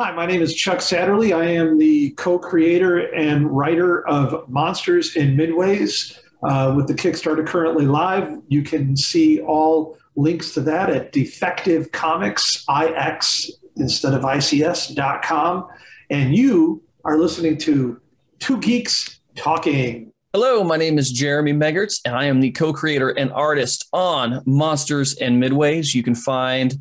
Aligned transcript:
Hi, 0.00 0.12
my 0.12 0.26
name 0.26 0.42
is 0.42 0.54
Chuck 0.54 0.78
Satterlee. 0.78 1.36
I 1.36 1.46
am 1.46 1.76
the 1.76 2.10
co 2.10 2.38
creator 2.38 3.12
and 3.16 3.50
writer 3.50 4.06
of 4.06 4.48
Monsters 4.48 5.16
in 5.16 5.36
Midways. 5.36 6.16
Uh, 6.40 6.72
with 6.76 6.86
the 6.86 6.94
Kickstarter 6.94 7.44
currently 7.44 7.84
live, 7.84 8.38
you 8.46 8.62
can 8.62 8.96
see 8.96 9.40
all 9.40 9.98
links 10.14 10.54
to 10.54 10.60
that 10.60 10.88
at 10.88 11.10
Defective 11.10 11.90
Comics, 11.90 12.64
IX 12.68 13.50
instead 13.74 14.14
of 14.14 14.22
ICS.com. 14.22 15.66
And 16.10 16.36
you 16.36 16.80
are 17.04 17.18
listening 17.18 17.58
to 17.58 18.00
Two 18.38 18.58
Geeks 18.58 19.18
Talking. 19.34 20.12
Hello, 20.32 20.62
my 20.62 20.76
name 20.76 20.98
is 20.98 21.10
Jeremy 21.10 21.54
Megert, 21.54 21.98
and 22.04 22.14
I 22.14 22.26
am 22.26 22.38
the 22.38 22.52
co 22.52 22.72
creator 22.72 23.08
and 23.08 23.32
artist 23.32 23.88
on 23.92 24.44
Monsters 24.46 25.16
and 25.16 25.42
Midways. 25.42 25.92
You 25.92 26.04
can 26.04 26.14
find 26.14 26.78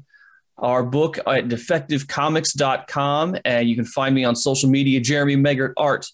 our 0.58 0.84
book 0.84 1.18
at 1.20 1.48
defectivecomics.com. 1.48 3.38
And 3.46 3.70
you 3.70 3.76
can 3.76 3.86
find 3.86 4.16
me 4.16 4.24
on 4.24 4.36
social 4.36 4.70
media, 4.70 5.00
Jeremy 5.00 5.36
Megert 5.36 5.74
Art, 5.78 6.08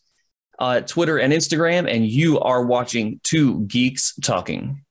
uh, 0.60 0.82
Twitter 0.82 1.18
and 1.18 1.34
Instagram. 1.34 1.90
And 1.90 2.06
you 2.08 2.40
are 2.40 2.66
watching 2.66 3.20
Two 3.24 3.62
Geeks 3.66 4.16
Talking. 4.22 4.84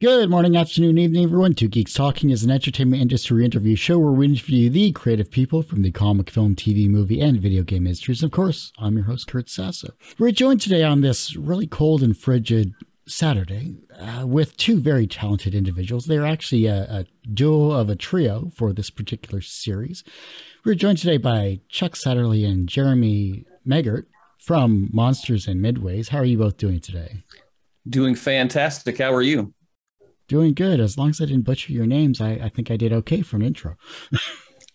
Good 0.00 0.28
morning, 0.28 0.54
afternoon, 0.54 0.98
evening, 0.98 1.24
everyone. 1.24 1.54
Two 1.54 1.68
Geeks 1.68 1.94
Talking 1.94 2.28
is 2.28 2.42
an 2.44 2.50
entertainment 2.50 3.00
industry 3.00 3.42
interview 3.42 3.74
show 3.74 3.98
where 3.98 4.12
we 4.12 4.26
interview 4.26 4.68
the 4.68 4.92
creative 4.92 5.30
people 5.30 5.62
from 5.62 5.80
the 5.80 5.92
comic, 5.92 6.28
film, 6.28 6.54
TV, 6.56 6.90
movie, 6.90 7.20
and 7.20 7.40
video 7.40 7.62
game 7.62 7.86
industries. 7.86 8.22
Of 8.22 8.30
course, 8.30 8.70
I'm 8.76 8.96
your 8.96 9.06
host, 9.06 9.28
Kurt 9.28 9.48
Sasso. 9.48 9.94
We're 10.18 10.32
joined 10.32 10.60
today 10.60 10.82
on 10.82 11.00
this 11.00 11.36
really 11.36 11.66
cold 11.66 12.02
and 12.02 12.14
frigid 12.14 12.74
Saturday 13.06 13.76
uh, 13.98 14.26
with 14.26 14.56
two 14.56 14.80
very 14.80 15.06
talented 15.06 15.54
individuals. 15.54 16.06
They're 16.06 16.26
actually 16.26 16.66
a, 16.66 16.82
a, 16.82 17.06
duo 17.32 17.70
of 17.72 17.88
a 17.88 17.96
trio 17.96 18.50
for 18.54 18.72
this 18.72 18.90
particular 18.90 19.40
series. 19.40 20.04
We're 20.64 20.74
joined 20.74 20.98
today 20.98 21.18
by 21.18 21.60
Chuck 21.68 21.92
Satterlee 21.92 22.46
and 22.46 22.68
Jeremy 22.68 23.44
Megert 23.66 24.06
from 24.38 24.90
Monsters 24.92 25.46
and 25.46 25.60
Midways. 25.60 26.08
How 26.08 26.18
are 26.18 26.24
you 26.24 26.38
both 26.38 26.56
doing 26.56 26.80
today? 26.80 27.24
Doing 27.88 28.14
fantastic. 28.14 28.98
How 28.98 29.12
are 29.12 29.22
you? 29.22 29.52
Doing 30.28 30.54
good. 30.54 30.80
As 30.80 30.96
long 30.96 31.10
as 31.10 31.20
I 31.20 31.26
didn't 31.26 31.44
butcher 31.44 31.72
your 31.72 31.86
names, 31.86 32.20
I, 32.20 32.32
I 32.32 32.48
think 32.48 32.70
I 32.70 32.76
did 32.76 32.92
okay 32.92 33.20
for 33.20 33.36
an 33.36 33.42
intro. 33.42 33.76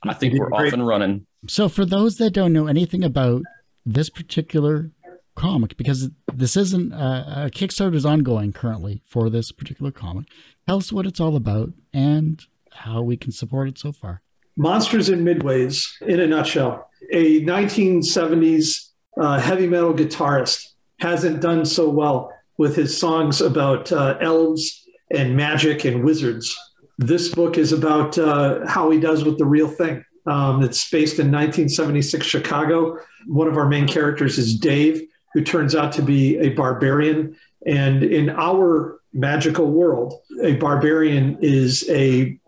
I 0.03 0.13
think 0.13 0.39
we're 0.39 0.51
off 0.53 0.71
and 0.73 0.85
running. 0.85 1.25
So, 1.47 1.67
for 1.69 1.85
those 1.85 2.17
that 2.17 2.31
don't 2.31 2.53
know 2.53 2.67
anything 2.67 3.03
about 3.03 3.41
this 3.85 4.09
particular 4.09 4.91
comic 5.39 5.77
because 5.77 6.09
this 6.33 6.57
isn't 6.57 6.91
uh, 6.93 7.45
a 7.45 7.49
Kickstarter 7.49 7.95
is 7.95 8.05
ongoing 8.05 8.51
currently 8.51 9.01
for 9.05 9.29
this 9.29 9.51
particular 9.51 9.91
comic. 9.91 10.25
Tell 10.67 10.77
us 10.77 10.91
what 10.91 11.05
it's 11.05 11.19
all 11.19 11.35
about 11.35 11.71
and 11.93 12.43
how 12.71 13.01
we 13.01 13.15
can 13.15 13.31
support 13.31 13.69
it 13.69 13.77
so 13.77 13.91
far. 13.91 14.21
Monsters 14.57 15.07
in 15.07 15.23
Midways, 15.23 15.85
in 16.01 16.19
a 16.19 16.27
nutshell, 16.27 16.89
a 17.11 17.41
1970s 17.45 18.89
uh, 19.17 19.39
heavy 19.39 19.67
metal 19.67 19.93
guitarist 19.93 20.73
hasn't 20.99 21.41
done 21.41 21.65
so 21.65 21.89
well 21.89 22.31
with 22.57 22.75
his 22.75 22.97
songs 22.97 23.39
about 23.39 23.91
uh, 23.93 24.17
elves 24.19 24.85
and 25.11 25.37
magic 25.37 25.85
and 25.85 26.03
wizards. 26.03 26.57
This 26.97 27.29
book 27.29 27.57
is 27.57 27.71
about 27.71 28.17
uh, 28.17 28.67
how 28.67 28.91
he 28.91 28.99
does 28.99 29.23
with 29.23 29.37
the 29.37 29.45
real 29.45 29.69
thing. 29.69 30.03
Um, 30.27 30.61
it's 30.61 30.89
based 30.89 31.17
in 31.19 31.27
1976 31.27 32.25
Chicago. 32.25 32.97
One 33.27 33.47
of 33.47 33.55
our 33.55 33.69
main 33.69 33.87
characters 33.87 34.37
is 34.37 34.59
Dave 34.59 35.07
who 35.33 35.43
turns 35.43 35.75
out 35.75 35.91
to 35.93 36.01
be 36.01 36.37
a 36.37 36.49
barbarian. 36.49 37.35
And 37.65 38.03
in 38.03 38.29
our 38.29 38.99
magical 39.13 39.67
world, 39.71 40.13
a 40.41 40.55
barbarian 40.55 41.37
is 41.41 41.87
a 41.89 42.39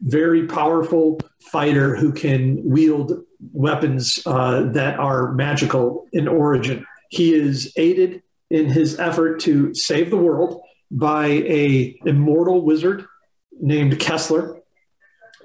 very 0.00 0.46
powerful 0.46 1.18
fighter 1.50 1.96
who 1.96 2.12
can 2.12 2.62
wield 2.64 3.24
weapons 3.52 4.20
uh, 4.26 4.62
that 4.72 4.98
are 4.98 5.32
magical 5.32 6.06
in 6.12 6.28
origin. 6.28 6.86
He 7.10 7.34
is 7.34 7.72
aided 7.76 8.22
in 8.50 8.66
his 8.66 8.98
effort 8.98 9.40
to 9.40 9.74
save 9.74 10.10
the 10.10 10.16
world 10.16 10.60
by 10.90 11.26
a 11.26 11.98
immortal 12.06 12.62
wizard 12.62 13.04
named 13.60 13.98
Kessler 13.98 14.60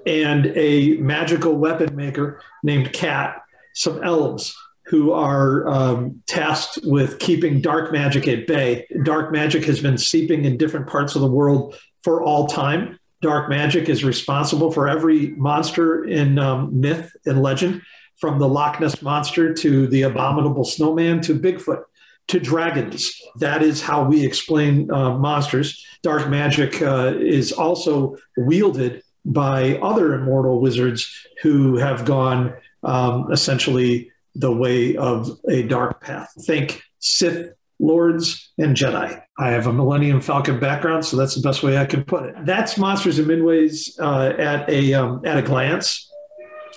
and 0.05 0.47
a 0.55 0.97
magical 0.97 1.55
weapon 1.55 1.95
maker 1.95 2.41
named 2.63 2.93
Cat, 2.93 3.41
some 3.73 4.03
elves 4.03 4.55
who 4.85 5.11
are 5.11 5.67
um, 5.67 6.21
tasked 6.27 6.79
with 6.83 7.19
keeping 7.19 7.61
dark 7.61 7.91
magic 7.91 8.27
at 8.27 8.47
bay. 8.47 8.85
Dark 9.03 9.31
magic 9.31 9.63
has 9.65 9.79
been 9.79 9.97
seeping 9.97 10.45
in 10.45 10.57
different 10.57 10.87
parts 10.87 11.15
of 11.15 11.21
the 11.21 11.27
world 11.27 11.75
for 12.03 12.21
all 12.21 12.47
time. 12.47 12.99
Dark 13.21 13.49
magic 13.49 13.87
is 13.87 14.03
responsible 14.03 14.71
for 14.71 14.87
every 14.89 15.29
monster 15.29 16.03
in 16.03 16.37
um, 16.37 16.79
myth 16.79 17.11
and 17.25 17.41
legend, 17.41 17.81
from 18.17 18.39
the 18.39 18.47
Loch 18.47 18.79
Ness 18.79 19.01
monster 19.01 19.53
to 19.53 19.87
the 19.87 20.01
abominable 20.03 20.65
snowman 20.65 21.21
to 21.21 21.39
Bigfoot 21.39 21.83
to 22.27 22.39
dragons. 22.39 23.11
That 23.39 23.63
is 23.63 23.81
how 23.81 24.03
we 24.03 24.25
explain 24.25 24.91
uh, 24.91 25.17
monsters. 25.17 25.85
Dark 26.03 26.29
magic 26.29 26.81
uh, 26.81 27.13
is 27.17 27.51
also 27.51 28.17
wielded 28.37 29.03
by 29.25 29.77
other 29.77 30.13
immortal 30.13 30.59
wizards 30.59 31.09
who 31.41 31.77
have 31.77 32.05
gone 32.05 32.53
um, 32.83 33.31
essentially 33.31 34.11
the 34.35 34.51
way 34.51 34.95
of 34.95 35.39
a 35.49 35.63
dark 35.63 36.01
path. 36.01 36.29
Think 36.45 36.81
Sith 36.99 37.53
lords 37.79 38.51
and 38.57 38.75
Jedi. 38.75 39.21
I 39.37 39.49
have 39.49 39.67
a 39.67 39.73
Millennium 39.73 40.21
Falcon 40.21 40.59
background, 40.59 41.05
so 41.05 41.17
that's 41.17 41.35
the 41.35 41.41
best 41.41 41.63
way 41.63 41.77
I 41.77 41.85
can 41.85 42.03
put 42.03 42.23
it. 42.23 42.35
That's 42.45 42.77
Monsters 42.77 43.19
and 43.19 43.27
Midways 43.27 43.99
uh, 43.99 44.35
at 44.39 44.69
a 44.69 44.93
um, 44.93 45.21
at 45.25 45.37
a 45.37 45.41
glance. 45.41 46.09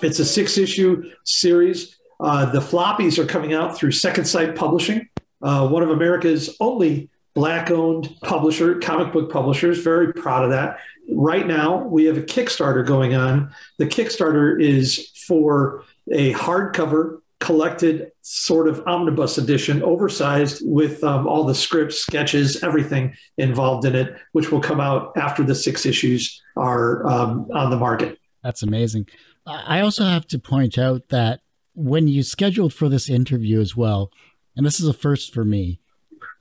It's 0.01 0.19
a 0.19 0.25
six 0.25 0.57
issue 0.57 1.11
series. 1.23 1.95
Uh, 2.19 2.45
the 2.51 2.59
floppies 2.59 3.17
are 3.19 3.25
coming 3.25 3.53
out 3.53 3.77
through 3.77 3.91
Second 3.91 4.25
Sight 4.25 4.55
Publishing, 4.55 5.07
uh, 5.41 5.67
one 5.67 5.83
of 5.83 5.89
America's 5.89 6.55
only 6.59 7.09
black 7.35 7.69
owned 7.69 8.15
publisher, 8.23 8.79
comic 8.79 9.13
book 9.13 9.31
publishers. 9.31 9.79
Very 9.79 10.11
proud 10.13 10.43
of 10.43 10.49
that. 10.49 10.79
Right 11.11 11.45
now, 11.45 11.83
we 11.83 12.05
have 12.05 12.17
a 12.17 12.21
Kickstarter 12.21 12.85
going 12.85 13.13
on. 13.13 13.53
The 13.77 13.85
Kickstarter 13.85 14.61
is 14.61 15.09
for 15.27 15.83
a 16.11 16.33
hardcover 16.33 17.19
collected 17.39 18.11
sort 18.21 18.67
of 18.67 18.81
omnibus 18.87 19.37
edition, 19.37 19.83
oversized 19.83 20.61
with 20.65 21.03
um, 21.03 21.27
all 21.27 21.43
the 21.43 21.55
scripts, 21.55 21.99
sketches, 21.99 22.63
everything 22.63 23.15
involved 23.37 23.85
in 23.85 23.95
it, 23.95 24.15
which 24.31 24.51
will 24.51 24.61
come 24.61 24.79
out 24.79 25.15
after 25.17 25.43
the 25.43 25.55
six 25.55 25.85
issues 25.85 26.41
are 26.55 27.05
um, 27.07 27.47
on 27.53 27.69
the 27.69 27.77
market. 27.77 28.17
That's 28.43 28.63
amazing. 28.63 29.07
I 29.45 29.81
also 29.81 30.03
have 30.03 30.27
to 30.27 30.39
point 30.39 30.77
out 30.77 31.09
that 31.09 31.41
when 31.73 32.07
you 32.07 32.23
scheduled 32.23 32.73
for 32.73 32.89
this 32.89 33.09
interview 33.09 33.61
as 33.61 33.77
well, 33.77 34.11
and 34.55 34.65
this 34.65 34.79
is 34.79 34.87
a 34.87 34.93
first 34.93 35.33
for 35.33 35.45
me, 35.45 35.79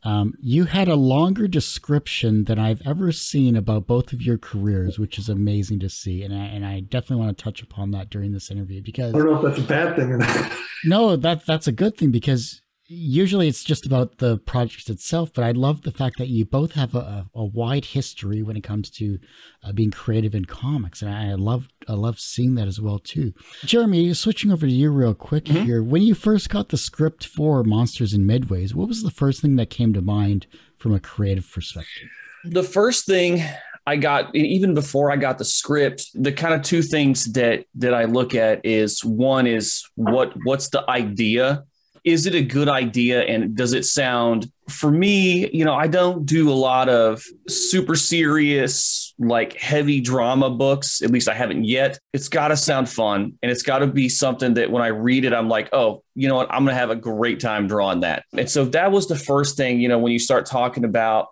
um, 0.05 0.35
you 0.41 0.65
had 0.65 0.89
a 0.89 0.95
longer 0.95 1.49
description 1.49 2.45
than 2.45 2.59
I've 2.59 2.83
ever 2.87 3.13
seen 3.13 3.57
about 3.57 3.87
both 3.87 4.13
of 4.13 4.23
your 4.23 4.39
careers, 4.39 4.99
which 4.99 5.19
is 5.19 5.29
amazing 5.29 5.81
to 5.81 5.89
see. 5.89 6.23
And 6.23 6.35
I, 6.35 6.45
and 6.47 6.65
I 6.65 6.81
definitely 6.81 7.25
want 7.25 7.37
to 7.37 7.43
touch 7.43 7.63
upon 7.63 7.91
that 7.93 8.11
during 8.11 8.33
this 8.33 8.51
interview 8.51 8.83
because 8.83 9.15
I 9.15 9.19
don't 9.19 9.27
know 9.27 9.37
if 9.37 9.43
that's 9.43 9.59
a 9.59 9.69
bad 9.69 9.97
thing 9.97 10.13
or 10.13 10.19
not. 10.19 10.53
no, 10.85 11.17
that 11.17 11.45
that's 11.47 11.67
a 11.67 11.73
good 11.73 11.97
thing 11.97 12.11
because 12.11 12.63
usually 12.89 13.49
it's 13.49 13.65
just 13.65 13.87
about 13.87 14.19
the 14.19 14.39
project 14.39 14.89
itself, 14.89 15.33
but 15.35 15.45
I 15.45 15.53
love 15.53 15.83
the 15.83 15.91
fact 15.91 16.19
that 16.19 16.29
you 16.29 16.45
both 16.45 16.73
have 16.73 16.95
a, 16.95 17.27
a 17.35 17.45
wide 17.45 17.85
history 17.85 18.43
when 18.43 18.57
it 18.57 18.63
comes 18.63 18.91
to 18.91 19.19
uh, 19.65 19.73
being 19.73 19.91
creative 19.91 20.35
in 20.35 20.45
comics, 20.45 21.03
and 21.03 21.13
I 21.13 21.35
love 21.35 21.69
I 21.89 21.95
love 21.95 22.21
seeing 22.21 22.55
that 22.57 22.69
as 22.69 22.81
well 22.81 22.99
too. 22.99 23.33
Jeremy, 23.65 24.13
switching 24.15 24.53
over 24.53 24.67
to 24.67 24.73
you 24.73 24.91
real 24.91 25.15
quick 25.15 25.45
mm-hmm. 25.45 25.65
here. 25.65 25.83
When 25.83 26.03
you 26.03 26.15
first 26.15 26.49
got 26.49 26.69
the 26.69 26.77
script 26.77 27.27
for 27.27 27.65
Monsters 27.65 28.15
in 28.15 28.27
Midways, 28.27 28.75
what 28.75 28.89
was 28.89 29.03
the 29.03 29.11
first 29.11 29.43
thing 29.43 29.57
that 29.57 29.71
came 29.71 29.93
to 29.93 30.03
mind 30.03 30.47
from 30.79 30.95
a 30.95 31.01
creative 31.01 31.51
perspective? 31.51 32.09
The 32.45 32.63
first 32.63 33.07
thing 33.07 33.43
I 33.87 33.97
got 33.97 34.35
even 34.35 34.75
before 34.75 35.11
I 35.11 35.17
got 35.17 35.39
the 35.39 35.45
script, 35.45 36.11
the 36.15 36.33
kind 36.33 36.55
of 36.55 36.63
two 36.63 36.83
things 36.83 37.33
that 37.33 37.65
that 37.77 37.95
I 37.95 38.05
look 38.05 38.35
at 38.35 38.65
is 38.65 39.05
one 39.05 39.47
is 39.47 39.85
what 39.95 40.33
what's 40.45 40.69
the 40.69 40.89
idea 40.89 41.65
is 42.07 42.25
it 42.25 42.35
a 42.35 42.41
good 42.41 42.69
idea? 42.69 43.23
And 43.23 43.57
does 43.57 43.73
it 43.73 43.85
sound 43.85 44.51
for 44.69 44.91
me 44.91 45.49
you 45.51 45.65
know 45.65 45.75
i 45.75 45.87
don't 45.87 46.27
do 46.27 46.51
a 46.51 46.53
lot 46.53 46.89
of 46.89 47.23
super 47.47 47.95
serious 47.95 49.15
like 49.17 49.53
heavy 49.55 50.01
drama 50.01 50.51
books 50.51 51.03
at 51.03 51.11
least 51.13 51.29
i 51.29 51.35
haven't 51.35 51.65
yet. 51.65 52.01
It's 52.13 52.29
got 52.29 52.49
to 52.49 52.57
sound 52.57 52.89
fun 52.89 53.39
and 53.43 53.53
it's 53.53 53.63
got 53.63 53.79
to 53.79 53.87
be 53.87 54.09
something 54.09 54.55
that 54.55 54.69
when 54.71 54.83
i 54.83 54.89
read 54.89 55.25
it 55.25 55.33
i'm 55.33 55.49
like 55.49 55.69
oh 55.73 56.03
you 56.17 56.29
know 56.29 56.35
what? 56.35 56.51
I'm 56.51 56.65
going 56.65 56.75
to 56.75 56.81
have 56.81 56.91
a 56.91 56.97
great 56.97 57.41
time 57.41 57.69
drawing 57.69 58.01
that. 58.01 58.25
And 58.37 58.51
so 58.51 58.65
that 58.65 58.91
was 58.91 59.07
the 59.07 59.17
first 59.17 59.57
thing 59.57 59.81
you 59.81 59.89
know 59.89 59.99
when 59.99 60.13
you 60.13 60.19
start 60.19 60.47
talking 60.47 60.85
about 60.85 61.29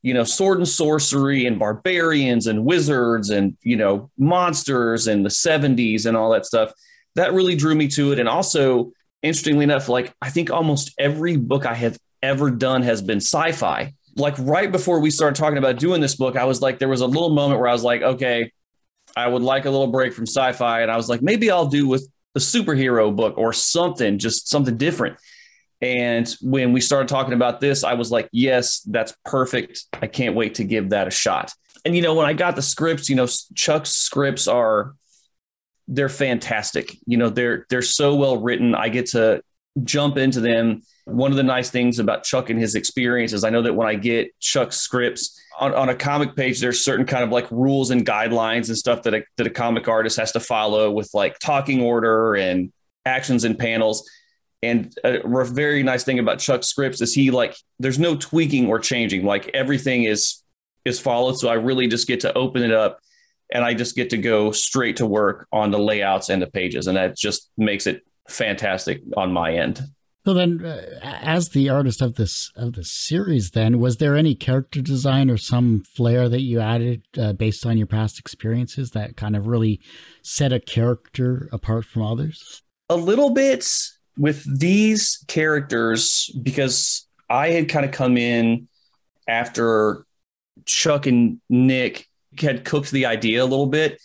you 0.00 0.14
know 0.14 0.24
sword 0.24 0.58
and 0.58 0.68
sorcery 0.68 1.44
and 1.44 1.58
barbarians 1.58 2.46
and 2.46 2.64
wizards 2.64 3.30
and 3.30 3.56
you 3.62 3.76
know 3.76 4.10
monsters 4.16 5.08
and 5.08 5.26
the 5.26 5.30
70s 5.30 6.06
and 6.06 6.16
all 6.16 6.30
that 6.30 6.46
stuff 6.46 6.72
that 7.14 7.32
really 7.32 7.56
drew 7.56 7.74
me 7.74 7.88
to 7.88 8.12
it. 8.12 8.18
And 8.18 8.28
also 8.28 8.92
interestingly 9.22 9.64
enough, 9.64 9.88
like 9.88 10.14
I 10.20 10.30
think 10.30 10.50
almost 10.50 10.92
every 10.98 11.36
book 11.36 11.66
I 11.66 11.74
have 11.74 11.98
ever 12.22 12.50
done 12.50 12.82
has 12.82 13.02
been 13.02 13.18
sci-fi. 13.18 13.94
like 14.16 14.34
right 14.38 14.70
before 14.70 15.00
we 15.00 15.10
started 15.10 15.36
talking 15.36 15.58
about 15.58 15.78
doing 15.78 16.00
this 16.00 16.16
book, 16.16 16.36
I 16.36 16.44
was 16.44 16.60
like, 16.60 16.78
there 16.78 16.88
was 16.88 17.00
a 17.00 17.06
little 17.06 17.30
moment 17.30 17.60
where 17.60 17.68
I 17.68 17.72
was 17.72 17.84
like, 17.84 18.02
okay, 18.02 18.52
I 19.16 19.26
would 19.26 19.42
like 19.42 19.64
a 19.64 19.70
little 19.70 19.88
break 19.88 20.12
from 20.12 20.26
sci-fi, 20.26 20.82
and 20.82 20.90
I 20.90 20.96
was 20.96 21.08
like, 21.08 21.22
maybe 21.22 21.50
I'll 21.50 21.66
do 21.66 21.88
with 21.88 22.08
a 22.34 22.38
superhero 22.38 23.14
book 23.14 23.36
or 23.36 23.52
something, 23.52 24.18
just 24.18 24.48
something 24.48 24.76
different. 24.76 25.18
And 25.80 26.28
when 26.40 26.72
we 26.72 26.80
started 26.80 27.08
talking 27.08 27.34
about 27.34 27.60
this, 27.60 27.84
I 27.84 27.94
was 27.94 28.10
like, 28.10 28.28
yes, 28.32 28.80
that's 28.80 29.14
perfect. 29.24 29.84
I 29.92 30.06
can't 30.06 30.36
wait 30.36 30.54
to 30.56 30.64
give 30.64 30.90
that 30.90 31.08
a 31.08 31.10
shot. 31.10 31.52
And 31.84 31.96
you 31.96 32.02
know, 32.02 32.14
when 32.14 32.26
I 32.26 32.32
got 32.32 32.54
the 32.54 32.62
scripts, 32.62 33.08
you 33.08 33.16
know, 33.16 33.26
Chuck's 33.54 33.90
scripts 33.90 34.46
are 34.46 34.94
they're 35.88 36.08
fantastic. 36.08 36.96
You 37.06 37.16
know, 37.16 37.28
they're 37.28 37.66
they're 37.68 37.82
so 37.82 38.14
well 38.14 38.36
written. 38.38 38.74
I 38.74 38.88
get 38.88 39.06
to 39.06 39.42
jump 39.84 40.16
into 40.16 40.40
them. 40.40 40.82
One 41.04 41.30
of 41.30 41.36
the 41.36 41.42
nice 41.42 41.70
things 41.70 41.98
about 41.98 42.24
Chuck 42.24 42.50
and 42.50 42.60
his 42.60 42.74
experience 42.74 43.32
is 43.32 43.44
I 43.44 43.50
know 43.50 43.62
that 43.62 43.74
when 43.74 43.88
I 43.88 43.94
get 43.94 44.38
Chuck's 44.38 44.76
scripts 44.76 45.40
on, 45.58 45.74
on 45.74 45.88
a 45.88 45.94
comic 45.94 46.36
page, 46.36 46.60
there's 46.60 46.84
certain 46.84 47.06
kind 47.06 47.24
of 47.24 47.30
like 47.30 47.50
rules 47.50 47.90
and 47.90 48.06
guidelines 48.06 48.68
and 48.68 48.78
stuff 48.78 49.02
that 49.02 49.14
a, 49.14 49.22
that 49.36 49.46
a 49.46 49.50
comic 49.50 49.88
artist 49.88 50.18
has 50.18 50.32
to 50.32 50.40
follow 50.40 50.90
with 50.90 51.10
like 51.12 51.38
talking 51.40 51.82
order 51.82 52.34
and 52.34 52.72
actions 53.04 53.44
and 53.44 53.58
panels. 53.58 54.08
And 54.62 54.94
a 55.02 55.44
very 55.44 55.82
nice 55.82 56.04
thing 56.04 56.20
about 56.20 56.38
Chuck's 56.38 56.68
scripts 56.68 57.00
is 57.00 57.12
he 57.12 57.32
like 57.32 57.56
there's 57.80 57.98
no 57.98 58.14
tweaking 58.14 58.68
or 58.68 58.78
changing. 58.78 59.24
Like 59.24 59.50
everything 59.54 60.04
is 60.04 60.42
is 60.84 61.00
followed. 61.00 61.38
So 61.38 61.48
I 61.48 61.54
really 61.54 61.88
just 61.88 62.06
get 62.06 62.20
to 62.20 62.32
open 62.34 62.62
it 62.62 62.72
up 62.72 63.00
and 63.52 63.64
I 63.64 63.74
just 63.74 63.94
get 63.94 64.10
to 64.10 64.16
go 64.16 64.50
straight 64.50 64.96
to 64.96 65.06
work 65.06 65.46
on 65.52 65.70
the 65.70 65.78
layouts 65.78 66.30
and 66.30 66.42
the 66.42 66.46
pages, 66.46 66.86
and 66.86 66.96
that 66.96 67.16
just 67.16 67.50
makes 67.56 67.86
it 67.86 68.02
fantastic 68.28 69.02
on 69.16 69.32
my 69.32 69.54
end. 69.54 69.82
So 70.24 70.34
then, 70.34 70.64
uh, 70.64 70.80
as 71.02 71.48
the 71.48 71.68
artist 71.68 72.00
of 72.00 72.14
this 72.14 72.52
of 72.54 72.74
this 72.74 72.90
series, 72.90 73.50
then 73.50 73.80
was 73.80 73.96
there 73.96 74.16
any 74.16 74.36
character 74.36 74.80
design 74.80 75.28
or 75.30 75.36
some 75.36 75.82
flair 75.96 76.28
that 76.28 76.42
you 76.42 76.60
added 76.60 77.02
uh, 77.18 77.32
based 77.32 77.66
on 77.66 77.76
your 77.76 77.88
past 77.88 78.20
experiences 78.20 78.92
that 78.92 79.16
kind 79.16 79.34
of 79.34 79.48
really 79.48 79.80
set 80.22 80.52
a 80.52 80.60
character 80.60 81.48
apart 81.52 81.84
from 81.84 82.02
others? 82.02 82.62
A 82.88 82.96
little 82.96 83.30
bit 83.30 83.68
with 84.16 84.44
these 84.60 85.24
characters 85.26 86.30
because 86.40 87.08
I 87.28 87.48
had 87.48 87.68
kind 87.68 87.84
of 87.84 87.90
come 87.90 88.16
in 88.16 88.68
after 89.26 90.06
Chuck 90.66 91.06
and 91.06 91.40
Nick 91.48 92.06
had 92.38 92.64
cooked 92.64 92.90
the 92.90 93.06
idea 93.06 93.42
a 93.42 93.44
little 93.44 93.66
bit, 93.66 94.00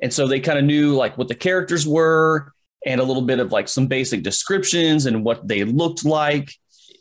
and 0.00 0.12
so 0.12 0.26
they 0.26 0.40
kind 0.40 0.58
of 0.58 0.64
knew 0.64 0.94
like 0.94 1.16
what 1.16 1.28
the 1.28 1.34
characters 1.34 1.86
were 1.86 2.52
and 2.86 3.00
a 3.00 3.04
little 3.04 3.22
bit 3.22 3.38
of 3.38 3.52
like 3.52 3.68
some 3.68 3.86
basic 3.86 4.22
descriptions 4.22 5.06
and 5.06 5.24
what 5.24 5.46
they 5.48 5.64
looked 5.64 6.04
like. 6.04 6.52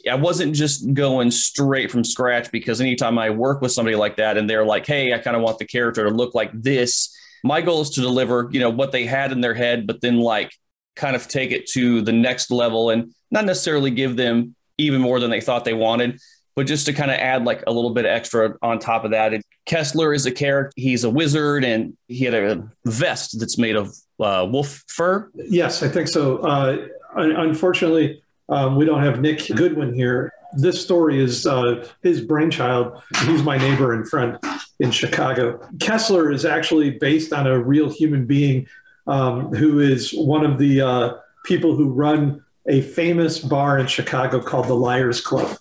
I 0.10 0.16
wasn't 0.16 0.56
just 0.56 0.94
going 0.94 1.32
straight 1.32 1.92
from 1.92 2.04
scratch 2.04 2.52
because 2.52 2.82
anytime 2.82 3.18
I 3.18 3.30
work 3.30 3.62
with 3.62 3.72
somebody 3.72 3.96
like 3.96 4.18
that 4.18 4.38
and 4.38 4.50
they're 4.50 4.66
like, 4.66 4.86
hey, 4.86 5.14
I 5.14 5.18
kind 5.18 5.36
of 5.36 5.42
want 5.42 5.60
the 5.60 5.66
character 5.66 6.04
to 6.04 6.10
look 6.10 6.36
like 6.36 6.52
this, 6.54 7.16
my 7.44 7.62
goal 7.62 7.82
is 7.82 7.90
to 7.92 8.02
deliver, 8.02 8.50
you 8.52 8.60
know, 8.60 8.70
what 8.70 8.92
they 8.92 9.06
had 9.06 9.32
in 9.32 9.42
their 9.42 9.54
head, 9.54 9.88
but 9.88 10.02
then 10.02 10.20
like 10.20 10.52
kind 10.96 11.16
of 11.16 11.28
take 11.28 11.52
it 11.52 11.68
to 11.68 12.02
the 12.02 12.12
next 12.12 12.52
level 12.52 12.90
and 12.90 13.14
not 13.32 13.46
necessarily 13.46 13.92
give 13.92 14.16
them 14.16 14.56
even 14.78 15.02
more 15.02 15.20
than 15.20 15.30
they 15.30 15.42
thought 15.42 15.66
they 15.66 15.74
wanted, 15.74 16.20
but 16.56 16.68
just 16.68 16.86
to 16.86 16.94
kind 16.94 17.12
of 17.12 17.18
add 17.18 17.46
like 17.46 17.64
a 17.68 17.72
little 17.72 17.94
bit 17.94 18.06
extra 18.06 18.56
on 18.62 18.80
top 18.80 19.06
of 19.06 19.12
that. 19.12 19.34
Kessler 19.66 20.14
is 20.14 20.26
a 20.26 20.32
character, 20.32 20.74
he's 20.76 21.04
a 21.04 21.10
wizard 21.10 21.64
and 21.64 21.96
he 22.08 22.26
had 22.26 22.34
a 22.34 22.68
vest 22.86 23.40
that's 23.40 23.58
made 23.58 23.76
of 23.76 23.94
uh, 24.20 24.48
wolf 24.50 24.84
fur? 24.88 25.30
Yes, 25.36 25.84
I 25.84 25.88
think 25.88 26.08
so. 26.08 26.38
Uh, 26.38 26.88
unfortunately, 27.16 28.22
um, 28.50 28.76
we 28.76 28.86
don't 28.86 29.02
have 29.02 29.20
Nick 29.20 29.48
Goodwin 29.48 29.94
here. 29.94 30.32
This 30.56 30.82
story 30.82 31.22
is 31.22 31.48
uh, 31.48 31.88
his 32.04 32.22
brainchild. 32.22 33.02
He's 33.26 33.42
my 33.42 33.58
neighbor 33.58 33.94
and 33.94 34.08
friend 34.08 34.38
in 34.80 34.92
Chicago. 34.92 35.60
Kessler 35.80 36.32
is 36.32 36.46
actually 36.46 36.92
based 36.92 37.34
on 37.34 37.48
a 37.48 37.58
real 37.58 37.90
human 37.90 38.26
being 38.26 38.68
um, 39.08 39.54
who 39.54 39.80
is 39.80 40.12
one 40.12 40.46
of 40.46 40.60
the 40.60 40.82
uh, 40.82 41.14
people 41.46 41.76
who 41.76 41.90
run 41.90 42.44
a 42.68 42.82
famous 42.82 43.40
bar 43.40 43.80
in 43.80 43.88
Chicago 43.88 44.42
called 44.42 44.68
the 44.68 44.76
Liars 44.76 45.20
Club. 45.20 45.58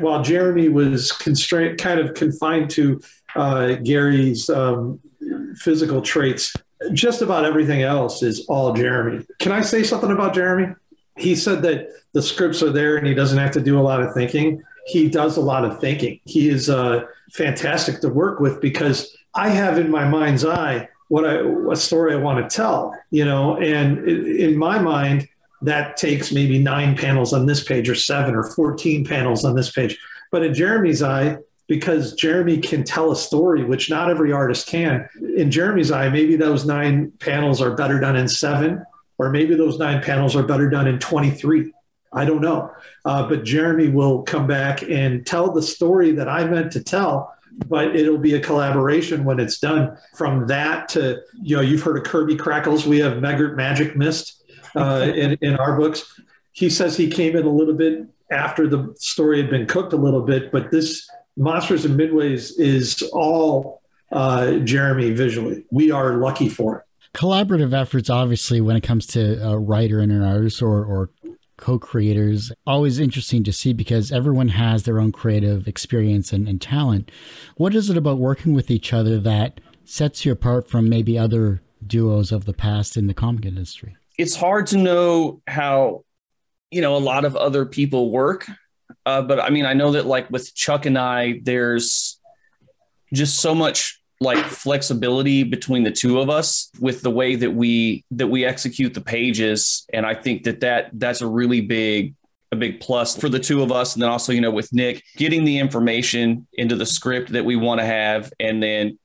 While 0.00 0.22
Jeremy 0.22 0.68
was 0.68 1.12
constrained, 1.12 1.78
kind 1.78 1.98
of 1.98 2.14
confined 2.14 2.70
to 2.70 3.00
uh, 3.34 3.74
Gary's 3.76 4.50
um, 4.50 5.00
physical 5.56 6.02
traits, 6.02 6.54
just 6.92 7.22
about 7.22 7.44
everything 7.44 7.82
else 7.82 8.22
is 8.22 8.44
all 8.48 8.72
Jeremy. 8.72 9.24
Can 9.38 9.52
I 9.52 9.60
say 9.60 9.82
something 9.82 10.10
about 10.10 10.34
Jeremy? 10.34 10.74
He 11.16 11.34
said 11.34 11.62
that 11.62 11.88
the 12.12 12.22
scripts 12.22 12.62
are 12.62 12.70
there 12.70 12.96
and 12.96 13.06
he 13.06 13.14
doesn't 13.14 13.38
have 13.38 13.52
to 13.52 13.60
do 13.60 13.78
a 13.78 13.82
lot 13.82 14.02
of 14.02 14.12
thinking. 14.14 14.62
He 14.86 15.08
does 15.08 15.36
a 15.36 15.40
lot 15.40 15.64
of 15.64 15.80
thinking. 15.80 16.20
He 16.24 16.48
is 16.48 16.68
uh, 16.68 17.04
fantastic 17.32 18.00
to 18.00 18.08
work 18.08 18.40
with 18.40 18.60
because 18.60 19.16
I 19.34 19.48
have 19.48 19.78
in 19.78 19.90
my 19.90 20.08
mind's 20.08 20.44
eye 20.44 20.88
what 21.08 21.26
I 21.26 21.42
what 21.42 21.76
story 21.76 22.14
I 22.14 22.16
want 22.16 22.48
to 22.48 22.56
tell, 22.56 22.96
you 23.10 23.24
know, 23.24 23.58
and 23.58 24.06
in 24.08 24.56
my 24.56 24.78
mind 24.78 25.28
that 25.62 25.96
takes 25.96 26.32
maybe 26.32 26.58
nine 26.58 26.96
panels 26.96 27.32
on 27.32 27.46
this 27.46 27.62
page 27.62 27.88
or 27.88 27.94
seven 27.94 28.34
or 28.34 28.42
14 28.42 29.04
panels 29.04 29.44
on 29.44 29.54
this 29.54 29.70
page. 29.70 29.98
But 30.30 30.44
in 30.44 30.54
Jeremy's 30.54 31.02
eye, 31.02 31.38
because 31.68 32.14
Jeremy 32.14 32.58
can 32.58 32.84
tell 32.84 33.12
a 33.12 33.16
story, 33.16 33.64
which 33.64 33.88
not 33.88 34.10
every 34.10 34.32
artist 34.32 34.66
can. 34.66 35.08
In 35.36 35.50
Jeremy's 35.50 35.90
eye, 35.90 36.08
maybe 36.08 36.36
those 36.36 36.66
nine 36.66 37.12
panels 37.18 37.62
are 37.62 37.74
better 37.74 38.00
done 38.00 38.16
in 38.16 38.28
seven, 38.28 38.84
or 39.18 39.30
maybe 39.30 39.54
those 39.54 39.78
nine 39.78 40.02
panels 40.02 40.34
are 40.34 40.42
better 40.42 40.68
done 40.68 40.86
in 40.86 40.98
23. 40.98 41.72
I 42.12 42.24
don't 42.24 42.42
know. 42.42 42.70
Uh, 43.04 43.28
but 43.28 43.44
Jeremy 43.44 43.88
will 43.88 44.22
come 44.22 44.46
back 44.46 44.82
and 44.82 45.26
tell 45.26 45.52
the 45.52 45.62
story 45.62 46.12
that 46.12 46.28
I 46.28 46.44
meant 46.44 46.72
to 46.72 46.84
tell, 46.84 47.34
but 47.68 47.96
it'll 47.96 48.18
be 48.18 48.34
a 48.34 48.40
collaboration 48.40 49.24
when 49.24 49.40
it's 49.40 49.58
done. 49.58 49.96
From 50.14 50.46
that 50.48 50.88
to, 50.90 51.22
you 51.40 51.56
know, 51.56 51.62
you've 51.62 51.82
heard 51.82 51.96
of 51.96 52.04
Kirby 52.04 52.36
Krackles. 52.36 52.86
We 52.86 52.98
have 52.98 53.20
Magic 53.20 53.96
Mist 53.96 54.41
uh, 54.76 55.12
in, 55.14 55.38
in 55.40 55.56
our 55.56 55.76
books. 55.78 56.20
He 56.52 56.68
says 56.68 56.96
he 56.96 57.08
came 57.08 57.36
in 57.36 57.46
a 57.46 57.50
little 57.50 57.74
bit 57.74 58.06
after 58.30 58.66
the 58.66 58.94
story 58.98 59.40
had 59.40 59.50
been 59.50 59.66
cooked 59.66 59.92
a 59.92 59.96
little 59.96 60.22
bit, 60.22 60.52
but 60.52 60.70
this 60.70 61.08
Monsters 61.36 61.84
and 61.84 61.98
Midways 61.98 62.52
is 62.58 63.02
all 63.12 63.82
uh, 64.10 64.58
Jeremy 64.58 65.10
visually. 65.12 65.64
We 65.70 65.90
are 65.90 66.16
lucky 66.16 66.48
for 66.48 66.78
it. 66.78 66.84
Collaborative 67.14 67.74
efforts, 67.74 68.08
obviously, 68.08 68.60
when 68.60 68.76
it 68.76 68.82
comes 68.82 69.06
to 69.08 69.42
a 69.46 69.58
writer 69.58 70.00
and 70.00 70.12
an 70.12 70.22
artist 70.22 70.62
or, 70.62 70.84
or 70.84 71.10
co-creators 71.62 72.50
always 72.66 72.98
interesting 72.98 73.44
to 73.44 73.52
see 73.52 73.72
because 73.72 74.10
everyone 74.10 74.48
has 74.48 74.82
their 74.82 74.98
own 74.98 75.12
creative 75.12 75.68
experience 75.68 76.32
and, 76.32 76.48
and, 76.48 76.60
talent 76.60 77.08
what 77.56 77.72
is 77.72 77.88
it 77.88 77.96
about 77.96 78.18
working 78.18 78.52
with 78.52 78.68
each 78.68 78.92
other 78.92 79.20
that 79.20 79.60
sets 79.84 80.24
you 80.24 80.32
apart 80.32 80.68
from 80.68 80.88
maybe 80.88 81.16
other 81.16 81.62
duos 81.86 82.32
of 82.32 82.46
the 82.46 82.52
past 82.52 82.96
in 82.96 83.06
the 83.06 83.14
comic 83.14 83.44
industry 83.44 83.94
it's 84.22 84.36
hard 84.36 84.68
to 84.68 84.76
know 84.76 85.42
how 85.48 86.04
you 86.70 86.80
know 86.80 86.96
a 86.96 86.98
lot 86.98 87.24
of 87.24 87.34
other 87.34 87.66
people 87.66 88.12
work. 88.12 88.48
Uh, 89.04 89.20
but 89.20 89.40
I 89.40 89.50
mean, 89.50 89.66
I 89.66 89.74
know 89.74 89.92
that 89.92 90.06
like 90.06 90.30
with 90.30 90.54
Chuck 90.54 90.86
and 90.86 90.96
I, 90.96 91.40
there's 91.42 92.20
just 93.12 93.40
so 93.40 93.52
much 93.52 94.00
like 94.20 94.44
flexibility 94.44 95.42
between 95.42 95.82
the 95.82 95.90
two 95.90 96.20
of 96.20 96.30
us 96.30 96.70
with 96.78 97.02
the 97.02 97.10
way 97.10 97.34
that 97.34 97.50
we 97.50 98.04
that 98.12 98.28
we 98.28 98.44
execute 98.44 98.94
the 98.94 99.00
pages, 99.00 99.86
and 99.92 100.06
I 100.06 100.14
think 100.14 100.44
that 100.44 100.60
that 100.60 100.90
that's 100.92 101.20
a 101.20 101.26
really 101.26 101.60
big 101.60 102.14
a 102.52 102.56
big 102.56 102.78
plus 102.78 103.16
for 103.16 103.28
the 103.28 103.40
two 103.40 103.60
of 103.60 103.72
us. 103.72 103.94
And 103.94 104.02
then 104.02 104.10
also 104.10 104.32
you 104.32 104.40
know 104.40 104.52
with 104.52 104.72
nick 104.72 105.02
getting 105.16 105.44
the 105.44 105.58
information 105.58 106.46
into 106.52 106.76
the 106.76 106.86
script 106.86 107.32
that 107.32 107.44
we 107.44 107.56
want 107.56 107.80
to 107.80 107.86
have 107.86 108.32
and 108.38 108.62
then 108.62 109.00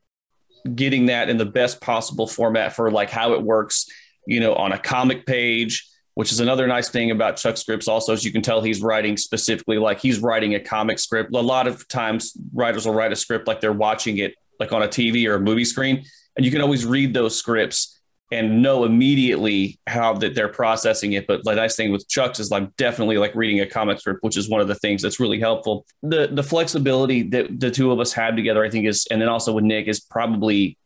getting 0.76 1.08
that 1.08 1.30
in 1.30 1.38
the 1.38 1.46
best 1.46 1.82
possible 1.82 2.28
format 2.28 2.76
for 2.76 2.92
like 2.92 3.10
how 3.10 3.34
it 3.34 3.42
works 3.42 3.88
you 4.28 4.40
know 4.40 4.54
on 4.56 4.72
a 4.72 4.78
comic 4.78 5.26
page 5.26 5.88
which 6.14 6.32
is 6.32 6.40
another 6.40 6.66
nice 6.66 6.90
thing 6.90 7.12
about 7.12 7.38
Chuck 7.38 7.58
scripts 7.58 7.88
also 7.88 8.12
as 8.12 8.26
you 8.26 8.32
can 8.32 8.42
tell 8.42 8.60
he's 8.60 8.82
writing 8.82 9.18
specifically 9.18 9.78
like 9.78 10.00
he's 10.00 10.18
writing 10.18 10.56
a 10.56 10.60
comic 10.60 10.98
script. 10.98 11.32
A 11.36 11.40
lot 11.40 11.68
of 11.68 11.88
times 11.88 12.36
writers 12.56 12.88
will 12.88 12.96
write 12.96 13.12
a 13.12 13.16
script 13.16 13.48
like 13.48 13.62
they're 13.62 13.72
watching 13.72 14.18
it 14.18 14.34
like 14.60 14.72
on 14.72 14.82
a 14.82 14.88
TV 14.88 15.28
or 15.30 15.36
a 15.36 15.40
movie 15.40 15.64
screen 15.64 16.04
and 16.36 16.44
you 16.44 16.52
can 16.52 16.62
always 16.62 16.88
read 16.88 17.14
those 17.14 17.38
scripts 17.38 18.00
and 18.32 18.62
know 18.62 18.84
immediately 18.84 19.80
how 19.88 20.14
that 20.14 20.36
they're 20.36 20.50
processing 20.50 21.14
it. 21.14 21.28
But 21.28 21.44
the 21.44 21.56
nice 21.56 21.76
thing 21.76 21.92
with 21.92 22.08
Chuck's 22.10 22.40
is 22.40 22.52
I'm 22.52 22.74
definitely 22.78 23.18
like 23.18 23.34
reading 23.36 23.62
a 23.62 23.66
comic 23.66 24.00
script, 24.00 24.24
which 24.24 24.38
is 24.38 24.50
one 24.50 24.60
of 24.60 24.68
the 24.68 24.76
things 24.76 25.02
that's 25.02 25.20
really 25.20 25.40
helpful. 25.40 25.86
The 26.04 26.28
the 26.32 26.44
flexibility 26.44 27.24
that 27.30 27.60
the 27.60 27.72
two 27.72 27.92
of 27.92 28.00
us 28.00 28.12
have 28.14 28.36
together, 28.36 28.66
I 28.66 28.70
think 28.70 28.86
is, 28.86 29.08
and 29.10 29.22
then 29.22 29.30
also 29.30 29.54
with 29.54 29.64
Nick 29.64 29.88
is 29.88 30.00
probably 30.00 30.78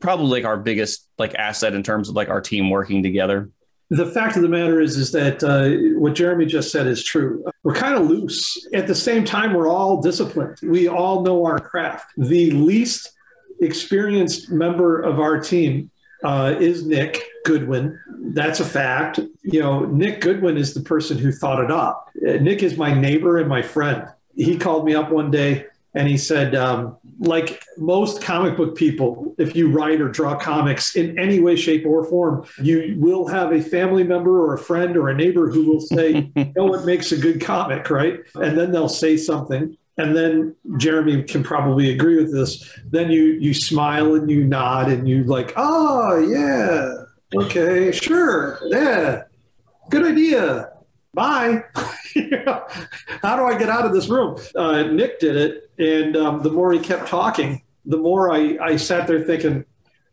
probably 0.00 0.40
like 0.40 0.44
our 0.44 0.56
biggest 0.56 1.08
like 1.18 1.34
asset 1.34 1.74
in 1.74 1.82
terms 1.82 2.08
of 2.08 2.14
like 2.14 2.28
our 2.28 2.40
team 2.40 2.70
working 2.70 3.02
together. 3.02 3.50
The 3.90 4.06
fact 4.06 4.36
of 4.36 4.42
the 4.42 4.48
matter 4.48 4.80
is 4.80 4.96
is 4.96 5.12
that 5.12 5.42
uh, 5.42 5.98
what 5.98 6.14
jeremy 6.14 6.46
just 6.46 6.70
said 6.70 6.86
is 6.86 7.02
true. 7.02 7.44
We're 7.62 7.74
kind 7.74 7.94
of 7.94 8.06
loose. 8.06 8.66
At 8.74 8.86
the 8.86 8.94
same 8.94 9.24
time 9.24 9.54
we're 9.54 9.68
all 9.68 10.00
disciplined. 10.02 10.58
We 10.62 10.88
all 10.88 11.22
know 11.22 11.44
our 11.46 11.58
craft. 11.58 12.12
The 12.16 12.50
least 12.50 13.12
experienced 13.60 14.50
member 14.50 15.00
of 15.00 15.20
our 15.20 15.40
team 15.40 15.90
uh, 16.22 16.56
is 16.60 16.86
nick 16.86 17.22
goodwin. 17.44 17.98
That's 18.34 18.60
a 18.60 18.64
fact. 18.64 19.20
You 19.42 19.60
know 19.60 19.86
nick 19.86 20.20
goodwin 20.20 20.58
is 20.58 20.74
the 20.74 20.82
person 20.82 21.16
who 21.16 21.32
thought 21.32 21.64
it 21.64 21.70
up. 21.70 22.10
Nick 22.14 22.62
is 22.62 22.76
my 22.76 22.92
neighbor 22.92 23.38
and 23.38 23.48
my 23.48 23.62
friend. 23.62 24.06
He 24.36 24.58
called 24.58 24.84
me 24.84 24.94
up 24.94 25.10
one 25.10 25.30
day 25.30 25.66
and 25.94 26.06
he 26.06 26.16
said, 26.16 26.54
um, 26.54 26.96
like 27.18 27.62
most 27.76 28.22
comic 28.22 28.56
book 28.56 28.76
people, 28.76 29.34
if 29.38 29.56
you 29.56 29.70
write 29.70 30.00
or 30.00 30.08
draw 30.08 30.36
comics 30.36 30.94
in 30.94 31.18
any 31.18 31.40
way, 31.40 31.56
shape, 31.56 31.84
or 31.84 32.04
form, 32.04 32.46
you 32.62 32.94
will 32.98 33.26
have 33.26 33.52
a 33.52 33.60
family 33.60 34.04
member 34.04 34.40
or 34.40 34.54
a 34.54 34.58
friend 34.58 34.96
or 34.96 35.08
a 35.08 35.14
neighbor 35.14 35.50
who 35.50 35.66
will 35.66 35.80
say, 35.80 36.30
you 36.36 36.52
know 36.56 36.66
what 36.66 36.84
makes 36.84 37.12
a 37.12 37.16
good 37.16 37.40
comic, 37.40 37.90
right? 37.90 38.20
And 38.34 38.56
then 38.56 38.70
they'll 38.70 38.88
say 38.88 39.16
something. 39.16 39.76
And 39.96 40.16
then 40.16 40.54
Jeremy 40.76 41.24
can 41.24 41.42
probably 41.42 41.90
agree 41.90 42.16
with 42.16 42.32
this. 42.32 42.78
Then 42.88 43.10
you 43.10 43.32
you 43.40 43.52
smile 43.52 44.14
and 44.14 44.30
you 44.30 44.44
nod 44.44 44.88
and 44.88 45.08
you 45.08 45.24
like, 45.24 45.52
oh 45.56 46.18
yeah, 46.20 47.42
okay, 47.42 47.90
sure, 47.90 48.60
yeah, 48.70 49.24
good 49.90 50.04
idea 50.04 50.70
bye. 51.18 51.64
How 53.22 53.36
do 53.36 53.44
I 53.44 53.56
get 53.58 53.68
out 53.68 53.84
of 53.84 53.92
this 53.92 54.08
room? 54.08 54.38
Uh, 54.54 54.82
Nick 54.84 55.20
did 55.20 55.36
it. 55.36 55.70
And 55.78 56.16
um, 56.16 56.42
the 56.42 56.50
more 56.50 56.72
he 56.72 56.78
kept 56.78 57.08
talking, 57.08 57.62
the 57.84 57.96
more 57.96 58.32
I, 58.32 58.58
I 58.60 58.76
sat 58.76 59.06
there 59.06 59.22
thinking, 59.22 59.64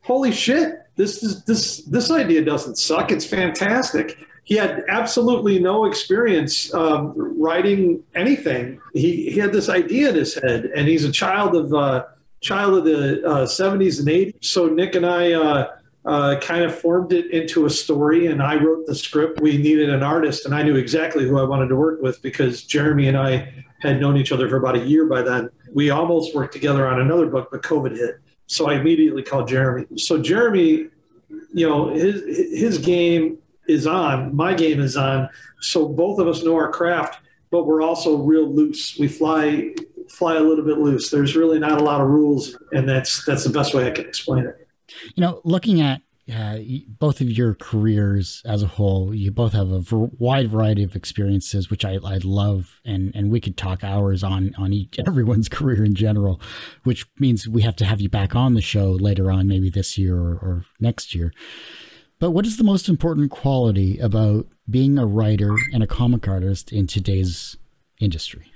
holy 0.02 0.32
shit, 0.32 0.82
this 0.96 1.24
is 1.24 1.44
this 1.44 1.84
this 1.84 2.10
idea 2.10 2.44
doesn't 2.44 2.78
suck. 2.78 3.12
It's 3.12 3.25
fantastic. 3.25 4.18
He 4.46 4.56
had 4.56 4.84
absolutely 4.88 5.60
no 5.60 5.86
experience 5.86 6.74
um, 6.74 7.14
writing 7.16 8.04
anything. 8.14 8.80
He, 8.94 9.32
he 9.32 9.40
had 9.40 9.52
this 9.52 9.70
idea 9.70 10.10
in 10.10 10.16
his 10.16 10.36
head, 10.36 10.66
and 10.75 10.88
he's 10.88 11.04
a 11.04 11.12
child 11.12 11.56
of 11.56 11.74
uh, 11.74 12.06
child 12.42 12.75
of 12.78 12.86
the 12.86 13.25
uh, 13.25 13.46
70s 13.46 14.00
and 14.00 14.08
80s. 14.08 14.36
So 14.42 14.68
Nick 14.68 14.94
and 14.94 15.06
I 15.06 15.68
uh, 16.06 16.40
kind 16.40 16.64
of 16.64 16.78
formed 16.78 17.12
it 17.14 17.32
into 17.32 17.66
a 17.66 17.70
story 17.70 18.28
and 18.28 18.42
I 18.42 18.56
wrote 18.56 18.86
the 18.86 18.96
script. 18.96 19.42
We 19.42 19.58
needed 19.58 19.90
an 19.90 20.04
artist 20.04 20.46
and 20.46 20.54
I 20.54 20.62
knew 20.62 20.76
exactly 20.76 21.28
who 21.28 21.40
I 21.40 21.44
wanted 21.44 21.68
to 21.70 21.76
work 21.76 22.02
with 22.02 22.22
because 22.22 22.64
Jeremy 22.64 23.08
and 23.08 23.18
I 23.18 23.52
had 23.82 24.00
known 24.00 24.18
each 24.18 24.32
other 24.32 24.48
for 24.48 24.58
about 24.58 24.76
a 24.76 24.86
year 24.86 25.06
by 25.06 25.22
then. 25.22 25.50
We 25.74 25.90
almost 25.90 26.36
worked 26.36 26.54
together 26.54 26.88
on 26.88 27.02
another 27.02 27.26
book, 27.26 27.50
but 27.52 27.64
COVID 27.64 27.98
hit. 27.98 28.20
So 28.48 28.70
I 28.70 28.76
immediately 28.76 29.24
called 29.24 29.48
Jeremy. 29.48 29.88
So 29.98 30.22
Jeremy, 30.22 30.90
you 31.54 31.68
know, 31.68 31.90
his 31.90 32.22
his 32.58 32.78
game 32.78 33.40
is 33.68 33.88
on, 33.88 34.36
my 34.36 34.54
game 34.54 34.80
is 34.80 34.96
on. 34.96 35.30
So 35.62 35.88
both 35.88 36.20
of 36.20 36.28
us 36.28 36.44
know 36.44 36.56
our 36.56 36.72
craft, 36.72 37.20
but 37.50 37.66
we're 37.66 37.82
also 37.82 38.18
real 38.18 38.48
loose. 38.48 38.98
We 39.00 39.08
fly 39.08 39.74
fly 40.10 40.36
a 40.36 40.42
little 40.42 40.64
bit 40.64 40.78
loose. 40.78 41.10
There's 41.10 41.36
really 41.36 41.58
not 41.58 41.82
a 41.82 41.84
lot 41.84 42.02
of 42.02 42.08
rules, 42.08 42.56
and 42.72 42.88
that's 42.88 43.26
that's 43.26 43.44
the 43.44 43.50
best 43.50 43.74
way 43.74 43.88
I 43.88 43.92
can 43.92 44.06
explain 44.06 44.46
it. 44.46 44.64
You 45.15 45.22
know, 45.22 45.42
looking 45.44 45.82
at 45.82 46.01
uh, 46.34 46.58
both 46.88 47.22
of 47.22 47.30
your 47.30 47.54
careers 47.54 48.42
as 48.46 48.63
a 48.63 48.68
whole, 48.68 49.13
you 49.13 49.30
both 49.30 49.54
have 49.54 49.72
a 49.72 49.84
wide 50.18 50.50
variety 50.50 50.82
of 50.82 50.96
experiences, 50.96 51.70
which 51.70 51.86
I, 51.86 52.00
I 52.04 52.20
love, 52.24 52.80
and 52.84 53.12
and 53.15 53.30
we 53.30 53.39
could 53.39 53.58
talk 53.58 53.84
hours 53.84 54.24
on 54.24 54.56
on 54.58 54.74
each 54.74 54.98
everyone's 55.08 55.50
career 55.50 55.84
in 55.84 55.94
general, 55.94 56.42
which 56.84 57.06
means 57.20 57.48
we 57.48 57.62
have 57.62 57.75
to 57.77 57.86
have 57.86 58.01
you 58.01 58.10
back 58.10 58.36
on 58.36 58.56
the 58.56 58.62
show 58.62 58.92
later 58.92 59.32
on, 59.32 59.48
maybe 59.48 59.70
this 59.70 59.98
year 59.98 60.18
or, 60.18 60.34
or 60.34 60.65
next 60.80 61.13
year. 61.13 61.32
But 62.18 62.32
what 62.32 62.48
is 62.48 62.58
the 62.58 62.63
most 62.63 62.89
important 62.89 63.30
quality 63.30 64.00
about 64.00 64.48
being 64.70 64.98
a 64.98 65.06
writer 65.06 65.54
and 65.74 65.84
a 65.84 65.88
comic 65.88 66.27
artist 66.27 66.72
in 66.72 66.88
today's 66.88 67.58
industry? 68.00 68.51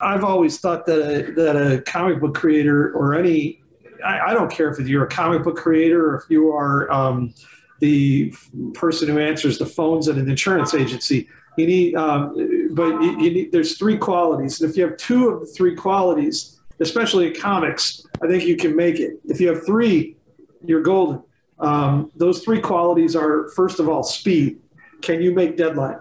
I've 0.00 0.24
always 0.24 0.58
thought 0.58 0.86
that 0.86 1.00
a, 1.00 1.32
that 1.32 1.56
a 1.56 1.82
comic 1.82 2.20
book 2.20 2.34
creator 2.34 2.92
or 2.92 3.14
any 3.14 3.62
I, 4.04 4.30
I, 4.30 4.34
don't 4.34 4.50
care 4.50 4.70
if 4.70 4.78
you're 4.86 5.04
a 5.04 5.08
comic 5.08 5.42
book 5.42 5.56
creator 5.56 6.10
or 6.10 6.16
if 6.16 6.24
you 6.28 6.52
are 6.52 6.90
um, 6.90 7.34
the 7.80 8.34
person 8.74 9.08
who 9.08 9.18
answers 9.18 9.58
the 9.58 9.66
phones 9.66 10.08
at 10.08 10.16
an 10.16 10.28
insurance 10.28 10.74
agency. 10.74 11.28
You 11.56 11.66
need, 11.66 11.94
um, 11.94 12.34
but 12.72 13.00
you, 13.02 13.20
you 13.20 13.30
need, 13.30 13.52
there's 13.52 13.78
three 13.78 13.96
qualities. 13.96 14.60
And 14.60 14.70
if 14.70 14.76
you 14.76 14.86
have 14.86 14.96
two 14.96 15.28
of 15.28 15.40
the 15.40 15.46
three 15.46 15.74
qualities, 15.74 16.60
especially 16.80 17.28
in 17.28 17.34
comics, 17.34 18.04
I 18.22 18.26
think 18.26 18.44
you 18.44 18.56
can 18.56 18.76
make 18.76 19.00
it. 19.00 19.18
If 19.24 19.40
you 19.40 19.48
have 19.48 19.64
three, 19.64 20.16
you're 20.64 20.82
golden. 20.82 21.22
Um, 21.58 22.12
those 22.14 22.42
three 22.44 22.60
qualities 22.60 23.16
are 23.16 23.48
first 23.50 23.80
of 23.80 23.88
all, 23.88 24.02
speed. 24.02 24.60
Can 25.02 25.22
you 25.22 25.34
make 25.34 25.56
deadline? 25.56 25.98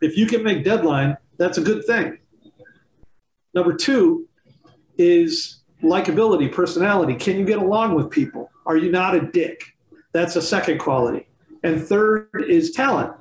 If 0.00 0.16
you 0.16 0.26
can 0.26 0.42
make 0.42 0.64
deadline, 0.64 1.16
that's 1.38 1.58
a 1.58 1.62
good 1.62 1.84
thing. 1.86 2.18
Number 3.54 3.74
two 3.74 4.28
is 4.98 5.61
likability, 5.82 6.50
personality. 6.52 7.14
Can 7.14 7.38
you 7.38 7.44
get 7.44 7.58
along 7.58 7.94
with 7.94 8.10
people? 8.10 8.50
Are 8.66 8.76
you 8.76 8.90
not 8.90 9.14
a 9.14 9.20
dick? 9.20 9.76
That's 10.12 10.36
a 10.36 10.42
second 10.42 10.78
quality. 10.78 11.26
And 11.62 11.82
third 11.82 12.44
is 12.48 12.72
talent. 12.72 13.12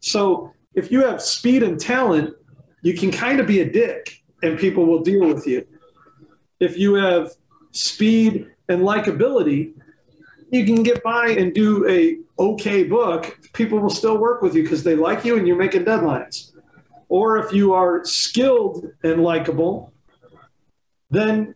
So 0.00 0.52
if 0.74 0.90
you 0.90 1.04
have 1.04 1.22
speed 1.22 1.62
and 1.62 1.80
talent, 1.80 2.34
you 2.82 2.94
can 2.94 3.10
kind 3.10 3.40
of 3.40 3.46
be 3.46 3.60
a 3.60 3.70
dick 3.70 4.22
and 4.42 4.58
people 4.58 4.86
will 4.86 5.02
deal 5.02 5.26
with 5.26 5.46
you. 5.46 5.66
If 6.60 6.78
you 6.78 6.94
have 6.94 7.32
speed 7.72 8.48
and 8.68 8.82
likability, 8.82 9.72
you 10.50 10.64
can 10.64 10.82
get 10.82 11.02
by 11.02 11.28
and 11.28 11.52
do 11.54 11.88
a 11.88 12.18
okay 12.38 12.84
book. 12.84 13.38
People 13.52 13.78
will 13.78 13.90
still 13.90 14.18
work 14.18 14.42
with 14.42 14.54
you 14.54 14.62
because 14.62 14.84
they 14.84 14.94
like 14.94 15.24
you 15.24 15.36
and 15.36 15.46
you're 15.46 15.56
making 15.56 15.84
deadlines. 15.84 16.52
Or 17.08 17.38
if 17.38 17.52
you 17.52 17.72
are 17.72 18.04
skilled 18.04 18.86
and 19.02 19.22
likable, 19.22 19.92
then 21.10 21.54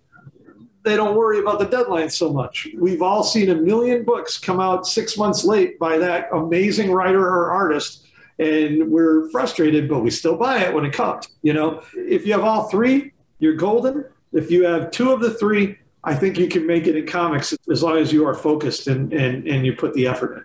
they 0.82 0.96
don't 0.96 1.16
worry 1.16 1.38
about 1.38 1.58
the 1.58 1.66
deadline 1.66 2.08
so 2.08 2.32
much. 2.32 2.68
We've 2.76 3.02
all 3.02 3.22
seen 3.22 3.50
a 3.50 3.54
million 3.54 4.04
books 4.04 4.38
come 4.38 4.60
out 4.60 4.86
six 4.86 5.16
months 5.16 5.44
late 5.44 5.78
by 5.78 5.98
that 5.98 6.28
amazing 6.32 6.92
writer 6.92 7.20
or 7.20 7.50
artist, 7.50 8.06
and 8.38 8.90
we're 8.90 9.28
frustrated, 9.30 9.88
but 9.88 10.00
we 10.00 10.10
still 10.10 10.36
buy 10.36 10.60
it 10.64 10.74
when 10.74 10.84
it 10.84 10.92
comes. 10.92 11.28
You 11.42 11.52
know, 11.52 11.82
if 11.94 12.26
you 12.26 12.32
have 12.32 12.44
all 12.44 12.68
three, 12.68 13.12
you're 13.38 13.54
golden. 13.54 14.04
If 14.32 14.50
you 14.50 14.64
have 14.64 14.90
two 14.90 15.12
of 15.12 15.20
the 15.20 15.34
three, 15.34 15.76
I 16.04 16.14
think 16.14 16.38
you 16.38 16.48
can 16.48 16.66
make 16.66 16.86
it 16.86 16.96
in 16.96 17.06
comics 17.06 17.54
as 17.70 17.82
long 17.82 17.98
as 17.98 18.12
you 18.12 18.26
are 18.26 18.34
focused 18.34 18.86
and, 18.86 19.12
and, 19.12 19.46
and 19.46 19.66
you 19.66 19.74
put 19.74 19.92
the 19.92 20.06
effort 20.06 20.38
in. 20.38 20.44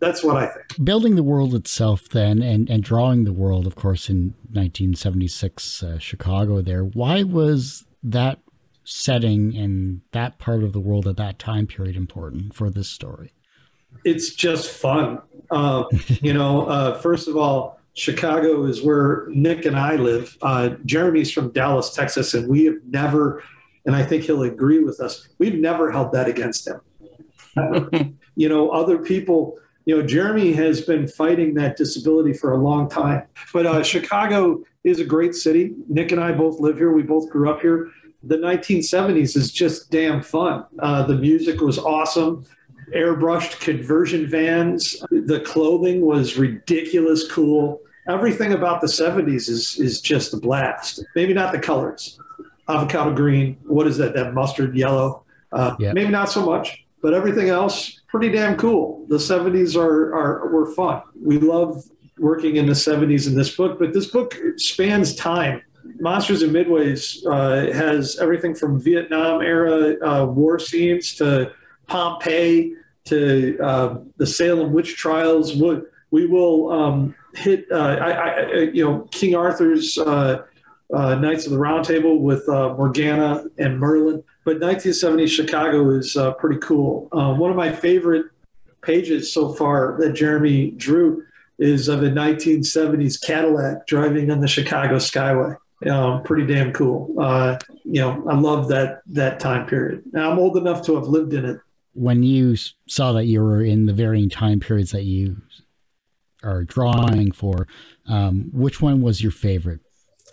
That's 0.00 0.22
what 0.22 0.36
I 0.36 0.46
think. 0.46 0.84
Building 0.84 1.16
the 1.16 1.24
world 1.24 1.54
itself, 1.56 2.08
then, 2.10 2.40
and, 2.40 2.70
and 2.70 2.84
drawing 2.84 3.24
the 3.24 3.32
world, 3.32 3.66
of 3.66 3.74
course, 3.74 4.08
in 4.08 4.34
1976 4.52 5.82
uh, 5.82 5.98
Chicago, 5.98 6.62
there, 6.62 6.84
why 6.84 7.24
was 7.24 7.84
that 8.04 8.38
setting 8.88 9.52
in 9.52 10.00
that 10.12 10.38
part 10.38 10.64
of 10.64 10.72
the 10.72 10.80
world 10.80 11.06
at 11.06 11.18
that 11.18 11.38
time 11.38 11.66
period 11.66 11.94
important 11.94 12.54
for 12.54 12.70
this 12.70 12.88
story? 12.88 13.32
It's 14.02 14.34
just 14.34 14.70
fun. 14.70 15.20
Uh, 15.50 15.84
you 16.22 16.32
know, 16.32 16.66
uh, 16.66 16.98
first 16.98 17.28
of 17.28 17.36
all, 17.36 17.78
Chicago 17.92 18.64
is 18.64 18.82
where 18.82 19.26
Nick 19.28 19.66
and 19.66 19.76
I 19.76 19.96
live. 19.96 20.38
Uh, 20.40 20.70
Jeremy's 20.86 21.30
from 21.30 21.52
Dallas, 21.52 21.90
Texas, 21.90 22.32
and 22.32 22.48
we 22.48 22.64
have 22.64 22.76
never, 22.88 23.42
and 23.84 23.94
I 23.94 24.04
think 24.04 24.24
he'll 24.24 24.44
agree 24.44 24.78
with 24.78 25.00
us, 25.00 25.28
we've 25.38 25.58
never 25.58 25.90
held 25.90 26.12
that 26.12 26.26
against 26.26 26.66
him. 26.66 26.80
you 28.36 28.48
know, 28.48 28.70
other 28.70 28.98
people, 28.98 29.58
you 29.84 29.96
know, 29.98 30.06
Jeremy 30.06 30.52
has 30.52 30.80
been 30.80 31.08
fighting 31.08 31.54
that 31.54 31.76
disability 31.76 32.32
for 32.32 32.52
a 32.52 32.56
long 32.56 32.88
time. 32.88 33.24
But 33.52 33.66
uh, 33.66 33.82
Chicago 33.82 34.62
is 34.84 35.00
a 35.00 35.04
great 35.04 35.34
city. 35.34 35.74
Nick 35.88 36.12
and 36.12 36.20
I 36.20 36.32
both 36.32 36.60
live 36.60 36.78
here. 36.78 36.92
We 36.92 37.02
both 37.02 37.28
grew 37.28 37.50
up 37.50 37.60
here 37.60 37.90
the 38.22 38.36
1970s 38.36 39.36
is 39.36 39.52
just 39.52 39.90
damn 39.90 40.22
fun. 40.22 40.64
Uh, 40.78 41.04
the 41.04 41.14
music 41.14 41.60
was 41.60 41.78
awesome. 41.78 42.44
Airbrushed 42.94 43.60
conversion 43.60 44.26
vans. 44.26 44.96
The 45.10 45.40
clothing 45.40 46.00
was 46.00 46.36
ridiculous 46.36 47.30
cool. 47.30 47.80
Everything 48.08 48.54
about 48.54 48.80
the 48.80 48.86
70s 48.86 49.48
is 49.48 49.78
is 49.78 50.00
just 50.00 50.32
a 50.32 50.38
blast. 50.38 51.04
Maybe 51.14 51.34
not 51.34 51.52
the 51.52 51.58
colors. 51.58 52.18
Avocado 52.68 53.14
green. 53.14 53.58
What 53.64 53.86
is 53.86 53.98
that? 53.98 54.14
That 54.14 54.32
mustard 54.32 54.74
yellow. 54.74 55.24
Uh, 55.52 55.76
yep. 55.78 55.94
Maybe 55.94 56.10
not 56.10 56.30
so 56.30 56.44
much, 56.44 56.84
but 57.02 57.14
everything 57.14 57.50
else 57.50 58.00
pretty 58.08 58.30
damn 58.30 58.56
cool. 58.56 59.04
The 59.08 59.16
70s 59.16 59.76
are 59.76 60.14
are 60.14 60.48
were 60.48 60.72
fun. 60.72 61.02
We 61.22 61.38
love 61.38 61.84
working 62.18 62.56
in 62.56 62.66
the 62.66 62.72
70s 62.72 63.28
in 63.28 63.34
this 63.34 63.54
book, 63.54 63.78
but 63.78 63.92
this 63.92 64.06
book 64.06 64.34
spans 64.56 65.14
time 65.14 65.62
Monsters 66.00 66.42
and 66.42 66.54
Midways 66.54 67.24
uh, 67.26 67.72
has 67.72 68.18
everything 68.18 68.54
from 68.54 68.80
Vietnam 68.80 69.42
era 69.42 69.96
uh, 70.02 70.26
war 70.26 70.58
scenes 70.58 71.14
to 71.16 71.52
Pompeii 71.86 72.74
to 73.06 73.58
uh, 73.62 73.98
the 74.16 74.26
Salem 74.26 74.72
witch 74.72 74.96
trials. 74.96 75.54
We, 75.56 75.80
we 76.10 76.26
will 76.26 76.70
um, 76.70 77.14
hit, 77.34 77.66
uh, 77.70 77.76
I, 77.76 78.10
I, 78.10 78.50
you 78.72 78.84
know, 78.84 79.08
King 79.10 79.34
Arthur's 79.34 79.98
uh, 79.98 80.44
uh, 80.92 81.14
Knights 81.16 81.46
of 81.46 81.52
the 81.52 81.58
Round 81.58 81.84
Table 81.84 82.18
with 82.18 82.46
Morgana 82.48 83.44
and 83.58 83.78
Merlin. 83.78 84.22
But 84.44 84.60
1970 84.60 85.26
Chicago 85.26 85.90
is 85.90 86.16
pretty 86.38 86.58
cool. 86.60 87.08
one 87.12 87.50
of 87.50 87.56
my 87.56 87.72
favorite 87.72 88.26
pages 88.82 89.32
so 89.32 89.52
far 89.52 89.96
that 89.98 90.12
Jeremy 90.12 90.70
drew 90.72 91.24
is 91.58 91.88
of 91.88 92.02
a 92.02 92.08
1970s 92.08 93.20
Cadillac 93.20 93.86
driving 93.86 94.30
on 94.30 94.40
the 94.40 94.48
Chicago 94.48 94.96
Skyway 94.96 95.56
um, 95.86 96.22
pretty 96.22 96.46
damn 96.52 96.72
cool. 96.72 97.14
Uh, 97.18 97.58
you 97.84 98.00
know, 98.00 98.24
I 98.28 98.34
love 98.34 98.68
that 98.68 99.02
that 99.06 99.40
time 99.40 99.66
period. 99.66 100.02
Now, 100.12 100.30
I'm 100.30 100.38
old 100.38 100.56
enough 100.56 100.84
to 100.86 100.94
have 100.96 101.04
lived 101.04 101.34
in 101.34 101.44
it. 101.44 101.60
When 101.94 102.22
you 102.22 102.56
saw 102.86 103.12
that 103.12 103.24
you 103.24 103.42
were 103.42 103.62
in 103.62 103.86
the 103.86 103.92
varying 103.92 104.28
time 104.28 104.60
periods 104.60 104.92
that 104.92 105.04
you 105.04 105.36
are 106.42 106.64
drawing 106.64 107.32
for, 107.32 107.66
um, 108.06 108.50
which 108.52 108.80
one 108.80 109.02
was 109.02 109.22
your 109.22 109.32
favorite? 109.32 109.80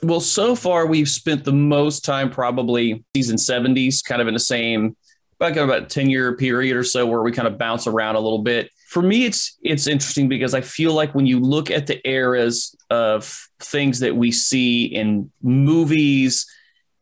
Well, 0.04 0.20
so 0.20 0.56
far 0.56 0.86
we've 0.86 1.10
spent 1.10 1.46
the 1.46 1.54
most 1.54 2.06
time 2.06 2.30
probably 2.30 3.04
season 3.16 3.38
70s, 3.38 4.04
kind 4.04 4.22
of 4.22 4.28
in 4.28 4.34
the 4.34 4.40
same 4.40 4.96
back 5.40 5.56
about 5.56 5.90
10 5.90 6.10
year 6.10 6.36
period 6.36 6.78
or 6.78 6.84
so 6.84 7.06
where 7.06 7.22
we 7.22 7.32
kind 7.32 7.48
of 7.48 7.58
bounce 7.58 7.88
around 7.88 8.16
a 8.16 8.20
little 8.20 8.42
bit. 8.44 8.70
For 8.96 9.02
me, 9.02 9.26
it's 9.26 9.58
it's 9.62 9.88
interesting 9.88 10.30
because 10.30 10.54
I 10.54 10.62
feel 10.62 10.94
like 10.94 11.14
when 11.14 11.26
you 11.26 11.42
look 11.42 11.70
at 11.70 11.86
the 11.86 12.00
eras 12.08 12.74
of 12.90 13.26
things 13.60 14.00
that 14.00 14.16
we 14.16 14.32
see 14.32 14.86
in 14.86 15.30
movies 15.44 16.46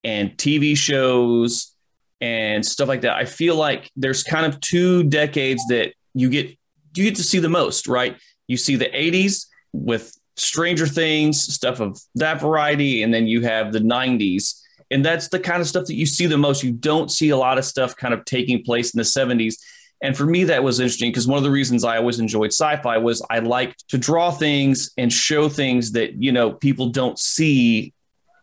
and 0.04 0.36
TV 0.36 0.76
shows 0.76 1.76
and 2.20 2.66
stuff 2.66 2.88
like 2.88 3.02
that, 3.02 3.16
I 3.16 3.26
feel 3.26 3.56
like 3.56 3.92
there's 3.96 4.24
kind 4.24 4.48
of 4.48 4.60
two 4.60 5.04
decades 5.04 5.64
that 5.68 5.94
you 6.16 6.32
get 6.32 6.58
you 6.96 7.04
get 7.04 7.16
to 7.18 7.24
see 7.24 7.38
the 7.38 7.48
most, 7.48 7.88
right? 7.88 8.18
You 8.48 8.58
see 8.58 8.76
the 8.76 8.90
80s 8.90 9.46
with 9.72 10.18
Stranger 10.36 10.88
Things, 10.88 11.44
stuff 11.44 11.80
of 11.80 12.02
that 12.16 12.42
variety, 12.42 13.04
and 13.04 13.14
then 13.14 13.28
you 13.28 13.42
have 13.42 13.72
the 13.72 13.82
90s. 13.82 14.60
And 14.90 15.06
that's 15.06 15.28
the 15.28 15.40
kind 15.40 15.62
of 15.62 15.68
stuff 15.68 15.86
that 15.86 15.94
you 15.94 16.08
see 16.08 16.26
the 16.26 16.40
most. 16.40 16.64
You 16.64 16.72
don't 16.72 17.12
see 17.12 17.30
a 17.30 17.38
lot 17.38 17.60
of 17.60 17.66
stuff 17.66 17.96
kind 17.96 18.16
of 18.16 18.26
taking 18.26 18.64
place 18.64 18.96
in 18.96 18.98
the 18.98 19.04
70s. 19.04 19.58
And 20.04 20.18
for 20.18 20.26
me, 20.26 20.44
that 20.44 20.64
was 20.64 20.82
interesting 20.82 21.10
because 21.10 21.28
one 21.28 21.38
of 21.38 21.46
the 21.46 21.50
reasons 21.50 21.86
I 21.86 21.98
always 21.98 22.20
enjoyed 22.20 22.52
sci-fi 22.52 22.98
was 22.98 23.26
I 23.30 23.40
liked 23.40 23.88
to 23.88 23.98
draw 23.98 24.32
things 24.32 24.92
and 24.98 25.12
show 25.12 25.48
things 25.48 25.94
that, 25.94 26.22
you 26.22 26.34
know, 26.34 26.52
people 26.52 26.90
don't 26.90 27.18
see 27.18 27.94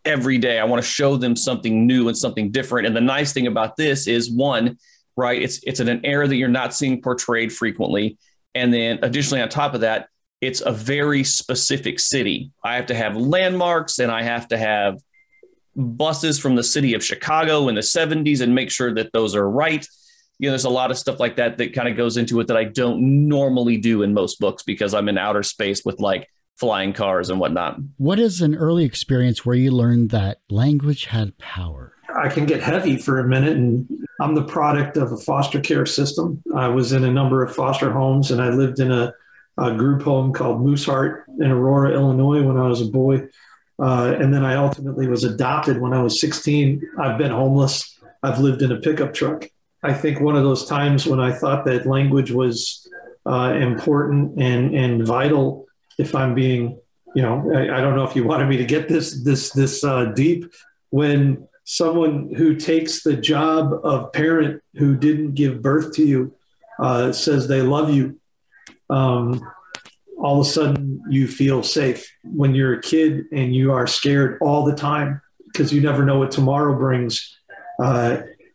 every 0.07 0.38
day. 0.38 0.59
I 0.59 0.64
want 0.64 0.83
to 0.83 0.88
show 0.88 1.19
them 1.19 1.37
something 1.37 1.87
new 1.87 2.09
and 2.09 2.17
something 2.17 2.50
different. 2.50 2.87
And 2.87 2.97
the 2.97 3.02
nice 3.02 3.35
thing 3.35 3.47
about 3.47 3.76
this 3.76 4.07
is 4.07 4.31
one, 4.31 4.79
right? 5.17 5.40
It's 5.40 5.61
it's 5.64 5.81
an 5.81 6.00
era 6.02 6.26
that 6.26 6.37
you're 6.37 6.49
not 6.49 6.75
seeing 6.75 7.02
portrayed 7.02 7.52
frequently. 7.52 8.17
And 8.55 8.73
then 8.73 8.99
additionally, 9.02 9.43
on 9.43 9.50
top 9.50 9.75
of 9.75 9.83
that, 9.83 10.09
it's 10.40 10.62
a 10.62 10.73
very 10.73 11.23
specific 11.25 12.00
city. 12.00 12.52
I 12.64 12.76
have 12.76 12.87
to 12.87 12.95
have 12.95 13.19
landmarks 13.19 13.99
and 13.99 14.11
I 14.11 14.23
have 14.23 14.49
to 14.49 14.57
have 14.57 14.99
buses 15.76 16.38
from 16.38 16.57
the 16.57 16.64
city 16.64 16.95
of 16.95 17.05
Chicago 17.05 17.69
in 17.69 17.75
the 17.75 17.83
70s 17.83 18.40
and 18.40 18.55
make 18.55 18.71
sure 18.71 18.95
that 18.95 19.12
those 19.12 19.35
are 19.37 19.49
right. 19.49 19.87
You 20.40 20.47
know, 20.49 20.52
there's 20.52 20.64
a 20.64 20.70
lot 20.70 20.90
of 20.90 20.99
stuff 20.99 21.20
like 21.20 21.37
that 21.37 21.59
that 21.59 21.75
kind 21.75 21.87
of 21.87 21.97
goes 21.97 22.16
into 22.16 22.40
it 22.40 22.47
that 22.47 22.56
I 22.56 22.64
don't 22.64 23.28
normally 23.28 23.76
do 23.76 24.02
in 24.02 24.14
most 24.14 24.40
books 24.40 24.62
because 24.62 24.94
I'm 24.94 25.09
in 25.09 25.18
outer 25.18 25.42
space 25.42 25.85
with 25.85 26.00
like 26.00 26.28
flying 26.59 26.94
cars 26.94 27.28
and 27.28 27.38
whatnot. 27.38 27.76
What 27.99 28.18
is 28.18 28.40
an 28.40 28.54
early 28.54 28.85
experience 28.85 29.44
where 29.44 29.54
you 29.54 29.70
learned 29.70 30.11
that 30.11 30.40
language 30.49 31.04
had 31.04 31.37
power? 31.37 31.92
I 32.16 32.28
can 32.28 32.47
get 32.47 32.62
heavy 32.62 32.97
for 32.97 33.18
a 33.18 33.28
minute. 33.28 33.56
And 33.59 33.87
I'm 34.18 34.35
the 34.35 34.44
product 34.44 34.97
of 34.97 35.12
a 35.12 35.18
foster 35.18 35.61
care 35.61 35.85
system. 35.85 36.42
I 36.56 36.68
was 36.68 36.92
in 36.92 37.04
a 37.04 37.11
number 37.11 37.42
of 37.42 37.54
foster 37.54 37.92
homes 37.92 38.30
and 38.30 38.40
I 38.40 38.49
lived 38.49 38.80
in 38.80 38.90
a 38.90 39.12
a 39.59 39.75
group 39.75 40.02
home 40.02 40.32
called 40.32 40.64
Mooseheart 40.64 41.25
in 41.38 41.50
Aurora, 41.50 41.92
Illinois, 41.92 42.42
when 42.42 42.56
I 42.56 42.66
was 42.66 42.80
a 42.80 42.87
boy. 42.87 43.28
Uh, 43.78 44.16
and 44.18 44.32
then 44.32 44.44
I 44.44 44.54
ultimately 44.54 45.06
was 45.06 45.25
adopted 45.25 45.80
when 45.80 45.92
I 45.92 46.02
was 46.02 46.20
16. 46.20 46.82
I've 46.99 47.18
been 47.18 47.30
homeless. 47.30 47.99
I've 48.23 48.38
lived 48.38 48.62
in 48.62 48.73
a 48.73 48.76
pickup 48.76 49.12
truck. 49.12 49.49
I 49.83 49.93
think 49.93 50.21
one 50.21 50.37
of 50.37 50.45
those 50.45 50.67
times 50.67 51.07
when 51.07 51.21
I 51.21 51.33
thought 51.33 51.65
that 51.65 51.87
language 51.87 52.31
was 52.31 52.87
uh, 53.27 53.55
important 53.55 54.41
and, 54.41 54.75
and 54.75 55.07
vital, 55.07 55.67
if 55.99 56.15
I'm 56.15 56.35
being, 56.35 56.79
you 57.15 57.23
know, 57.23 57.53
I, 57.55 57.79
I, 57.79 57.81
don't 57.81 57.97
know 57.97 58.05
if 58.05 58.15
you 58.15 58.25
wanted 58.25 58.49
me 58.49 58.57
to 58.59 58.65
get 58.65 58.89
this 58.89 59.23
this 59.25 59.51
this 59.51 59.83
uh, 59.83 60.07
deep, 60.07 60.51
when 60.91 61.49
someone 61.65 62.33
who 62.35 62.57
takes 62.57 63.03
the 63.03 63.17
job 63.17 63.73
of 63.85 64.13
parent 64.13 64.63
who 64.75 64.97
didn't 64.97 65.35
give 65.35 65.63
birth 65.63 65.95
to 65.95 66.05
you 66.05 66.35
uh, 66.79 67.13
says 67.13 67.49
they 67.49 67.63
love 67.63 67.91
you 67.91 68.19
um, 68.91 69.41
all 70.19 70.41
of 70.41 70.47
a 70.47 70.51
sudden 70.51 71.03
you 71.09 71.27
feel 71.27 71.63
safe 71.63 72.07
when 72.25 72.55
you're 72.55 72.75
a 72.75 72.83
kid 72.83 73.25
and 73.33 73.55
you 73.55 73.73
are 73.73 73.87
scared 73.87 74.39
all 74.43 74.65
the 74.65 74.75
time 74.75 75.21
because 75.47 75.73
you 75.73 75.81
never 75.81 76.05
know 76.05 76.19
what 76.19 76.31
tomorrow 76.31 76.77
brings. 76.77 77.37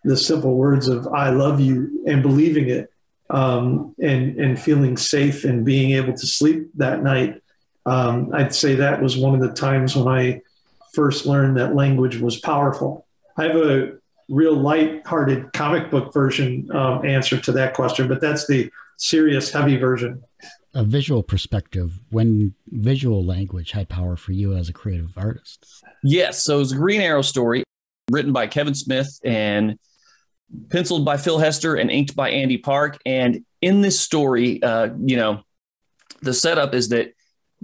The 0.05 0.15
simple 0.15 0.55
words 0.55 0.87
of 0.87 1.07
"I 1.07 1.31
love 1.31 1.59
you" 1.59 2.03
and 2.07 2.21
believing 2.21 2.69
it, 2.69 2.91
um, 3.29 3.95
and 3.99 4.39
and 4.39 4.59
feeling 4.59 4.97
safe 4.97 5.43
and 5.43 5.65
being 5.65 5.91
able 5.91 6.13
to 6.13 6.27
sleep 6.27 6.69
that 6.75 7.01
night. 7.03 7.41
Um, 7.85 8.31
I'd 8.33 8.55
say 8.55 8.75
that 8.75 9.01
was 9.01 9.17
one 9.17 9.35
of 9.35 9.41
the 9.41 9.53
times 9.53 9.95
when 9.95 10.07
I 10.07 10.41
first 10.93 11.25
learned 11.25 11.57
that 11.57 11.75
language 11.75 12.17
was 12.17 12.39
powerful. 12.39 13.05
I 13.37 13.43
have 13.43 13.55
a 13.55 13.97
real 14.29 14.55
light-hearted 14.55 15.53
comic 15.53 15.91
book 15.91 16.13
version 16.13 16.69
um, 16.71 17.05
answer 17.05 17.37
to 17.39 17.51
that 17.51 17.73
question, 17.73 18.07
but 18.07 18.21
that's 18.21 18.47
the 18.47 18.71
serious, 18.97 19.51
heavy 19.51 19.77
version. 19.77 20.23
A 20.73 20.83
visual 20.83 21.21
perspective, 21.21 21.99
when 22.09 22.53
visual 22.67 23.23
language 23.23 23.71
had 23.71 23.87
power 23.87 24.15
for 24.15 24.31
you 24.31 24.55
as 24.55 24.67
a 24.67 24.73
creative 24.73 25.17
artist. 25.17 25.83
Yes. 26.03 26.43
So 26.43 26.59
it's 26.59 26.71
a 26.71 26.75
Green 26.75 27.01
Arrow 27.01 27.21
story 27.21 27.63
written 28.09 28.33
by 28.33 28.47
Kevin 28.47 28.75
Smith 28.75 29.19
and 29.23 29.77
penciled 30.69 31.05
by 31.05 31.17
Phil 31.17 31.37
Hester 31.37 31.75
and 31.75 31.89
inked 31.89 32.15
by 32.15 32.29
Andy 32.29 32.57
Park. 32.57 32.99
And 33.05 33.45
in 33.61 33.81
this 33.81 33.99
story, 33.99 34.61
uh, 34.61 34.89
you 35.03 35.17
know, 35.17 35.41
the 36.21 36.33
setup 36.33 36.73
is 36.73 36.89
that 36.89 37.13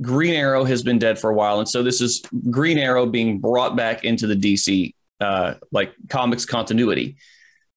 Green 0.02 0.34
Arrow 0.34 0.64
has 0.64 0.84
been 0.84 1.00
dead 1.00 1.20
for 1.20 1.30
a 1.30 1.34
while. 1.34 1.60
And 1.60 1.70
so 1.70 1.84
this 1.84 2.02
is 2.02 2.24
Green 2.50 2.78
Arrow 2.78 3.06
being 3.06 3.40
brought 3.40 3.76
back 3.76 4.04
into 4.04 4.28
the 4.28 4.36
DC 4.36 4.94
uh, 5.20 5.56
like 5.72 5.94
comics 6.10 6.46
continuity. 6.46 7.18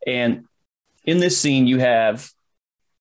And 0.06 0.44
in 1.04 1.18
this 1.18 1.38
scene, 1.38 1.66
you 1.66 1.78
have 1.78 2.30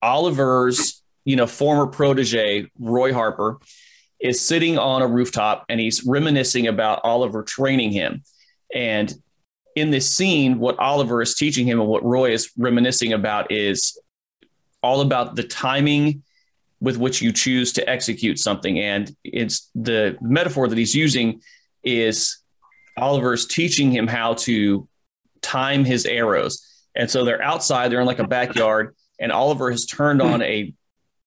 Oliver's, 0.01 1.01
you 1.23 1.35
know, 1.35 1.47
former 1.47 1.87
protege, 1.87 2.67
Roy 2.77 3.13
Harper, 3.13 3.59
is 4.19 4.41
sitting 4.41 4.77
on 4.77 5.01
a 5.01 5.07
rooftop 5.07 5.65
and 5.69 5.79
he's 5.79 6.03
reminiscing 6.05 6.67
about 6.67 7.01
Oliver 7.03 7.43
training 7.43 7.91
him. 7.91 8.23
And 8.73 9.13
in 9.75 9.91
this 9.91 10.11
scene, 10.11 10.59
what 10.59 10.77
Oliver 10.79 11.21
is 11.21 11.35
teaching 11.35 11.67
him 11.67 11.79
and 11.79 11.89
what 11.89 12.03
Roy 12.03 12.31
is 12.31 12.51
reminiscing 12.57 13.13
about 13.13 13.51
is 13.51 13.99
all 14.81 15.01
about 15.01 15.35
the 15.35 15.43
timing 15.43 16.23
with 16.79 16.97
which 16.97 17.21
you 17.21 17.31
choose 17.31 17.73
to 17.73 17.89
execute 17.89 18.37
something. 18.37 18.79
And 18.79 19.15
it's 19.23 19.69
the 19.73 20.17
metaphor 20.21 20.67
that 20.67 20.77
he's 20.77 20.93
using 20.93 21.41
is 21.83 22.39
Oliver's 22.97 23.47
teaching 23.47 23.91
him 23.91 24.07
how 24.07 24.33
to 24.35 24.87
time 25.41 25.85
his 25.85 26.05
arrows. 26.05 26.61
And 26.95 27.09
so 27.09 27.23
they're 27.23 27.41
outside, 27.41 27.89
they're 27.89 28.01
in 28.01 28.05
like 28.05 28.19
a 28.19 28.27
backyard, 28.27 28.95
and 29.19 29.31
Oliver 29.31 29.71
has 29.71 29.85
turned 29.85 30.21
on 30.21 30.41
a 30.41 30.73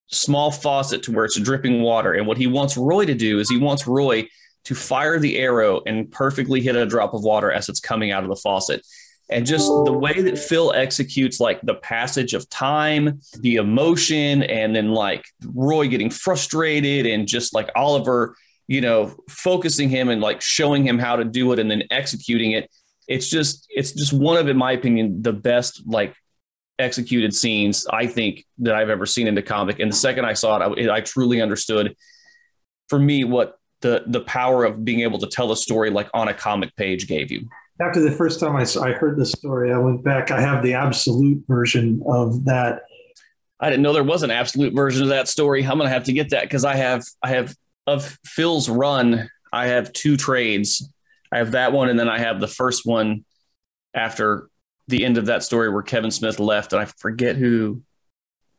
small 0.09 0.51
faucet 0.51 1.03
to 1.05 1.13
where 1.13 1.25
it's 1.25 1.41
dripping 1.41 1.83
water. 1.83 2.13
And 2.13 2.27
what 2.27 2.37
he 2.37 2.47
wants 2.47 2.77
Roy 2.77 3.07
to 3.07 3.15
do 3.15 3.39
is 3.41 3.49
he 3.49 3.59
wants 3.59 3.87
Roy 3.87 4.29
to 4.67 4.75
fire 4.75 5.19
the 5.21 5.39
arrow 5.39 5.81
and 5.87 6.11
perfectly 6.11 6.61
hit 6.61 6.75
a 6.75 6.85
drop 6.85 7.15
of 7.15 7.23
water 7.23 7.53
as 7.53 7.69
it's 7.69 7.79
coming 7.79 8.11
out 8.11 8.25
of 8.25 8.29
the 8.29 8.37
faucet. 8.37 8.85
And 9.29 9.47
just 9.47 9.67
the 9.67 9.93
oh. 9.93 9.99
way 9.99 10.23
that 10.23 10.39
Phil 10.39 10.73
executes 10.73 11.39
like 11.39 11.61
the 11.63 11.75
passage 11.75 12.35
of 12.35 12.49
time, 12.51 13.21
the 13.41 13.57
emotion, 13.57 14.43
and 14.43 14.75
then 14.75 14.91
like 14.91 15.25
Roy 15.45 15.89
getting 15.89 16.11
frustrated 16.11 17.07
and 17.07 17.29
just 17.29 17.55
like 17.55 17.71
Oliver, 17.77 18.37
you 18.67 18.81
know, 18.81 19.15
focusing 19.29 19.89
him 19.89 20.09
and 20.09 20.21
like 20.21 20.41
showing 20.41 20.87
him 20.87 20.99
how 20.99 21.17
to 21.17 21.25
do 21.25 21.53
it 21.53 21.61
and 21.61 21.71
then 21.71 21.85
executing 21.91 22.53
it. 22.53 22.69
It's 23.07 23.29
just, 23.29 23.67
it's 23.71 23.93
just 23.93 24.13
one 24.13 24.37
of, 24.37 24.49
in 24.49 24.57
my 24.57 24.73
opinion, 24.73 25.23
the 25.23 25.33
best 25.33 25.83
like 25.87 26.15
executed 26.79 27.35
scenes 27.35 27.87
I 27.89 28.09
think 28.09 28.45
that 28.59 28.75
I've 28.75 28.91
ever 28.91 29.07
seen 29.07 29.29
in 29.29 29.37
the 29.37 29.43
comic. 29.43 29.79
And 29.79 29.93
the 29.93 29.97
second 29.97 30.25
I 30.25 30.33
saw 30.33 30.57
it, 30.73 30.89
I, 30.89 30.97
I 30.97 31.01
truly 31.03 31.41
understood 31.41 31.97
for 32.89 32.99
me 32.99 33.25
what 33.25 33.59
the 33.81 34.05
the 34.07 34.21
power 34.21 34.65
of 34.65 34.85
being 34.85 35.01
able 35.01 35.19
to 35.19 35.27
tell 35.27 35.53
a 35.53 35.57
story 35.57 35.91
like 35.91 36.09
on 36.15 36.29
a 36.29 36.35
comic 36.35 36.75
page 36.77 37.07
gave 37.07 37.31
you. 37.31 37.49
After 37.81 38.01
the 38.01 38.11
first 38.11 38.41
time 38.41 38.57
I, 38.57 38.65
I 38.81 38.93
heard 38.93 39.19
the 39.19 39.27
story, 39.27 39.73
I 39.73 39.79
went 39.79 40.03
back. 40.03 40.31
I 40.31 40.41
have 40.41 40.63
the 40.63 40.75
absolute 40.75 41.45
version 41.47 42.03
of 42.07 42.47
that. 42.47 42.83
I 43.61 43.69
didn't 43.69 43.83
know 43.83 43.93
there 43.93 44.03
was 44.03 44.23
an 44.23 44.31
absolute 44.31 44.75
version 44.75 45.03
of 45.03 45.09
that 45.09 45.29
story. 45.29 45.65
I'm 45.65 45.77
gonna 45.79 45.91
have 45.91 46.05
to 46.05 46.13
get 46.13 46.31
that 46.31 46.43
because 46.43 46.65
I 46.65 46.77
have 46.77 47.05
I 47.23 47.31
have 47.31 47.55
of 47.87 48.19
Phil's 48.25 48.69
run. 48.69 49.31
I 49.53 49.69
have 49.69 49.93
two 49.93 50.17
trades. 50.17 50.89
I 51.31 51.39
have 51.39 51.53
that 51.53 51.73
one, 51.73 51.89
and 51.89 51.99
then 51.99 52.09
I 52.09 52.19
have 52.19 52.41
the 52.41 52.49
first 52.49 52.87
one 52.87 53.25
after 53.95 54.49
the 54.89 55.05
end 55.05 55.19
of 55.19 55.27
that 55.27 55.43
story 55.43 55.71
where 55.71 55.83
Kevin 55.83 56.11
Smith 56.11 56.39
left, 56.39 56.73
and 56.73 56.81
I 56.81 56.85
forget 56.85 57.37
who, 57.37 57.83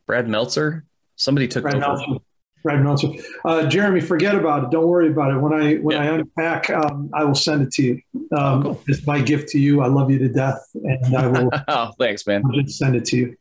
Brad 0.06 0.28
Meltzer. 0.28 0.86
Somebody 1.16 1.48
took 1.48 1.64
Brad 1.64 1.76
over. 1.76 1.88
Meltzer. 1.88 2.26
Brad 2.64 2.84
Meltzer. 2.84 3.10
Uh, 3.46 3.66
Jeremy, 3.68 4.02
forget 4.02 4.36
about 4.36 4.66
it. 4.66 4.72
Don't 4.72 4.88
worry 4.88 5.10
about 5.10 5.32
it. 5.32 5.38
When 5.38 5.54
I 5.54 5.76
when 5.76 5.96
yeah. 5.96 6.04
I 6.04 6.16
unpack, 6.16 6.70
um, 6.70 7.10
I 7.14 7.24
will 7.24 7.36
send 7.36 7.64
it 7.64 7.72
to 7.74 7.84
you. 7.84 8.02
Um, 8.16 8.22
oh, 8.32 8.62
cool. 8.62 8.84
It's 8.88 9.06
my 9.06 9.22
gift 9.22 9.50
to 9.50 9.60
you. 9.60 9.82
I 9.82 9.88
love 9.88 10.12
you 10.12 10.20
to 10.20 10.30
death, 10.30 10.68
and 10.74 11.16
I 11.16 11.28
will. 11.28 11.50
oh, 11.68 11.92
thanks, 12.00 12.26
man. 12.28 12.44
I'll 12.46 12.52
just 12.62 12.78
send 12.78 12.96
it 12.96 13.06
to 13.06 13.18
you. 13.18 13.38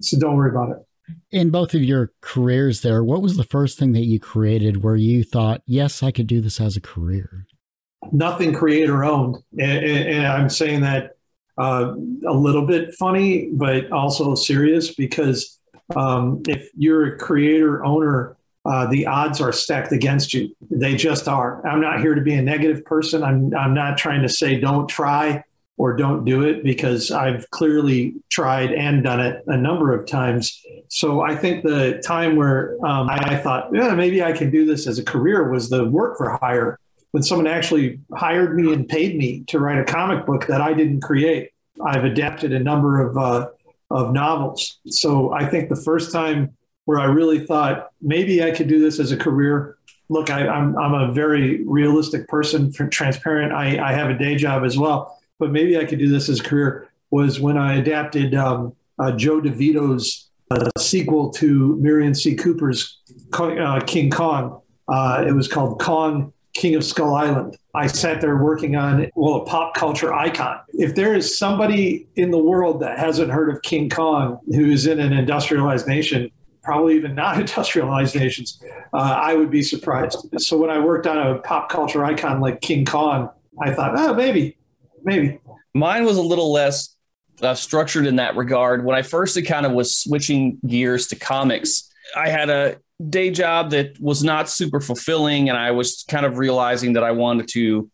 So 0.00 0.18
don't 0.18 0.36
worry 0.36 0.50
about 0.50 0.70
it. 0.70 0.78
In 1.30 1.50
both 1.50 1.72
of 1.74 1.82
your 1.82 2.12
careers, 2.20 2.82
there, 2.82 3.02
what 3.02 3.22
was 3.22 3.36
the 3.36 3.44
first 3.44 3.78
thing 3.78 3.92
that 3.92 4.04
you 4.04 4.20
created 4.20 4.82
where 4.82 4.96
you 4.96 5.24
thought, 5.24 5.62
"Yes, 5.66 6.02
I 6.02 6.10
could 6.10 6.26
do 6.26 6.40
this 6.40 6.60
as 6.60 6.76
a 6.76 6.80
career"? 6.80 7.46
Nothing 8.12 8.54
creator 8.54 9.04
owned, 9.04 9.36
and, 9.58 9.84
and, 9.84 10.08
and 10.08 10.26
I'm 10.26 10.48
saying 10.48 10.82
that 10.82 11.16
uh, 11.58 11.94
a 12.26 12.32
little 12.32 12.66
bit 12.66 12.94
funny, 12.94 13.48
but 13.52 13.90
also 13.90 14.34
serious 14.34 14.94
because 14.94 15.58
um, 15.96 16.42
if 16.46 16.70
you're 16.76 17.14
a 17.14 17.18
creator 17.18 17.84
owner, 17.84 18.37
uh, 18.68 18.86
the 18.86 19.06
odds 19.06 19.40
are 19.40 19.52
stacked 19.52 19.92
against 19.92 20.34
you. 20.34 20.54
They 20.70 20.94
just 20.94 21.26
are. 21.26 21.66
I'm 21.66 21.80
not 21.80 22.00
here 22.00 22.14
to 22.14 22.20
be 22.20 22.34
a 22.34 22.42
negative 22.42 22.84
person. 22.84 23.22
I'm, 23.22 23.54
I'm 23.54 23.72
not 23.72 23.96
trying 23.96 24.22
to 24.22 24.28
say 24.28 24.60
don't 24.60 24.86
try 24.88 25.42
or 25.78 25.96
don't 25.96 26.24
do 26.24 26.42
it 26.42 26.64
because 26.64 27.10
I've 27.10 27.48
clearly 27.50 28.16
tried 28.30 28.72
and 28.72 29.02
done 29.02 29.20
it 29.20 29.42
a 29.46 29.56
number 29.56 29.94
of 29.94 30.06
times. 30.06 30.60
So 30.88 31.22
I 31.22 31.36
think 31.36 31.62
the 31.62 32.02
time 32.04 32.36
where 32.36 32.74
um, 32.84 33.08
I 33.08 33.36
thought, 33.36 33.70
yeah, 33.72 33.94
maybe 33.94 34.22
I 34.22 34.32
can 34.32 34.50
do 34.50 34.66
this 34.66 34.86
as 34.86 34.98
a 34.98 35.04
career 35.04 35.50
was 35.50 35.70
the 35.70 35.84
work 35.88 36.18
for 36.18 36.36
hire 36.36 36.78
when 37.12 37.22
someone 37.22 37.46
actually 37.46 38.00
hired 38.12 38.54
me 38.54 38.72
and 38.72 38.86
paid 38.88 39.16
me 39.16 39.44
to 39.44 39.60
write 39.60 39.78
a 39.78 39.84
comic 39.84 40.26
book 40.26 40.46
that 40.48 40.60
I 40.60 40.74
didn't 40.74 41.00
create. 41.00 41.52
I've 41.82 42.04
adapted 42.04 42.52
a 42.52 42.58
number 42.58 43.00
of 43.00 43.16
uh, 43.16 43.48
of 43.90 44.12
novels. 44.12 44.80
So 44.88 45.32
I 45.32 45.48
think 45.48 45.70
the 45.70 45.76
first 45.76 46.12
time 46.12 46.57
where 46.88 46.98
I 46.98 47.04
really 47.04 47.44
thought 47.44 47.90
maybe 48.00 48.42
I 48.42 48.50
could 48.50 48.66
do 48.66 48.80
this 48.80 48.98
as 48.98 49.12
a 49.12 49.16
career. 49.18 49.76
Look, 50.08 50.30
I, 50.30 50.46
am 50.46 50.74
I'm, 50.74 50.94
I'm 50.94 51.10
a 51.10 51.12
very 51.12 51.62
realistic 51.64 52.26
person, 52.28 52.72
transparent. 52.72 53.52
I, 53.52 53.78
I 53.90 53.92
have 53.92 54.08
a 54.08 54.16
day 54.16 54.36
job 54.36 54.64
as 54.64 54.78
well, 54.78 55.20
but 55.38 55.52
maybe 55.52 55.76
I 55.76 55.84
could 55.84 55.98
do 55.98 56.08
this 56.08 56.30
as 56.30 56.40
a 56.40 56.42
career. 56.42 56.88
Was 57.10 57.40
when 57.40 57.58
I 57.58 57.74
adapted 57.74 58.34
um, 58.34 58.74
uh, 58.98 59.12
Joe 59.12 59.38
DeVito's 59.38 60.30
uh, 60.50 60.70
sequel 60.78 61.28
to 61.32 61.76
Merian 61.76 62.14
C. 62.14 62.34
Cooper's 62.34 62.98
uh, 63.34 63.80
King 63.86 64.10
Kong. 64.10 64.62
Uh, 64.88 65.26
it 65.28 65.32
was 65.32 65.46
called 65.46 65.78
Kong 65.82 66.32
King 66.54 66.74
of 66.74 66.82
Skull 66.84 67.14
Island. 67.14 67.58
I 67.74 67.86
sat 67.86 68.22
there 68.22 68.38
working 68.38 68.76
on, 68.76 69.10
well, 69.14 69.42
a 69.42 69.44
pop 69.44 69.74
culture 69.74 70.14
icon. 70.14 70.58
If 70.70 70.94
there 70.94 71.14
is 71.14 71.36
somebody 71.36 72.08
in 72.16 72.30
the 72.30 72.38
world 72.38 72.80
that 72.80 72.98
hasn't 72.98 73.30
heard 73.30 73.50
of 73.54 73.60
King 73.60 73.90
Kong 73.90 74.40
who's 74.46 74.86
in 74.86 75.00
an 75.00 75.12
industrialized 75.12 75.86
nation, 75.86 76.30
probably 76.68 76.96
even 76.96 77.14
not 77.14 77.40
industrialized 77.40 78.14
nations, 78.14 78.62
uh, 78.92 78.98
I 78.98 79.34
would 79.34 79.50
be 79.50 79.62
surprised. 79.62 80.18
So 80.36 80.58
when 80.58 80.68
I 80.68 80.78
worked 80.78 81.06
on 81.06 81.16
a 81.16 81.38
pop 81.38 81.70
culture 81.70 82.04
icon 82.04 82.40
like 82.42 82.60
King 82.60 82.84
Kong, 82.84 83.30
I 83.58 83.72
thought, 83.72 83.92
oh, 83.96 84.12
maybe, 84.12 84.58
maybe. 85.02 85.38
Mine 85.72 86.04
was 86.04 86.18
a 86.18 86.22
little 86.22 86.52
less 86.52 86.94
uh, 87.40 87.54
structured 87.54 88.04
in 88.04 88.16
that 88.16 88.36
regard. 88.36 88.84
When 88.84 88.94
I 88.94 89.00
first 89.00 89.42
kind 89.46 89.64
of 89.64 89.72
was 89.72 89.96
switching 89.96 90.58
gears 90.66 91.06
to 91.06 91.16
comics, 91.16 91.90
I 92.14 92.28
had 92.28 92.50
a 92.50 92.76
day 93.08 93.30
job 93.30 93.70
that 93.70 93.98
was 93.98 94.22
not 94.22 94.50
super 94.50 94.80
fulfilling. 94.80 95.48
And 95.48 95.56
I 95.56 95.70
was 95.70 96.04
kind 96.06 96.26
of 96.26 96.36
realizing 96.36 96.92
that 96.94 97.02
I 97.02 97.12
wanted 97.12 97.48
to 97.48 97.90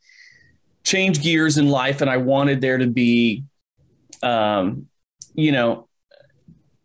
change 0.83 1.23
gears 1.23 1.59
in 1.59 1.69
life 1.69 2.01
and 2.01 2.11
I 2.11 2.17
wanted 2.17 2.61
there 2.61 2.79
to 2.79 2.89
be, 2.89 3.45
um, 4.21 4.89
you 5.35 5.53
know, 5.53 5.87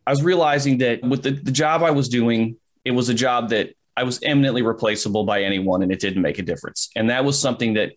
I 0.09 0.11
was 0.11 0.23
realizing 0.23 0.79
that 0.79 1.03
with 1.03 1.21
the, 1.21 1.29
the 1.29 1.51
job 1.51 1.83
I 1.83 1.91
was 1.91 2.09
doing, 2.09 2.55
it 2.83 2.89
was 2.89 3.09
a 3.09 3.13
job 3.13 3.49
that 3.49 3.75
I 3.95 4.01
was 4.01 4.19
eminently 4.23 4.63
replaceable 4.63 5.23
by 5.23 5.43
anyone 5.43 5.83
and 5.83 5.91
it 5.91 5.99
didn't 5.99 6.23
make 6.23 6.39
a 6.39 6.41
difference. 6.41 6.89
And 6.95 7.11
that 7.11 7.23
was 7.23 7.39
something 7.39 7.75
that 7.75 7.91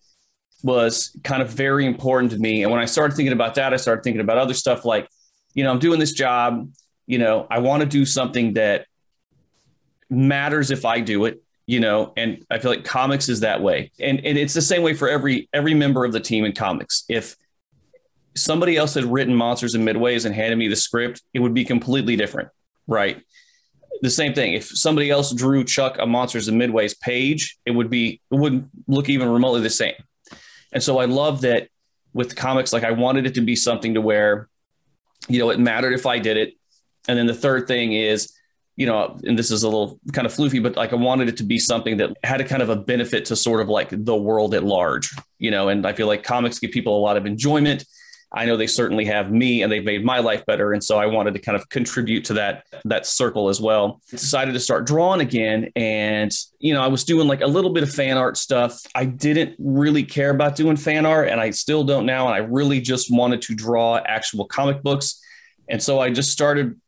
was 0.61 1.17
kind 1.23 1.41
of 1.41 1.49
very 1.49 1.87
important 1.87 2.31
to 2.33 2.37
me. 2.37 2.61
And 2.61 2.71
when 2.71 2.79
I 2.79 2.85
started 2.85 3.15
thinking 3.15 3.33
about 3.33 3.55
that, 3.55 3.73
I 3.73 3.77
started 3.77 4.03
thinking 4.03 4.21
about 4.21 4.37
other 4.37 4.53
stuff 4.53 4.85
like, 4.85 5.09
you 5.55 5.63
know, 5.63 5.71
I'm 5.71 5.79
doing 5.79 5.99
this 5.99 6.13
job, 6.13 6.69
you 7.07 7.17
know, 7.17 7.47
I 7.49 7.57
want 7.57 7.81
to 7.81 7.89
do 7.89 8.05
something 8.05 8.53
that 8.53 8.85
matters 10.11 10.69
if 10.69 10.85
I 10.85 10.99
do 10.99 11.25
it, 11.25 11.41
you 11.65 11.79
know, 11.79 12.13
and 12.15 12.45
I 12.51 12.59
feel 12.59 12.69
like 12.69 12.83
comics 12.83 13.27
is 13.27 13.39
that 13.39 13.63
way. 13.63 13.91
And 13.99 14.23
and 14.23 14.37
it's 14.37 14.53
the 14.53 14.61
same 14.61 14.83
way 14.83 14.93
for 14.93 15.09
every 15.09 15.49
every 15.51 15.73
member 15.73 16.05
of 16.05 16.11
the 16.11 16.19
team 16.19 16.45
in 16.45 16.51
comics. 16.51 17.05
If 17.09 17.35
somebody 18.35 18.77
else 18.77 18.93
had 18.93 19.05
written 19.05 19.35
Monsters 19.35 19.75
and 19.75 19.87
Midways 19.87 20.25
and 20.25 20.33
handed 20.33 20.57
me 20.57 20.67
the 20.67 20.75
script, 20.75 21.21
it 21.33 21.39
would 21.39 21.53
be 21.53 21.65
completely 21.65 22.15
different, 22.15 22.49
right? 22.87 23.21
The 24.01 24.09
same 24.09 24.33
thing. 24.33 24.53
If 24.53 24.65
somebody 24.65 25.09
else 25.09 25.33
drew 25.33 25.63
Chuck 25.63 25.97
a 25.99 26.05
Monsters 26.05 26.47
and 26.47 26.59
Midways 26.59 26.99
page, 26.99 27.57
it 27.65 27.71
would 27.71 27.89
be 27.89 28.21
it 28.31 28.35
wouldn't 28.35 28.69
look 28.87 29.09
even 29.09 29.29
remotely 29.29 29.61
the 29.61 29.69
same. 29.69 29.95
And 30.71 30.81
so 30.81 30.97
I 30.97 31.05
love 31.05 31.41
that 31.41 31.69
with 32.13 32.35
comics, 32.35 32.73
like 32.73 32.83
I 32.83 32.91
wanted 32.91 33.25
it 33.25 33.35
to 33.35 33.41
be 33.41 33.55
something 33.55 33.93
to 33.93 34.01
where, 34.01 34.49
you 35.27 35.39
know, 35.39 35.49
it 35.49 35.59
mattered 35.59 35.93
if 35.93 36.05
I 36.05 36.19
did 36.19 36.37
it. 36.37 36.53
And 37.07 37.17
then 37.17 37.27
the 37.27 37.33
third 37.33 37.67
thing 37.67 37.93
is 37.93 38.33
you 38.75 38.87
know, 38.87 39.19
and 39.23 39.37
this 39.37 39.51
is 39.51 39.63
a 39.63 39.67
little 39.67 39.99
kind 40.13 40.25
of 40.25 40.33
floofy, 40.33 40.61
but 40.61 40.75
like 40.75 40.93
I 40.93 40.95
wanted 40.95 41.29
it 41.29 41.37
to 41.37 41.43
be 41.43 41.59
something 41.59 41.97
that 41.97 42.15
had 42.23 42.41
a 42.41 42.43
kind 42.43 42.61
of 42.61 42.69
a 42.69 42.75
benefit 42.75 43.25
to 43.25 43.35
sort 43.35 43.61
of 43.61 43.69
like 43.69 43.89
the 43.91 44.15
world 44.15 44.55
at 44.55 44.63
large, 44.63 45.13
you 45.37 45.51
know, 45.51 45.69
and 45.69 45.85
I 45.85 45.93
feel 45.93 46.07
like 46.07 46.23
comics 46.23 46.59
give 46.59 46.71
people 46.71 46.97
a 46.97 47.01
lot 47.01 47.15
of 47.15 47.25
enjoyment. 47.25 47.85
I 48.33 48.45
know 48.45 48.57
they 48.57 48.67
certainly 48.67 49.05
have 49.05 49.31
me 49.31 49.61
and 49.61 49.71
they've 49.71 49.83
made 49.83 50.03
my 50.03 50.19
life 50.19 50.45
better. 50.45 50.73
And 50.73 50.83
so 50.83 50.97
I 50.97 51.05
wanted 51.05 51.35
to 51.35 51.39
kind 51.39 51.55
of 51.55 51.69
contribute 51.69 52.25
to 52.25 52.33
that, 52.33 52.65
that 52.85 53.05
circle 53.05 53.47
as 53.47 53.61
well. 53.61 54.01
Decided 54.09 54.53
to 54.53 54.59
start 54.59 54.87
drawing 54.87 55.21
again. 55.21 55.71
And, 55.75 56.31
you 56.57 56.73
know, 56.73 56.81
I 56.81 56.87
was 56.87 57.03
doing 57.03 57.27
like 57.27 57.41
a 57.41 57.47
little 57.47 57.71
bit 57.71 57.83
of 57.83 57.93
fan 57.93 58.17
art 58.17 58.37
stuff. 58.37 58.79
I 58.95 59.05
didn't 59.05 59.55
really 59.59 60.03
care 60.03 60.31
about 60.31 60.55
doing 60.55 60.77
fan 60.77 61.05
art 61.05 61.29
and 61.29 61.39
I 61.39 61.51
still 61.51 61.83
don't 61.83 62.07
now. 62.07 62.25
And 62.25 62.33
I 62.33 62.39
really 62.39 62.81
just 62.81 63.13
wanted 63.13 63.43
to 63.43 63.55
draw 63.55 63.97
actual 63.97 64.45
comic 64.45 64.81
books. 64.81 65.21
And 65.69 65.81
so 65.81 65.99
I 65.99 66.09
just 66.09 66.31
started 66.31 66.79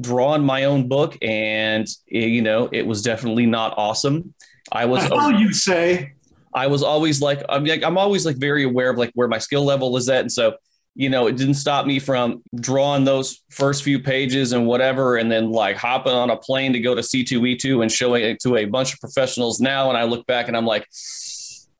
drawing 0.00 0.44
my 0.44 0.64
own 0.64 0.88
book, 0.88 1.16
and 1.22 1.86
eh, 2.12 2.26
you 2.26 2.42
know, 2.42 2.68
it 2.72 2.86
was 2.86 3.02
definitely 3.02 3.46
not 3.46 3.74
awesome. 3.76 4.34
I 4.70 4.84
was. 4.84 5.08
oh, 5.10 5.30
you 5.30 5.52
say? 5.52 6.12
I 6.54 6.68
was 6.68 6.82
always 6.82 7.20
like, 7.20 7.42
I'm 7.48 7.64
like, 7.64 7.82
I'm 7.82 7.98
always 7.98 8.24
like 8.24 8.36
very 8.36 8.64
aware 8.64 8.90
of 8.90 8.96
like 8.96 9.10
where 9.14 9.28
my 9.28 9.38
skill 9.38 9.64
level 9.64 9.96
is 9.96 10.08
at, 10.08 10.20
and 10.20 10.32
so 10.32 10.56
you 10.96 11.08
know, 11.08 11.26
it 11.26 11.36
didn't 11.36 11.54
stop 11.54 11.86
me 11.86 11.98
from 11.98 12.42
drawing 12.58 13.04
those 13.04 13.42
first 13.50 13.82
few 13.82 14.00
pages 14.00 14.52
and 14.52 14.66
whatever, 14.66 15.16
and 15.16 15.30
then 15.30 15.50
like 15.50 15.76
hopping 15.76 16.12
on 16.12 16.30
a 16.30 16.36
plane 16.36 16.72
to 16.72 16.80
go 16.80 16.94
to 16.94 17.02
C2E2 17.02 17.82
and 17.82 17.92
showing 17.92 18.24
it 18.24 18.40
to 18.40 18.56
a 18.56 18.64
bunch 18.64 18.94
of 18.94 19.00
professionals 19.00 19.60
now. 19.60 19.88
And 19.88 19.98
I 19.98 20.04
look 20.04 20.26
back 20.26 20.48
and 20.48 20.56
I'm 20.56 20.66
like, 20.66 20.88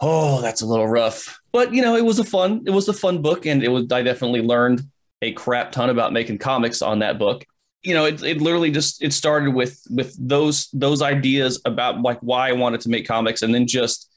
oh, 0.00 0.40
that's 0.40 0.62
a 0.62 0.66
little 0.66 0.86
rough. 0.86 1.40
But 1.50 1.72
you 1.72 1.82
know, 1.82 1.96
it 1.96 2.04
was 2.04 2.18
a 2.18 2.24
fun, 2.24 2.62
it 2.66 2.70
was 2.70 2.88
a 2.88 2.92
fun 2.92 3.22
book, 3.22 3.46
and 3.46 3.64
it 3.64 3.68
was 3.68 3.90
I 3.90 4.02
definitely 4.02 4.42
learned 4.42 4.82
a 5.22 5.32
crap 5.32 5.72
ton 5.72 5.90
about 5.90 6.12
making 6.12 6.38
comics 6.38 6.82
on 6.82 6.98
that 6.98 7.18
book 7.18 7.44
you 7.86 7.94
know, 7.94 8.04
it, 8.04 8.20
it 8.24 8.40
literally 8.40 8.72
just 8.72 9.00
it 9.00 9.12
started 9.12 9.54
with 9.54 9.80
with 9.88 10.16
those 10.18 10.68
those 10.72 11.02
ideas 11.02 11.60
about 11.64 12.02
like 12.02 12.18
why 12.18 12.48
I 12.48 12.52
wanted 12.52 12.80
to 12.80 12.88
make 12.88 13.06
comics, 13.06 13.42
and 13.42 13.54
then 13.54 13.68
just 13.68 14.10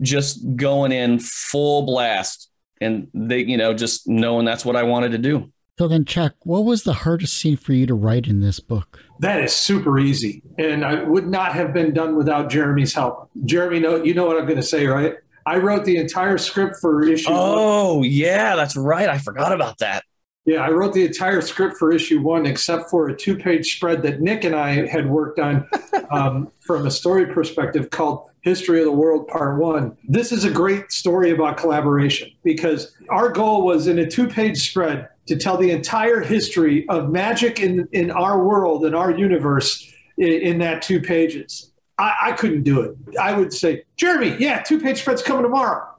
just 0.00 0.56
going 0.56 0.92
in 0.92 1.18
full 1.18 1.82
blast, 1.82 2.48
and 2.80 3.08
they 3.14 3.40
you 3.40 3.56
know 3.56 3.74
just 3.74 4.08
knowing 4.08 4.44
that's 4.44 4.64
what 4.64 4.76
I 4.76 4.82
wanted 4.82 5.12
to 5.12 5.18
do. 5.18 5.50
So 5.78 5.86
then, 5.86 6.04
Chuck, 6.04 6.34
what 6.40 6.64
was 6.64 6.82
the 6.82 6.92
hardest 6.92 7.36
scene 7.36 7.56
for 7.56 7.72
you 7.72 7.86
to 7.86 7.94
write 7.94 8.26
in 8.26 8.40
this 8.40 8.58
book? 8.58 8.98
That 9.20 9.44
is 9.44 9.54
super 9.54 9.98
easy, 9.98 10.42
and 10.58 10.84
I 10.84 11.04
would 11.04 11.28
not 11.28 11.52
have 11.52 11.72
been 11.72 11.94
done 11.94 12.16
without 12.16 12.50
Jeremy's 12.50 12.92
help. 12.92 13.30
Jeremy, 13.44 13.78
know 13.78 14.02
you 14.02 14.12
know 14.12 14.26
what 14.26 14.36
I'm 14.36 14.44
going 14.44 14.56
to 14.56 14.62
say, 14.62 14.86
right? 14.86 15.14
I 15.46 15.56
wrote 15.58 15.84
the 15.84 15.96
entire 15.96 16.36
script 16.36 16.76
for 16.80 17.04
issue. 17.04 17.28
Oh 17.30 17.98
one. 17.98 18.04
yeah, 18.10 18.56
that's 18.56 18.76
right. 18.76 19.08
I 19.08 19.18
forgot 19.18 19.52
about 19.52 19.78
that. 19.78 20.02
Yeah, 20.48 20.64
I 20.64 20.70
wrote 20.70 20.94
the 20.94 21.04
entire 21.04 21.42
script 21.42 21.76
for 21.76 21.92
issue 21.92 22.22
one, 22.22 22.46
except 22.46 22.88
for 22.88 23.10
a 23.10 23.14
two 23.14 23.36
page 23.36 23.76
spread 23.76 24.02
that 24.04 24.22
Nick 24.22 24.44
and 24.44 24.54
I 24.54 24.86
had 24.86 25.06
worked 25.06 25.38
on 25.38 25.68
um, 26.10 26.50
from 26.60 26.86
a 26.86 26.90
story 26.90 27.26
perspective 27.26 27.90
called 27.90 28.30
History 28.40 28.78
of 28.78 28.86
the 28.86 28.92
World 28.92 29.28
Part 29.28 29.58
One. 29.58 29.94
This 30.08 30.32
is 30.32 30.44
a 30.44 30.50
great 30.50 30.90
story 30.90 31.32
about 31.32 31.58
collaboration 31.58 32.30
because 32.44 32.96
our 33.10 33.28
goal 33.28 33.66
was 33.66 33.88
in 33.88 33.98
a 33.98 34.10
two 34.10 34.26
page 34.26 34.70
spread 34.70 35.10
to 35.26 35.36
tell 35.36 35.58
the 35.58 35.70
entire 35.70 36.22
history 36.22 36.88
of 36.88 37.10
magic 37.10 37.60
in, 37.60 37.86
in 37.92 38.10
our 38.10 38.42
world, 38.42 38.86
in 38.86 38.94
our 38.94 39.10
universe, 39.10 39.92
in, 40.16 40.32
in 40.32 40.58
that 40.60 40.80
two 40.80 40.98
pages. 40.98 41.72
I, 41.98 42.14
I 42.22 42.32
couldn't 42.32 42.62
do 42.62 42.80
it. 42.80 42.96
I 43.20 43.34
would 43.34 43.52
say, 43.52 43.82
Jeremy, 43.98 44.34
yeah, 44.38 44.62
two 44.62 44.80
page 44.80 45.02
spread's 45.02 45.22
coming 45.22 45.42
tomorrow. 45.42 45.94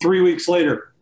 Three 0.00 0.20
weeks 0.20 0.46
later, 0.46 0.94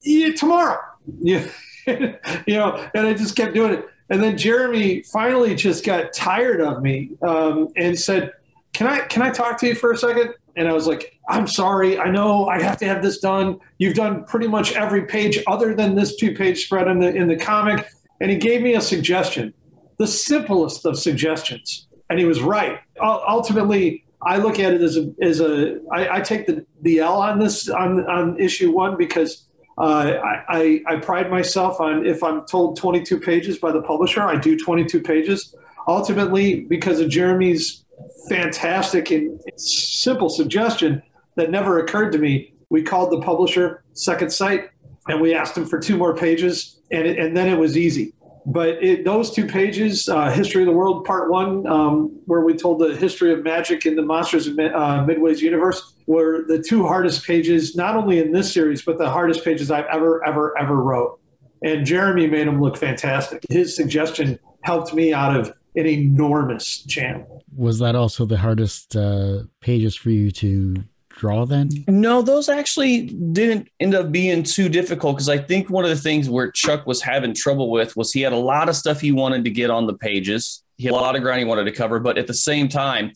yeah, 0.00 0.32
tomorrow 0.32 0.78
yeah, 1.20 1.46
you 1.86 2.54
know, 2.54 2.88
and 2.94 3.06
I 3.06 3.14
just 3.14 3.36
kept 3.36 3.54
doing 3.54 3.74
it. 3.74 3.88
And 4.10 4.22
then 4.22 4.36
Jeremy 4.36 5.02
finally 5.02 5.54
just 5.54 5.84
got 5.84 6.12
tired 6.12 6.60
of 6.60 6.82
me 6.82 7.10
um, 7.22 7.68
and 7.76 7.98
said, 7.98 8.32
"Can 8.72 8.86
I 8.86 9.00
can 9.00 9.22
I 9.22 9.30
talk 9.30 9.58
to 9.60 9.66
you 9.66 9.74
for 9.74 9.92
a 9.92 9.96
second? 9.96 10.34
And 10.56 10.68
I 10.68 10.72
was 10.72 10.86
like, 10.86 11.18
"I'm 11.28 11.46
sorry. 11.46 11.98
I 11.98 12.10
know 12.10 12.46
I 12.46 12.62
have 12.62 12.76
to 12.78 12.86
have 12.86 13.02
this 13.02 13.18
done. 13.18 13.58
You've 13.78 13.94
done 13.94 14.24
pretty 14.24 14.46
much 14.46 14.74
every 14.74 15.06
page 15.06 15.42
other 15.46 15.74
than 15.74 15.94
this 15.94 16.16
two 16.16 16.34
page 16.34 16.64
spread 16.64 16.86
in 16.88 17.00
the 17.00 17.14
in 17.14 17.28
the 17.28 17.36
comic." 17.36 17.88
And 18.20 18.30
he 18.30 18.36
gave 18.36 18.62
me 18.62 18.74
a 18.74 18.80
suggestion, 18.80 19.52
the 19.98 20.06
simplest 20.06 20.86
of 20.86 20.98
suggestions, 20.98 21.88
and 22.08 22.18
he 22.18 22.24
was 22.24 22.40
right. 22.40 22.78
ultimately, 23.00 24.04
I 24.22 24.38
look 24.38 24.58
at 24.58 24.72
it 24.72 24.82
as 24.82 24.96
a 24.96 25.12
as 25.20 25.40
a 25.40 25.80
I, 25.92 26.16
I 26.16 26.20
take 26.20 26.46
the 26.46 26.64
the 26.82 27.00
L 27.00 27.20
on 27.20 27.38
this 27.38 27.68
on 27.68 28.06
on 28.06 28.38
issue 28.38 28.70
one 28.70 28.96
because 28.96 29.46
uh, 29.76 30.20
I, 30.48 30.82
I, 30.86 30.96
pride 30.96 31.30
myself 31.30 31.80
on 31.80 32.06
if 32.06 32.22
I'm 32.22 32.46
told 32.46 32.76
22 32.76 33.18
pages 33.18 33.58
by 33.58 33.72
the 33.72 33.82
publisher, 33.82 34.22
I 34.22 34.36
do 34.36 34.56
22 34.56 35.00
pages. 35.00 35.54
Ultimately, 35.88 36.60
because 36.60 37.00
of 37.00 37.08
Jeremy's 37.08 37.84
fantastic 38.28 39.10
and 39.10 39.40
simple 39.56 40.28
suggestion 40.28 41.02
that 41.34 41.50
never 41.50 41.80
occurred 41.80 42.12
to 42.12 42.18
me, 42.18 42.54
we 42.70 42.82
called 42.82 43.10
the 43.10 43.20
publisher 43.20 43.82
Second 43.94 44.32
Sight 44.32 44.70
and 45.08 45.20
we 45.20 45.34
asked 45.34 45.56
him 45.56 45.66
for 45.66 45.78
two 45.78 45.96
more 45.96 46.16
pages, 46.16 46.80
and, 46.90 47.06
it, 47.06 47.18
and 47.18 47.36
then 47.36 47.48
it 47.48 47.58
was 47.58 47.76
easy. 47.76 48.14
But 48.46 48.82
it, 48.82 49.04
those 49.04 49.30
two 49.30 49.46
pages, 49.46 50.08
uh, 50.08 50.30
History 50.30 50.62
of 50.62 50.66
the 50.66 50.72
World, 50.72 51.04
Part 51.04 51.30
One, 51.30 51.66
um, 51.66 52.20
where 52.26 52.42
we 52.42 52.54
told 52.54 52.78
the 52.80 52.94
history 52.96 53.32
of 53.32 53.42
magic 53.42 53.86
in 53.86 53.96
the 53.96 54.02
Monsters 54.02 54.46
of 54.46 54.58
uh, 54.58 55.04
Midway's 55.04 55.40
universe, 55.40 55.94
were 56.06 56.44
the 56.46 56.62
two 56.62 56.86
hardest 56.86 57.26
pages, 57.26 57.74
not 57.74 57.96
only 57.96 58.18
in 58.18 58.32
this 58.32 58.52
series, 58.52 58.82
but 58.82 58.98
the 58.98 59.08
hardest 59.08 59.44
pages 59.44 59.70
I've 59.70 59.86
ever, 59.86 60.24
ever, 60.26 60.56
ever 60.58 60.76
wrote. 60.76 61.20
And 61.62 61.86
Jeremy 61.86 62.26
made 62.26 62.46
them 62.46 62.60
look 62.60 62.76
fantastic. 62.76 63.42
His 63.48 63.74
suggestion 63.74 64.38
helped 64.62 64.92
me 64.92 65.14
out 65.14 65.34
of 65.34 65.52
an 65.76 65.86
enormous 65.86 66.82
jam. 66.82 67.24
Was 67.56 67.78
that 67.78 67.96
also 67.96 68.26
the 68.26 68.36
hardest 68.36 68.94
uh, 68.94 69.44
pages 69.60 69.96
for 69.96 70.10
you 70.10 70.30
to 70.32 70.84
draw 71.16 71.46
then? 71.46 71.70
No, 71.88 72.22
those 72.22 72.48
actually 72.48 73.06
didn't 73.06 73.68
end 73.80 73.94
up 73.94 74.12
being 74.12 74.42
too 74.42 74.68
difficult 74.68 75.16
because 75.16 75.28
I 75.28 75.38
think 75.38 75.70
one 75.70 75.84
of 75.84 75.90
the 75.90 75.96
things 75.96 76.28
where 76.28 76.50
Chuck 76.50 76.86
was 76.86 77.00
having 77.00 77.34
trouble 77.34 77.70
with 77.70 77.96
was 77.96 78.12
he 78.12 78.20
had 78.20 78.32
a 78.32 78.38
lot 78.38 78.68
of 78.68 78.76
stuff 78.76 79.00
he 79.00 79.12
wanted 79.12 79.44
to 79.44 79.50
get 79.50 79.70
on 79.70 79.86
the 79.86 79.94
pages. 79.94 80.62
He 80.76 80.84
had 80.84 80.92
a 80.92 80.96
lot 80.96 81.16
of 81.16 81.22
ground 81.22 81.38
he 81.38 81.44
wanted 81.44 81.64
to 81.64 81.72
cover, 81.72 82.00
but 82.00 82.18
at 82.18 82.26
the 82.26 82.34
same 82.34 82.68
time, 82.68 83.12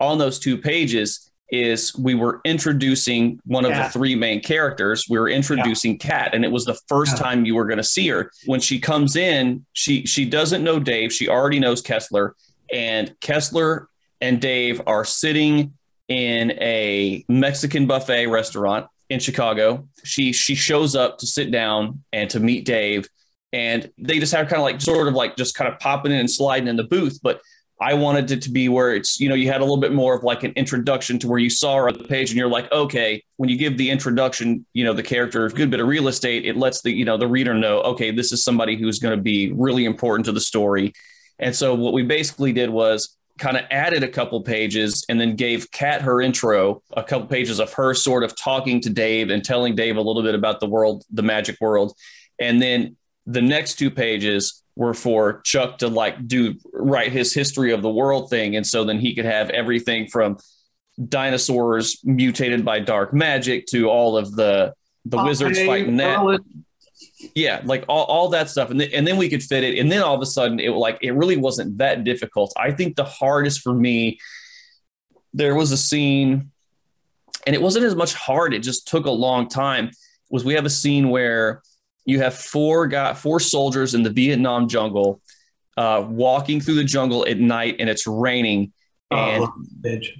on 0.00 0.18
those 0.18 0.38
two 0.38 0.58
pages 0.58 1.30
is 1.50 1.94
we 1.96 2.14
were 2.14 2.40
introducing 2.44 3.38
one 3.44 3.64
of 3.64 3.72
Kat. 3.72 3.92
the 3.92 3.98
three 3.98 4.14
main 4.14 4.40
characters. 4.40 5.06
We 5.08 5.18
were 5.18 5.28
introducing 5.28 5.92
yeah. 5.92 5.98
Kat, 5.98 6.34
and 6.34 6.44
it 6.44 6.50
was 6.50 6.64
the 6.64 6.78
first 6.88 7.16
yeah. 7.16 7.22
time 7.22 7.44
you 7.44 7.54
were 7.54 7.66
going 7.66 7.78
to 7.78 7.84
see 7.84 8.08
her. 8.08 8.30
When 8.46 8.60
she 8.60 8.80
comes 8.80 9.16
in, 9.16 9.64
she 9.72 10.06
she 10.06 10.24
doesn't 10.24 10.64
know 10.64 10.80
Dave. 10.80 11.12
She 11.12 11.28
already 11.28 11.60
knows 11.60 11.82
Kessler, 11.82 12.34
and 12.72 13.14
Kessler 13.20 13.88
and 14.20 14.40
Dave 14.40 14.80
are 14.86 15.04
sitting 15.04 15.74
in 16.08 16.52
a 16.52 17.24
Mexican 17.28 17.86
buffet 17.86 18.26
restaurant 18.26 18.86
in 19.10 19.20
Chicago. 19.20 19.88
She 20.04 20.32
she 20.32 20.54
shows 20.54 20.94
up 20.94 21.18
to 21.18 21.26
sit 21.26 21.50
down 21.50 22.02
and 22.12 22.28
to 22.30 22.40
meet 22.40 22.64
Dave, 22.64 23.08
and 23.52 23.90
they 23.98 24.18
just 24.18 24.32
have 24.32 24.48
kind 24.48 24.60
of 24.60 24.64
like 24.64 24.80
sort 24.80 25.08
of 25.08 25.14
like 25.14 25.36
just 25.36 25.54
kind 25.54 25.72
of 25.72 25.78
popping 25.78 26.12
in 26.12 26.18
and 26.18 26.30
sliding 26.30 26.68
in 26.68 26.76
the 26.76 26.84
booth. 26.84 27.20
But 27.22 27.40
I 27.80 27.94
wanted 27.94 28.30
it 28.30 28.40
to 28.42 28.50
be 28.50 28.68
where 28.68 28.94
it's 28.94 29.18
you 29.18 29.28
know 29.28 29.34
you 29.34 29.50
had 29.50 29.60
a 29.60 29.64
little 29.64 29.80
bit 29.80 29.92
more 29.92 30.14
of 30.14 30.22
like 30.22 30.44
an 30.44 30.52
introduction 30.52 31.18
to 31.20 31.28
where 31.28 31.38
you 31.38 31.50
saw 31.50 31.76
her 31.76 31.88
on 31.88 31.98
the 31.98 32.04
page 32.04 32.30
and 32.30 32.38
you're 32.38 32.48
like 32.48 32.70
okay 32.70 33.22
when 33.36 33.48
you 33.48 33.58
give 33.58 33.76
the 33.76 33.90
introduction 33.90 34.64
you 34.74 34.84
know 34.84 34.92
the 34.92 35.02
character 35.02 35.44
a 35.44 35.50
good 35.50 35.70
bit 35.70 35.80
of 35.80 35.88
real 35.88 36.06
estate 36.06 36.46
it 36.46 36.56
lets 36.56 36.82
the 36.82 36.92
you 36.92 37.04
know 37.04 37.16
the 37.16 37.26
reader 37.26 37.52
know 37.52 37.80
okay 37.80 38.12
this 38.12 38.30
is 38.30 38.44
somebody 38.44 38.76
who's 38.76 39.00
going 39.00 39.16
to 39.16 39.22
be 39.22 39.52
really 39.52 39.84
important 39.84 40.24
to 40.26 40.32
the 40.32 40.40
story. 40.40 40.92
And 41.40 41.54
so 41.54 41.74
what 41.74 41.92
we 41.92 42.04
basically 42.04 42.52
did 42.52 42.70
was 42.70 43.16
kind 43.38 43.56
of 43.56 43.64
added 43.70 44.02
a 44.02 44.08
couple 44.08 44.40
pages 44.42 45.04
and 45.08 45.20
then 45.20 45.34
gave 45.34 45.70
Kat 45.70 46.02
her 46.02 46.20
intro, 46.20 46.82
a 46.96 47.02
couple 47.02 47.26
pages 47.26 47.58
of 47.58 47.72
her 47.72 47.94
sort 47.94 48.22
of 48.22 48.36
talking 48.36 48.80
to 48.82 48.90
Dave 48.90 49.30
and 49.30 49.44
telling 49.44 49.74
Dave 49.74 49.96
a 49.96 50.00
little 50.00 50.22
bit 50.22 50.34
about 50.34 50.60
the 50.60 50.66
world, 50.66 51.04
the 51.10 51.22
magic 51.22 51.56
world. 51.60 51.96
And 52.38 52.62
then 52.62 52.96
the 53.26 53.42
next 53.42 53.74
two 53.76 53.90
pages 53.90 54.62
were 54.76 54.94
for 54.94 55.40
Chuck 55.42 55.78
to 55.78 55.88
like 55.88 56.26
do 56.26 56.54
write 56.72 57.12
his 57.12 57.32
history 57.34 57.72
of 57.72 57.82
the 57.82 57.90
world 57.90 58.30
thing. 58.30 58.56
And 58.56 58.66
so 58.66 58.84
then 58.84 58.98
he 58.98 59.14
could 59.14 59.24
have 59.24 59.50
everything 59.50 60.08
from 60.08 60.38
dinosaurs 61.08 62.00
mutated 62.04 62.64
by 62.64 62.80
dark 62.80 63.12
magic 63.12 63.66
to 63.66 63.88
all 63.88 64.16
of 64.16 64.34
the 64.36 64.74
the 65.06 65.22
wizards 65.22 65.60
fighting 65.62 65.96
that 65.96 66.40
yeah 67.34 67.60
like 67.64 67.84
all, 67.88 68.04
all 68.04 68.28
that 68.28 68.50
stuff 68.50 68.70
and, 68.70 68.80
th- 68.80 68.92
and 68.92 69.06
then 69.06 69.16
we 69.16 69.28
could 69.28 69.42
fit 69.42 69.64
it 69.64 69.78
and 69.78 69.90
then 69.90 70.02
all 70.02 70.14
of 70.14 70.20
a 70.20 70.26
sudden 70.26 70.60
it 70.60 70.70
like 70.70 70.98
it 71.02 71.12
really 71.12 71.36
wasn't 71.36 71.76
that 71.78 72.04
difficult. 72.04 72.52
I 72.56 72.70
think 72.70 72.96
the 72.96 73.04
hardest 73.04 73.60
for 73.60 73.74
me 73.74 74.18
there 75.32 75.54
was 75.54 75.72
a 75.72 75.76
scene 75.76 76.50
and 77.46 77.54
it 77.54 77.60
wasn't 77.60 77.84
as 77.84 77.94
much 77.94 78.14
hard 78.14 78.54
it 78.54 78.60
just 78.60 78.88
took 78.88 79.06
a 79.06 79.10
long 79.10 79.48
time 79.48 79.90
was 80.30 80.44
we 80.44 80.54
have 80.54 80.64
a 80.64 80.70
scene 80.70 81.10
where 81.10 81.62
you 82.04 82.20
have 82.20 82.34
four 82.34 82.86
got 82.86 83.18
four 83.18 83.40
soldiers 83.40 83.94
in 83.94 84.02
the 84.02 84.10
vietnam 84.10 84.68
jungle 84.68 85.20
uh, 85.76 86.04
walking 86.08 86.60
through 86.60 86.76
the 86.76 86.84
jungle 86.84 87.26
at 87.26 87.38
night 87.38 87.76
and 87.80 87.90
it's 87.90 88.06
raining 88.06 88.72
and 89.10 89.44
oh, 89.44 89.52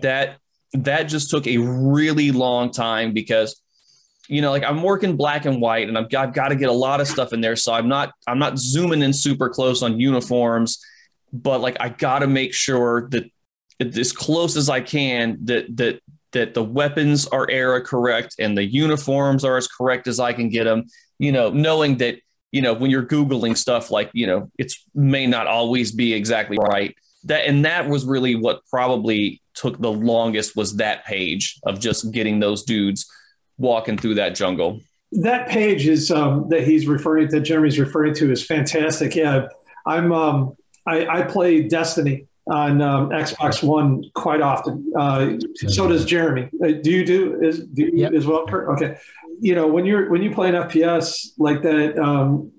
that 0.00 0.36
that 0.72 1.04
just 1.04 1.30
took 1.30 1.46
a 1.46 1.58
really 1.58 2.32
long 2.32 2.70
time 2.70 3.12
because 3.12 3.62
you 4.28 4.40
know, 4.40 4.50
like 4.50 4.64
I'm 4.64 4.82
working 4.82 5.16
black 5.16 5.44
and 5.44 5.60
white 5.60 5.88
and 5.88 5.98
I've 5.98 6.08
got, 6.08 6.28
I've 6.28 6.34
got 6.34 6.48
to 6.48 6.56
get 6.56 6.68
a 6.68 6.72
lot 6.72 7.00
of 7.00 7.08
stuff 7.08 7.32
in 7.32 7.40
there. 7.40 7.56
So 7.56 7.72
I'm 7.72 7.88
not, 7.88 8.12
I'm 8.26 8.38
not 8.38 8.58
zooming 8.58 9.02
in 9.02 9.12
super 9.12 9.48
close 9.48 9.82
on 9.82 10.00
uniforms, 10.00 10.84
but 11.32 11.60
like 11.60 11.76
I 11.80 11.90
got 11.90 12.20
to 12.20 12.26
make 12.26 12.54
sure 12.54 13.08
that 13.10 13.30
as 13.80 14.12
close 14.12 14.56
as 14.56 14.68
I 14.68 14.80
can 14.80 15.38
that, 15.44 15.76
that, 15.76 16.00
that 16.32 16.54
the 16.54 16.64
weapons 16.64 17.26
are 17.26 17.48
era 17.50 17.80
correct 17.82 18.36
and 18.38 18.56
the 18.56 18.64
uniforms 18.64 19.44
are 19.44 19.56
as 19.56 19.68
correct 19.68 20.06
as 20.06 20.18
I 20.18 20.32
can 20.32 20.48
get 20.48 20.64
them, 20.64 20.84
you 21.18 21.32
know, 21.32 21.50
knowing 21.50 21.98
that, 21.98 22.18
you 22.50 22.62
know, 22.62 22.72
when 22.72 22.90
you're 22.90 23.04
Googling 23.04 23.56
stuff, 23.56 23.90
like, 23.90 24.10
you 24.14 24.26
know, 24.26 24.50
it's 24.58 24.84
may 24.94 25.26
not 25.26 25.46
always 25.46 25.92
be 25.92 26.12
exactly 26.12 26.56
right. 26.58 26.96
That, 27.24 27.46
and 27.46 27.64
that 27.64 27.88
was 27.88 28.04
really 28.04 28.36
what 28.36 28.60
probably 28.70 29.42
took 29.54 29.80
the 29.80 29.92
longest 29.92 30.56
was 30.56 30.76
that 30.76 31.04
page 31.04 31.58
of 31.64 31.80
just 31.80 32.10
getting 32.10 32.40
those 32.40 32.64
dudes 32.64 33.10
walking 33.58 33.98
through 33.98 34.14
that 34.16 34.34
jungle. 34.34 34.80
That 35.12 35.48
page 35.48 35.86
is 35.86 36.10
um, 36.10 36.48
that 36.48 36.64
he's 36.64 36.86
referring 36.86 37.28
to 37.28 37.36
that 37.36 37.42
Jeremy's 37.42 37.78
referring 37.78 38.14
to 38.14 38.32
is 38.32 38.44
fantastic. 38.44 39.14
Yeah, 39.14 39.48
I'm 39.86 40.12
um, 40.12 40.56
I, 40.86 41.06
I 41.06 41.22
play 41.22 41.62
Destiny 41.62 42.26
on 42.46 42.82
um, 42.82 43.10
Xbox 43.10 43.62
One 43.62 44.04
quite 44.14 44.40
often. 44.40 44.92
Uh, 44.98 45.34
so 45.68 45.88
does 45.88 46.04
Jeremy. 46.04 46.50
Uh, 46.62 46.72
do 46.82 46.90
you 46.90 47.04
do 47.04 47.40
is 47.42 47.60
do 47.60 47.84
you 47.84 47.92
yep. 47.94 48.12
as 48.12 48.26
well? 48.26 48.46
Kurt? 48.46 48.68
Okay. 48.70 48.98
You 49.40 49.54
know 49.54 49.66
when 49.66 49.84
you're 49.84 50.10
when 50.10 50.22
you 50.22 50.34
play 50.34 50.48
an 50.48 50.54
FPS 50.54 51.32
like 51.38 51.62
that, 51.62 51.98
um, 51.98 52.50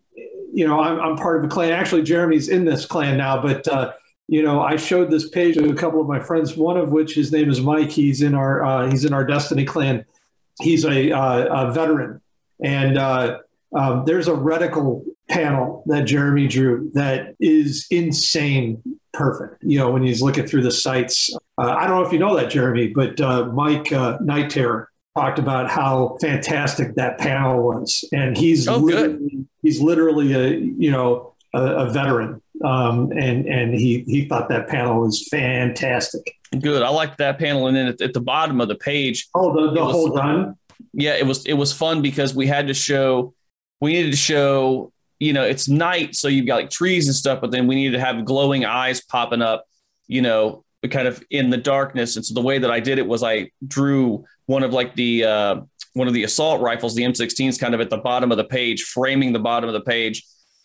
you 0.54 0.68
know 0.68 0.80
I'm, 0.80 1.00
I'm 1.00 1.16
part 1.18 1.40
of 1.40 1.46
a 1.46 1.48
clan. 1.48 1.74
Actually, 1.74 2.04
Jeremy's 2.04 2.50
in 2.50 2.66
this 2.66 2.86
clan 2.86 3.18
now, 3.18 3.42
but. 3.42 3.68
Uh, 3.68 3.94
you 4.28 4.42
know, 4.42 4.60
I 4.60 4.76
showed 4.76 5.12
this 5.12 5.30
page 5.30 5.54
to 5.54 5.70
a 5.70 5.76
couple 5.76 6.02
of 6.02 6.08
my 6.08 6.20
friends. 6.20 6.58
One 6.58 6.78
of 6.78 6.92
which 6.92 7.14
his 7.14 7.32
name 7.32 7.48
is 7.48 7.62
Mike. 7.62 7.92
He's 7.92 8.24
in 8.24 8.34
our 8.34 8.66
uh, 8.66 8.90
he's 8.90 9.06
in 9.06 9.14
our 9.14 9.24
Destiny 9.24 9.66
clan, 9.66 10.04
he's 10.62 10.86
a, 10.86 11.12
uh, 11.12 11.68
a 11.68 11.72
veteran, 11.72 12.22
and 12.62 12.98
uh, 12.98 13.40
um, 13.76 14.04
there's 14.06 14.28
a 14.28 14.34
reticle 14.34 15.04
panel 15.28 15.84
that 15.88 16.04
Jeremy 16.04 16.48
drew 16.48 16.92
that 16.94 17.36
is 17.40 17.88
insane, 17.90 18.82
perfect. 19.14 19.64
You 19.64 19.80
know, 19.80 19.92
when 19.92 20.04
he's 20.04 20.22
looking 20.22 20.46
through 20.46 20.64
the 20.64 20.72
sights, 20.72 21.36
uh, 21.58 21.76
I 21.78 21.88
don't 21.88 21.98
know 21.98 22.06
if 22.06 22.14
you 22.14 22.20
know 22.20 22.36
that, 22.36 22.50
Jeremy, 22.50 22.90
but 22.90 23.20
uh, 23.20 23.46
Mike 23.48 23.92
uh, 23.92 24.18
Night 24.22 24.50
Terror 24.50 24.90
talked 25.16 25.40
about 25.40 25.70
how 25.70 26.18
fantastic 26.22 26.96
that 26.96 27.18
panel 27.18 27.64
was, 27.64 28.04
and 28.14 28.38
he's 28.38 28.68
oh, 28.68 28.78
literally, 28.78 29.46
he's 29.62 29.82
literally 29.82 30.34
a 30.34 30.58
you 30.58 30.92
know 30.92 31.34
a, 31.54 31.62
a 31.62 31.90
veteran, 31.90 32.42
um, 32.64 33.12
and 33.12 33.46
and 33.48 33.74
he 33.74 34.04
he 34.08 34.26
thought 34.26 34.50
that 34.50 34.68
panel 34.68 35.02
was 35.02 35.28
fantastic. 35.30 36.36
Good. 36.60 36.82
I 36.82 36.90
like 36.90 37.18
that 37.18 37.40
panel, 37.40 37.68
and 37.68 37.76
then 37.76 37.88
at, 37.88 38.02
at, 38.02 38.14
the 38.14 38.22
bottom 38.22 38.62
of 38.62 38.68
the 38.68 38.76
page. 38.76 39.28
Oh, 39.34 39.54
the, 39.54 39.72
the 39.72 39.84
was, 39.84 39.92
whole 39.92 40.14
run. 40.14 40.56
Yeah, 40.94 41.16
it 41.16 41.26
was 41.26 41.46
it 41.46 41.54
was 41.54 41.74
fun 41.74 42.02
because 42.02 42.36
we 42.36 42.48
had 42.48 42.68
to 42.68 42.74
show, 42.74 43.34
we 43.82 43.94
needed 43.94 44.12
to 44.12 44.18
show, 44.18 44.92
you 45.20 45.34
know, 45.34 45.44
it's 45.44 45.68
night, 45.68 46.16
so 46.16 46.28
you've 46.28 46.46
got 46.46 46.56
like 46.56 46.70
trees 46.70 47.08
and 47.08 47.16
stuff, 47.16 47.42
but 47.42 47.52
then 47.52 47.68
we 47.68 47.76
needed 47.76 47.98
to 47.98 48.04
have 48.04 48.26
glowing 48.26 48.66
eyes 48.66 49.02
popping 49.02 49.42
up, 49.42 49.66
you 50.08 50.22
know, 50.22 50.64
kind 50.90 51.08
of 51.08 51.24
in 51.32 51.50
the 51.50 51.58
darkness. 51.58 52.16
And 52.16 52.26
so 52.26 52.34
the 52.34 52.42
way 52.42 52.60
that 52.60 52.72
I 52.72 52.80
did 52.80 53.00
it 53.00 53.08
was 53.08 53.24
I 53.24 53.50
drew 53.66 54.26
one 54.46 54.64
of 54.64 54.74
like 54.74 54.96
the 54.96 55.24
uh, 55.24 55.62
one 55.94 56.08
of 56.08 56.14
the 56.14 56.24
assault 56.24 56.62
rifles, 56.62 56.96
the 56.96 57.04
M16s, 57.04 57.60
kind 57.60 57.74
of 57.74 57.82
at 57.82 57.90
the 57.90 57.98
bottom 57.98 58.32
of 58.32 58.38
the 58.38 58.44
page, 58.44 58.84
framing 58.84 59.34
the 59.34 59.40
bottom 59.40 59.68
of 59.68 59.74
the 59.74 59.82
page, 59.82 60.24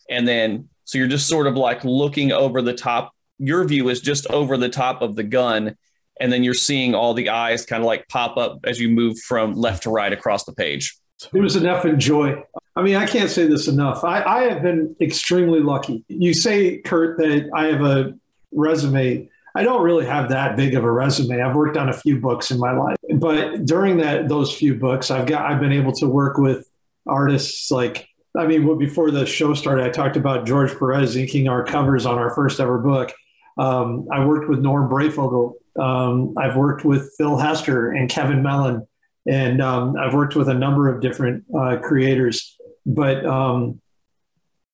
and 0.08 0.26
then 0.26 0.68
so 0.84 0.98
you're 0.98 1.08
just 1.08 1.28
sort 1.28 1.46
of 1.46 1.56
like 1.56 1.84
looking 1.84 2.32
over 2.32 2.62
the 2.62 2.74
top 2.74 3.12
your 3.40 3.64
view 3.64 3.88
is 3.88 4.00
just 4.00 4.26
over 4.28 4.56
the 4.56 4.68
top 4.68 5.02
of 5.02 5.16
the 5.16 5.22
gun 5.22 5.76
and 6.20 6.32
then 6.32 6.44
you're 6.44 6.54
seeing 6.54 6.94
all 6.94 7.14
the 7.14 7.30
eyes 7.30 7.64
kind 7.64 7.82
of 7.82 7.86
like 7.86 8.06
pop 8.08 8.36
up 8.36 8.60
as 8.64 8.78
you 8.78 8.88
move 8.88 9.18
from 9.18 9.54
left 9.54 9.84
to 9.84 9.90
right 9.90 10.12
across 10.12 10.44
the 10.44 10.52
page 10.52 10.96
it 11.34 11.40
was 11.40 11.56
enough 11.56 11.84
joy. 11.96 12.42
i 12.76 12.82
mean 12.82 12.96
i 12.96 13.06
can't 13.06 13.30
say 13.30 13.46
this 13.46 13.66
enough 13.66 14.04
I, 14.04 14.22
I 14.22 14.42
have 14.44 14.62
been 14.62 14.94
extremely 15.00 15.60
lucky 15.60 16.04
you 16.08 16.34
say 16.34 16.78
kurt 16.78 17.18
that 17.18 17.50
i 17.54 17.66
have 17.66 17.82
a 17.82 18.14
resume 18.52 19.28
I 19.52 19.64
don't 19.64 19.82
really 19.82 20.06
have 20.06 20.28
that 20.28 20.56
big 20.56 20.76
of 20.76 20.84
a 20.84 20.90
resume. 20.90 21.42
I've 21.42 21.56
worked 21.56 21.76
on 21.76 21.88
a 21.88 21.92
few 21.92 22.20
books 22.20 22.52
in 22.52 22.60
my 22.60 22.70
life, 22.70 22.96
but 23.16 23.64
during 23.64 23.96
that 23.96 24.28
those 24.28 24.54
few 24.54 24.76
books, 24.76 25.10
I've 25.10 25.26
got 25.26 25.44
I've 25.44 25.58
been 25.58 25.72
able 25.72 25.92
to 25.94 26.06
work 26.06 26.38
with 26.38 26.70
artists 27.04 27.68
like 27.68 28.08
I 28.36 28.46
mean, 28.46 28.78
before 28.78 29.10
the 29.10 29.26
show 29.26 29.54
started, 29.54 29.84
I 29.84 29.90
talked 29.90 30.16
about 30.16 30.46
George 30.46 30.76
Perez 30.78 31.16
inking 31.16 31.48
our 31.48 31.64
covers 31.64 32.06
on 32.06 32.16
our 32.16 32.30
first 32.30 32.60
ever 32.60 32.78
book. 32.78 33.12
Um, 33.60 34.08
I 34.10 34.24
worked 34.24 34.48
with 34.48 34.60
Norm 34.60 34.90
Breyfogle. 34.90 35.52
Um, 35.78 36.34
I've 36.38 36.56
worked 36.56 36.82
with 36.84 37.12
Phil 37.18 37.36
Hester 37.36 37.90
and 37.90 38.08
Kevin 38.08 38.42
Mellon, 38.42 38.88
and 39.28 39.60
um, 39.60 39.96
I've 39.98 40.14
worked 40.14 40.34
with 40.34 40.48
a 40.48 40.54
number 40.54 40.88
of 40.88 41.02
different 41.02 41.44
uh, 41.54 41.76
creators. 41.76 42.56
But 42.86 43.24
um, 43.26 43.82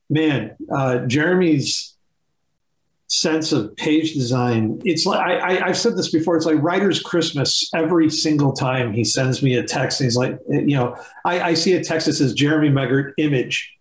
man, 0.08 0.56
uh, 0.72 0.98
Jeremy's 1.00 1.96
sense 3.08 3.50
of 3.50 3.74
page 3.76 4.14
design. 4.14 4.80
It's 4.84 5.04
like 5.04 5.20
I, 5.20 5.66
have 5.66 5.76
said 5.76 5.96
this 5.96 6.10
before. 6.10 6.36
It's 6.36 6.46
like 6.46 6.62
writer's 6.62 7.00
Christmas. 7.00 7.68
Every 7.74 8.08
single 8.08 8.52
time 8.52 8.92
he 8.92 9.02
sends 9.02 9.42
me 9.42 9.56
a 9.56 9.64
text, 9.64 10.00
he's 10.00 10.16
like, 10.16 10.38
you 10.48 10.76
know, 10.76 10.96
I, 11.24 11.40
I 11.40 11.54
see 11.54 11.74
a 11.74 11.82
text 11.82 12.06
that 12.06 12.14
says 12.14 12.34
Jeremy 12.34 12.70
Megert 12.70 13.14
image, 13.18 13.76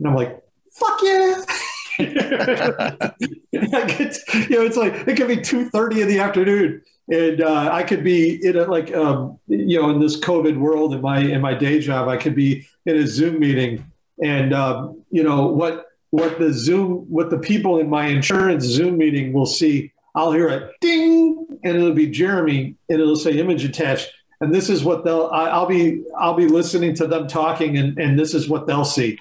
and 0.00 0.08
I'm 0.08 0.14
like, 0.16 0.42
fuck 0.72 1.00
yeah. 1.04 1.44
you 3.52 3.60
know, 3.60 4.62
it's 4.62 4.76
like 4.76 4.94
it 5.06 5.16
could 5.16 5.28
be 5.28 5.40
two 5.40 5.68
thirty 5.70 6.02
in 6.02 6.08
the 6.08 6.20
afternoon, 6.20 6.82
and 7.08 7.42
uh, 7.42 7.70
I 7.72 7.82
could 7.82 8.04
be 8.04 8.44
in 8.44 8.56
a 8.56 8.64
like 8.64 8.94
um, 8.94 9.38
you 9.46 9.80
know 9.80 9.90
in 9.90 10.00
this 10.00 10.18
COVID 10.18 10.56
world 10.56 10.94
in 10.94 11.00
my 11.00 11.18
in 11.18 11.40
my 11.40 11.54
day 11.54 11.80
job, 11.80 12.08
I 12.08 12.16
could 12.16 12.34
be 12.34 12.66
in 12.86 12.96
a 12.96 13.06
Zoom 13.06 13.38
meeting, 13.38 13.84
and 14.22 14.52
um, 14.52 15.02
you 15.10 15.22
know 15.22 15.46
what 15.46 15.86
what 16.10 16.38
the 16.38 16.52
Zoom 16.52 17.06
what 17.08 17.30
the 17.30 17.38
people 17.38 17.78
in 17.78 17.88
my 17.88 18.06
insurance 18.06 18.64
Zoom 18.64 18.96
meeting 18.98 19.32
will 19.32 19.46
see. 19.46 19.92
I'll 20.14 20.32
hear 20.32 20.48
a 20.48 20.70
ding, 20.80 21.46
and 21.62 21.76
it'll 21.76 21.92
be 21.92 22.08
Jeremy, 22.08 22.74
and 22.88 23.00
it'll 23.00 23.16
say 23.16 23.32
image 23.38 23.64
attached. 23.64 24.10
And 24.40 24.54
this 24.54 24.70
is 24.70 24.82
what 24.82 25.04
they'll. 25.04 25.28
I, 25.32 25.48
I'll 25.48 25.66
be. 25.66 26.02
I'll 26.18 26.34
be 26.34 26.48
listening 26.48 26.94
to 26.94 27.06
them 27.06 27.28
talking, 27.28 27.76
and 27.76 27.98
and 27.98 28.18
this 28.18 28.34
is 28.34 28.48
what 28.48 28.66
they'll 28.66 28.84
see. 28.84 29.18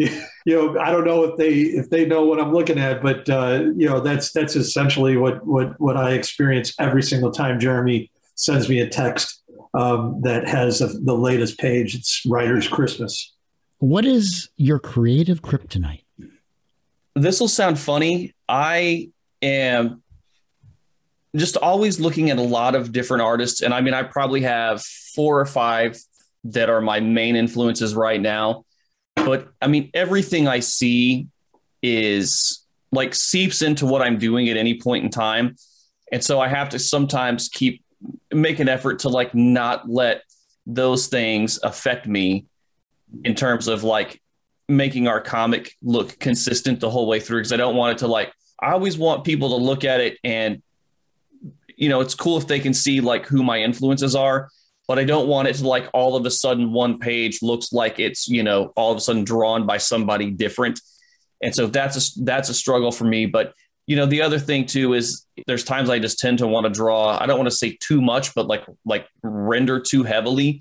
you 0.46 0.56
know, 0.56 0.78
I 0.80 0.90
don't 0.90 1.04
know 1.04 1.24
if 1.24 1.36
they 1.36 1.50
if 1.50 1.90
they 1.90 2.06
know 2.06 2.24
what 2.24 2.40
I'm 2.40 2.52
looking 2.52 2.78
at, 2.78 3.02
but 3.02 3.28
uh, 3.28 3.64
you 3.76 3.86
know, 3.86 4.00
that's 4.00 4.32
that's 4.32 4.56
essentially 4.56 5.16
what 5.16 5.44
what 5.46 5.78
what 5.78 5.96
I 5.96 6.12
experience 6.12 6.72
every 6.78 7.02
single 7.02 7.30
time 7.30 7.60
Jeremy 7.60 8.10
sends 8.34 8.68
me 8.68 8.80
a 8.80 8.88
text 8.88 9.42
um, 9.74 10.20
that 10.22 10.48
has 10.48 10.80
a, 10.80 10.86
the 10.86 11.14
latest 11.14 11.58
page. 11.58 11.94
It's 11.94 12.22
Writer's 12.26 12.66
Christmas. 12.66 13.34
What 13.78 14.06
is 14.06 14.48
your 14.56 14.78
creative 14.78 15.42
kryptonite? 15.42 16.04
This 17.14 17.38
will 17.38 17.48
sound 17.48 17.78
funny. 17.78 18.34
I 18.48 19.10
am 19.42 20.02
just 21.36 21.58
always 21.58 22.00
looking 22.00 22.30
at 22.30 22.38
a 22.38 22.42
lot 22.42 22.74
of 22.74 22.90
different 22.90 23.22
artists, 23.22 23.60
and 23.60 23.74
I 23.74 23.82
mean, 23.82 23.92
I 23.92 24.04
probably 24.04 24.40
have 24.42 24.82
four 25.14 25.38
or 25.38 25.46
five 25.46 25.98
that 26.44 26.70
are 26.70 26.80
my 26.80 27.00
main 27.00 27.36
influences 27.36 27.94
right 27.94 28.20
now 28.20 28.64
but 29.24 29.48
I 29.60 29.66
mean, 29.66 29.90
everything 29.94 30.48
I 30.48 30.60
see 30.60 31.28
is 31.82 32.64
like 32.92 33.14
seeps 33.14 33.62
into 33.62 33.86
what 33.86 34.02
I'm 34.02 34.18
doing 34.18 34.48
at 34.48 34.56
any 34.56 34.80
point 34.80 35.04
in 35.04 35.10
time. 35.10 35.56
And 36.12 36.22
so 36.22 36.40
I 36.40 36.48
have 36.48 36.70
to 36.70 36.78
sometimes 36.78 37.48
keep 37.48 37.84
make 38.32 38.58
an 38.58 38.68
effort 38.68 39.00
to 39.00 39.08
like 39.08 39.34
not 39.34 39.88
let 39.88 40.22
those 40.66 41.06
things 41.06 41.58
affect 41.62 42.06
me 42.06 42.46
in 43.24 43.34
terms 43.34 43.68
of 43.68 43.84
like 43.84 44.20
making 44.68 45.08
our 45.08 45.20
comic 45.20 45.76
look 45.82 46.18
consistent 46.18 46.80
the 46.80 46.88
whole 46.88 47.06
way 47.06 47.20
through 47.20 47.40
because 47.40 47.52
I 47.52 47.56
don't 47.56 47.76
want 47.76 47.96
it 47.96 47.98
to 47.98 48.06
like 48.06 48.32
I 48.60 48.72
always 48.72 48.96
want 48.96 49.24
people 49.24 49.50
to 49.50 49.56
look 49.56 49.84
at 49.84 50.00
it 50.00 50.18
and 50.22 50.62
you 51.76 51.88
know 51.88 52.00
it's 52.00 52.14
cool 52.14 52.38
if 52.38 52.46
they 52.46 52.60
can 52.60 52.72
see 52.72 53.00
like 53.00 53.26
who 53.26 53.42
my 53.42 53.60
influences 53.60 54.14
are 54.14 54.48
but 54.90 54.98
I 54.98 55.04
don't 55.04 55.28
want 55.28 55.46
it 55.46 55.54
to 55.54 55.68
like 55.68 55.88
all 55.92 56.16
of 56.16 56.26
a 56.26 56.32
sudden 56.32 56.72
one 56.72 56.98
page 56.98 57.42
looks 57.42 57.72
like 57.72 58.00
it's, 58.00 58.26
you 58.26 58.42
know, 58.42 58.72
all 58.74 58.90
of 58.90 58.96
a 58.98 59.00
sudden 59.00 59.22
drawn 59.22 59.64
by 59.64 59.78
somebody 59.78 60.32
different. 60.32 60.80
And 61.40 61.54
so 61.54 61.68
that's 61.68 61.96
a, 62.18 62.24
that's 62.24 62.48
a 62.48 62.54
struggle 62.54 62.90
for 62.90 63.04
me. 63.04 63.26
But, 63.26 63.54
you 63.86 63.94
know, 63.94 64.06
the 64.06 64.22
other 64.22 64.40
thing 64.40 64.66
too 64.66 64.94
is 64.94 65.24
there's 65.46 65.62
times 65.62 65.90
I 65.90 66.00
just 66.00 66.18
tend 66.18 66.38
to 66.38 66.48
want 66.48 66.66
to 66.66 66.72
draw, 66.72 67.16
I 67.16 67.26
don't 67.26 67.38
want 67.38 67.48
to 67.48 67.56
say 67.56 67.78
too 67.78 68.02
much, 68.02 68.34
but 68.34 68.48
like, 68.48 68.64
like 68.84 69.06
render 69.22 69.78
too 69.78 70.02
heavily. 70.02 70.60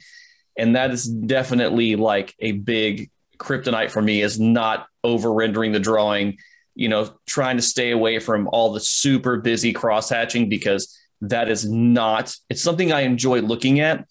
And 0.55 0.75
that 0.75 0.91
is 0.91 1.05
definitely 1.05 1.95
like 1.95 2.35
a 2.37 2.51
big 2.51 3.09
kryptonite 3.39 3.89
for 3.89 4.03
me 4.03 4.21
is 4.21 4.39
not 4.39 4.85
over 5.03 5.33
rendering 5.33 5.71
the 5.71 5.79
drawing, 5.79 6.37
you 6.75 6.87
know, 6.87 7.15
trying 7.25 7.57
to 7.57 7.63
stay 7.63 7.89
away 7.89 8.19
from 8.19 8.47
all 8.49 8.73
the 8.73 8.79
super 8.79 9.37
busy 9.37 9.73
cross 9.73 10.07
hatching 10.07 10.49
because 10.49 10.95
that 11.21 11.49
is 11.49 11.69
not 11.69 12.33
it's 12.49 12.61
something 12.61 12.91
i 12.91 13.01
enjoy 13.01 13.41
looking 13.41 13.79
at 13.79 14.05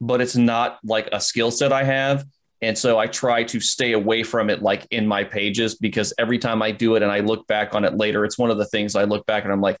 but 0.00 0.20
it's 0.20 0.36
not 0.36 0.78
like 0.84 1.08
a 1.12 1.20
skill 1.20 1.50
set 1.50 1.72
i 1.72 1.82
have. 1.82 2.24
And 2.60 2.76
so 2.76 2.98
i 2.98 3.06
try 3.06 3.44
to 3.44 3.60
stay 3.60 3.92
away 3.92 4.22
from 4.22 4.50
it 4.50 4.62
like 4.62 4.86
in 4.90 5.06
my 5.06 5.24
pages 5.24 5.76
because 5.76 6.12
every 6.18 6.38
time 6.38 6.62
i 6.62 6.72
do 6.72 6.96
it 6.96 7.02
and 7.02 7.12
i 7.12 7.20
look 7.20 7.46
back 7.46 7.74
on 7.74 7.84
it 7.84 7.96
later 7.96 8.24
it's 8.24 8.38
one 8.38 8.50
of 8.50 8.58
the 8.58 8.66
things 8.66 8.96
i 8.96 9.04
look 9.04 9.24
back 9.26 9.44
and 9.44 9.52
i'm 9.52 9.60
like 9.60 9.78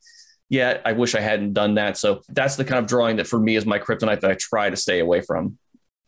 yeah 0.48 0.78
i 0.84 0.92
wish 0.92 1.14
i 1.14 1.20
hadn't 1.20 1.52
done 1.52 1.74
that. 1.74 1.96
So 1.96 2.22
that's 2.28 2.56
the 2.56 2.64
kind 2.64 2.78
of 2.78 2.86
drawing 2.86 3.16
that 3.16 3.26
for 3.26 3.38
me 3.38 3.56
is 3.56 3.66
my 3.66 3.78
kryptonite 3.78 4.20
that 4.20 4.30
i 4.30 4.34
try 4.34 4.70
to 4.70 4.76
stay 4.76 5.00
away 5.00 5.20
from 5.20 5.58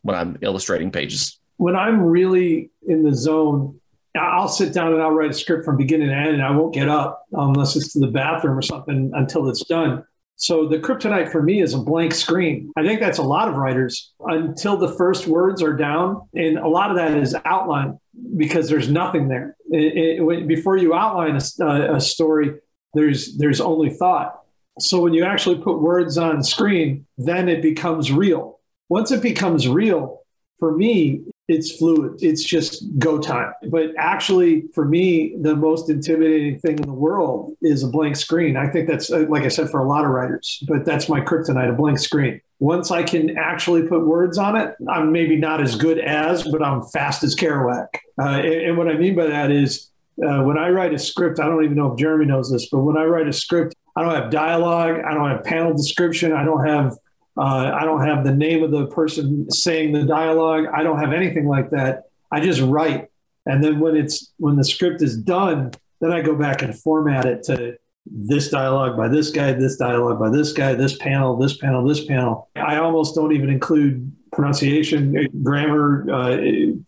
when 0.03 0.15
i'm 0.15 0.37
illustrating 0.41 0.91
pages. 0.91 1.37
When 1.57 1.75
i'm 1.75 2.01
really 2.01 2.71
in 2.87 3.03
the 3.03 3.13
zone 3.13 3.81
I'll 4.15 4.49
sit 4.49 4.73
down 4.73 4.93
and 4.93 5.01
I'll 5.01 5.11
write 5.11 5.31
a 5.31 5.33
script 5.33 5.63
from 5.63 5.77
beginning 5.77 6.09
to 6.09 6.15
end, 6.15 6.33
and 6.33 6.43
I 6.43 6.51
won't 6.51 6.73
get 6.73 6.89
up 6.89 7.25
unless 7.31 7.75
it's 7.75 7.93
to 7.93 7.99
the 7.99 8.07
bathroom 8.07 8.57
or 8.57 8.61
something 8.61 9.11
until 9.13 9.47
it's 9.47 9.63
done. 9.65 10.03
So 10.41 10.67
the 10.67 10.79
kryptonite 10.79 11.31
for 11.31 11.43
me 11.43 11.61
is 11.61 11.75
a 11.75 11.77
blank 11.77 12.15
screen. 12.15 12.71
I 12.75 12.83
think 12.83 12.99
that's 12.99 13.19
a 13.19 13.23
lot 13.23 13.47
of 13.47 13.57
writers 13.57 14.11
until 14.21 14.75
the 14.75 14.91
first 14.95 15.27
words 15.27 15.61
are 15.61 15.75
down. 15.75 16.27
And 16.33 16.57
a 16.57 16.67
lot 16.67 16.89
of 16.89 16.97
that 16.97 17.15
is 17.15 17.35
outline 17.45 17.99
because 18.37 18.67
there's 18.67 18.89
nothing 18.89 19.27
there. 19.27 19.55
It, 19.69 20.19
it, 20.19 20.47
before 20.47 20.77
you 20.77 20.95
outline 20.95 21.35
a, 21.35 21.63
uh, 21.63 21.95
a 21.97 22.01
story, 22.01 22.55
there's, 22.95 23.37
there's 23.37 23.61
only 23.61 23.91
thought. 23.91 24.39
So 24.79 24.99
when 25.01 25.13
you 25.13 25.25
actually 25.25 25.59
put 25.59 25.79
words 25.79 26.17
on 26.17 26.43
screen, 26.43 27.05
then 27.19 27.47
it 27.47 27.61
becomes 27.61 28.11
real. 28.11 28.59
Once 28.89 29.11
it 29.11 29.21
becomes 29.21 29.67
real, 29.67 30.23
for 30.57 30.75
me, 30.75 31.21
it's 31.51 31.75
fluid. 31.75 32.23
It's 32.23 32.43
just 32.43 32.83
go 32.97 33.19
time. 33.19 33.53
But 33.69 33.91
actually, 33.97 34.63
for 34.73 34.85
me, 34.85 35.35
the 35.41 35.53
most 35.53 35.89
intimidating 35.89 36.57
thing 36.59 36.79
in 36.79 36.87
the 36.87 36.93
world 36.93 37.55
is 37.61 37.83
a 37.83 37.87
blank 37.87 38.15
screen. 38.15 38.55
I 38.55 38.69
think 38.69 38.87
that's, 38.87 39.11
uh, 39.11 39.25
like 39.27 39.43
I 39.43 39.49
said, 39.49 39.69
for 39.69 39.81
a 39.81 39.87
lot 39.87 40.05
of 40.05 40.11
writers, 40.11 40.63
but 40.67 40.85
that's 40.85 41.09
my 41.09 41.19
kryptonite, 41.19 41.69
a 41.69 41.73
blank 41.73 41.99
screen. 41.99 42.39
Once 42.59 42.89
I 42.89 43.03
can 43.03 43.37
actually 43.37 43.85
put 43.85 44.05
words 44.07 44.37
on 44.37 44.55
it, 44.55 44.75
I'm 44.89 45.11
maybe 45.11 45.35
not 45.35 45.61
as 45.61 45.75
good 45.75 45.99
as, 45.99 46.43
but 46.43 46.63
I'm 46.63 46.83
fast 46.83 47.21
as 47.23 47.35
Kerouac. 47.35 47.87
Uh, 48.17 48.27
and, 48.27 48.45
and, 48.45 48.77
what 48.77 48.87
I 48.87 48.93
mean 48.93 49.15
by 49.15 49.25
that 49.25 49.51
is 49.51 49.89
uh, 50.25 50.43
when 50.43 50.57
I 50.57 50.69
write 50.69 50.93
a 50.93 50.99
script, 50.99 51.39
I 51.39 51.47
don't 51.47 51.63
even 51.65 51.75
know 51.75 51.91
if 51.91 51.99
Jeremy 51.99 52.25
knows 52.25 52.49
this, 52.49 52.69
but 52.69 52.79
when 52.79 52.97
I 52.97 53.03
write 53.05 53.27
a 53.27 53.33
script, 53.33 53.75
I 53.97 54.03
don't 54.03 54.15
have 54.15 54.31
dialogue, 54.31 55.01
I 55.05 55.13
don't 55.13 55.29
have 55.29 55.43
panel 55.43 55.73
description, 55.73 56.31
I 56.31 56.45
don't 56.45 56.65
have 56.65 56.95
uh, 57.37 57.71
I 57.73 57.85
don't 57.85 58.05
have 58.05 58.23
the 58.23 58.33
name 58.33 58.63
of 58.63 58.71
the 58.71 58.87
person 58.87 59.49
saying 59.51 59.93
the 59.93 60.03
dialogue. 60.03 60.65
I 60.73 60.83
don't 60.83 60.99
have 60.99 61.13
anything 61.13 61.47
like 61.47 61.69
that. 61.69 62.03
I 62.31 62.41
just 62.41 62.61
write, 62.61 63.09
and 63.45 63.63
then 63.63 63.79
when 63.79 63.95
it's 63.95 64.33
when 64.37 64.55
the 64.55 64.63
script 64.63 65.01
is 65.01 65.17
done, 65.17 65.71
then 66.01 66.11
I 66.11 66.21
go 66.21 66.35
back 66.35 66.61
and 66.61 66.77
format 66.77 67.25
it 67.25 67.43
to 67.43 67.77
this 68.05 68.49
dialogue 68.49 68.97
by 68.97 69.07
this 69.07 69.29
guy, 69.29 69.53
this 69.53 69.77
dialogue 69.77 70.19
by 70.19 70.29
this 70.29 70.53
guy, 70.53 70.73
this 70.73 70.97
panel, 70.97 71.37
this 71.37 71.57
panel, 71.57 71.85
this 71.87 72.03
panel. 72.05 72.49
I 72.55 72.77
almost 72.77 73.15
don't 73.15 73.31
even 73.31 73.49
include 73.49 74.11
pronunciation, 74.31 75.27
grammar, 75.43 76.07
uh, 76.11 76.37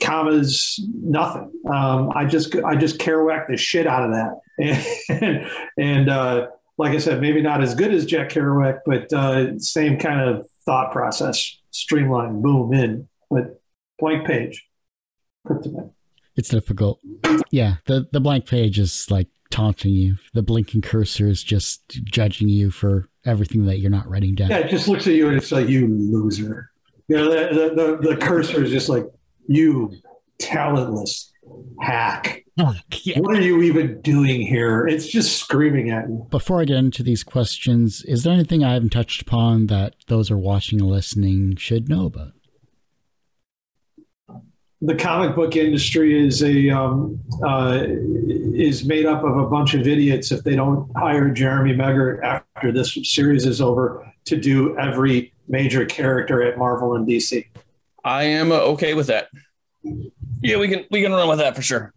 commas, 0.02 0.80
nothing. 0.94 1.52
Um, 1.72 2.12
I 2.16 2.26
just 2.26 2.56
I 2.56 2.76
just 2.76 3.00
Kerouac 3.00 3.48
the 3.48 3.58
shit 3.58 3.88
out 3.88 4.04
of 4.04 4.12
that, 4.12 4.96
and, 5.10 5.50
and 5.78 6.10
uh, 6.10 6.48
like 6.78 6.94
I 6.94 6.98
said, 6.98 7.22
maybe 7.22 7.42
not 7.42 7.62
as 7.62 7.76
good 7.76 7.94
as 7.94 8.06
Jack 8.06 8.30
Kerouac, 8.30 8.80
but 8.86 9.12
uh, 9.14 9.58
same 9.60 9.98
kind 9.98 10.22
of 10.22 10.48
thought 10.66 10.92
process, 10.92 11.58
streamline, 11.72 12.42
boom, 12.42 12.74
in, 12.74 13.08
but 13.30 13.62
blank 14.00 14.26
page, 14.26 14.66
kryptonite. 15.48 15.92
It's 16.36 16.50
difficult. 16.50 17.00
Yeah, 17.52 17.76
the 17.86 18.08
the 18.12 18.20
blank 18.20 18.48
page 18.48 18.80
is 18.80 19.10
like 19.12 19.28
taunting 19.52 19.94
you. 19.94 20.16
The 20.34 20.42
blinking 20.42 20.82
cursor 20.82 21.28
is 21.28 21.44
just 21.44 21.88
judging 22.06 22.50
you 22.50 22.72
for 22.72 23.08
everything 23.24 23.66
that 23.68 23.80
you're 23.80 23.92
not 23.92 24.10
writing 24.10 24.34
down. 24.34 24.50
Yeah, 24.50 24.60
it 24.60 24.70
just 24.70 24.88
looks 24.88 25.06
at 25.06 25.14
you 25.14 25.28
and 25.28 25.38
it's 25.38 25.52
like 25.52 25.70
you 25.70 25.88
loser. 25.88 26.72
You 27.08 27.18
know, 27.18 27.30
the 27.30 27.54
the, 27.54 27.76
the, 27.76 28.10
the 28.10 28.18
cursor 28.18 28.64
is 28.64 28.72
just 28.72 28.90
like 28.90 29.06
you 29.48 29.94
talentless 30.40 31.32
hack. 31.80 32.43
Yeah. 32.56 33.20
What 33.20 33.36
are 33.36 33.42
you 33.42 33.64
even 33.64 34.00
doing 34.02 34.42
here? 34.42 34.86
It's 34.86 35.08
just 35.08 35.38
screaming 35.38 35.90
at 35.90 36.08
you. 36.08 36.28
Before 36.30 36.62
I 36.62 36.66
get 36.66 36.78
into 36.78 37.02
these 37.02 37.24
questions, 37.24 38.04
is 38.04 38.24
there 38.24 38.34
anything 38.34 38.64
I 38.64 38.74
haven't 38.74 38.92
touched 38.92 39.24
upon 39.24 39.68
that 39.68 39.96
those 40.08 40.30
are 40.30 40.38
watching 40.38 40.80
and 40.80 40.90
listening 40.90 41.56
should 41.56 41.90
know 41.90 42.06
about? 42.06 42.34
The 44.82 44.96
comic 44.96 45.36
book 45.36 45.56
industry 45.56 46.28
is 46.28 46.44
a 46.44 46.70
um, 46.70 47.20
uh, 47.42 47.86
is 47.88 48.84
made 48.84 49.06
up 49.06 49.24
of 49.24 49.38
a 49.38 49.48
bunch 49.48 49.74
of 49.74 49.88
idiots. 49.88 50.32
If 50.32 50.44
they 50.44 50.56
don't 50.56 50.92
hire 50.96 51.30
Jeremy 51.30 51.74
Megert 51.74 52.22
after 52.22 52.72
this 52.72 52.98
series 53.04 53.46
is 53.46 53.62
over 53.62 54.06
to 54.26 54.36
do 54.36 54.78
every 54.78 55.34
major 55.48 55.86
character 55.86 56.44
at 56.44 56.58
Marvel 56.58 56.96
and 56.96 57.08
DC, 57.08 57.48
I 58.04 58.24
am 58.26 58.52
okay 58.52 58.94
with 58.94 59.08
that. 59.08 59.30
Yeah, 60.42 60.58
we 60.58 60.68
can 60.68 60.84
we 60.92 61.02
can 61.02 61.14
run 61.14 61.30
with 61.30 61.40
that 61.40 61.56
for 61.56 61.62
sure. 61.62 61.94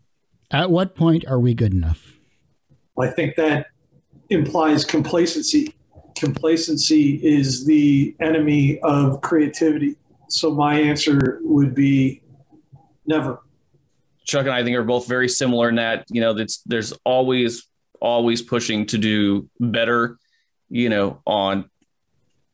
At 0.51 0.71
what 0.71 0.95
point 0.95 1.27
are 1.27 1.41
we 1.41 1.55
good 1.55 1.73
enough? 1.73 2.13
I 2.99 3.09
think 3.09 3.37
that 3.37 3.67
implies 4.31 4.85
complacency. 4.85 5.75
Complacency 6.17 7.17
is 7.23 7.67
the 7.67 8.17
enemy 8.21 8.79
of 8.81 9.21
creativity. 9.21 9.97
So 10.29 10.51
my 10.51 10.79
answer 10.81 11.41
would 11.43 11.75
be 11.75 12.23
never. 13.07 13.43
Chuck 14.25 14.47
and 14.47 14.55
I 14.55 14.65
think 14.65 14.77
are 14.77 14.85
both 14.85 15.07
very 15.07 15.29
similar 15.29 15.69
in 15.69 15.77
that, 15.77 16.05
you 16.09 16.21
know, 16.21 16.33
that's 16.33 16.63
there's 16.67 16.93
always 17.05 17.67
always 18.01 18.43
pushing 18.43 18.87
to 18.87 18.99
do 18.99 19.49
better, 19.61 20.19
you 20.69 20.89
know, 20.89 21.21
on 21.27 21.71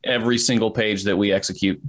every 0.03 0.37
single 0.37 0.71
page 0.71 1.03
that 1.03 1.17
we 1.17 1.31
execute. 1.31 1.81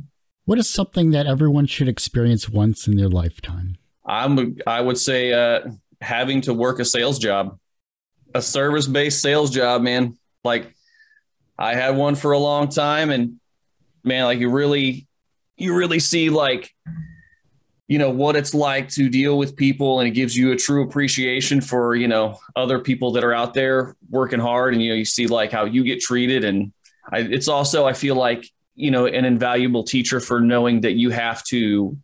What 0.45 0.59
is 0.59 0.69
something 0.69 1.11
that 1.11 1.27
everyone 1.27 1.67
should 1.67 1.89
experience 1.89 2.49
once 2.49 2.87
in 2.87 2.97
their 2.97 3.09
lifetime? 3.09 3.77
I'm 4.07 4.57
I 4.67 4.81
would 4.81 4.99
say 4.99 5.33
uh, 5.33 5.61
having 6.01 6.43
to 6.43 6.55
work 6.55 6.79
a 6.79 6.85
sales 6.85 7.19
job, 7.19 7.59
a 8.35 8.43
service 8.43 8.87
based 8.87 9.21
sales 9.21 9.51
job, 9.51 9.83
man. 9.83 10.19
Like 10.43 10.75
I 11.59 11.75
had 11.75 11.97
one 11.97 12.15
for 12.15 12.33
a 12.33 12.39
long 12.39 12.69
time, 12.69 13.11
and 13.11 13.41
man, 14.03 14.25
like 14.25 14.39
you 14.39 14.51
really 14.51 15.07
you 15.57 15.75
really 15.75 16.01
see 16.01 16.31
like 16.31 16.75
you 17.87 17.99
know 17.99 18.11
what 18.11 18.37
it's 18.37 18.55
like 18.55 18.89
to 18.89 19.09
deal 19.09 19.37
with 19.37 19.57
people 19.57 20.01
and 20.01 20.09
it 20.09 20.13
gives 20.13 20.37
you 20.37 20.53
a 20.53 20.57
true 20.57 20.83
appreciation 20.83 21.61
for 21.61 21.95
you 21.95 22.09
know 22.09 22.39
other 22.57 22.79
people 22.79 23.13
that 23.13 23.25
are 23.25 23.35
out 23.35 23.55
there 23.55 23.95
working 24.11 24.41
hard 24.41 24.73
and 24.73 24.83
you 24.83 24.89
know 24.89 24.95
you 24.95 25.05
see 25.05 25.27
like 25.27 25.53
how 25.53 25.65
you 25.65 25.85
get 25.85 26.01
treated 26.01 26.45
and 26.45 26.73
I, 27.13 27.19
it's 27.19 27.49
also 27.49 27.85
i 27.85 27.93
feel 27.93 28.15
like 28.15 28.49
you 28.75 28.91
know 28.91 29.07
an 29.07 29.25
invaluable 29.25 29.85
teacher 29.85 30.19
for 30.19 30.41
knowing 30.41 30.81
that 30.81 30.95
you 30.95 31.11
have 31.11 31.45
to 31.45 31.97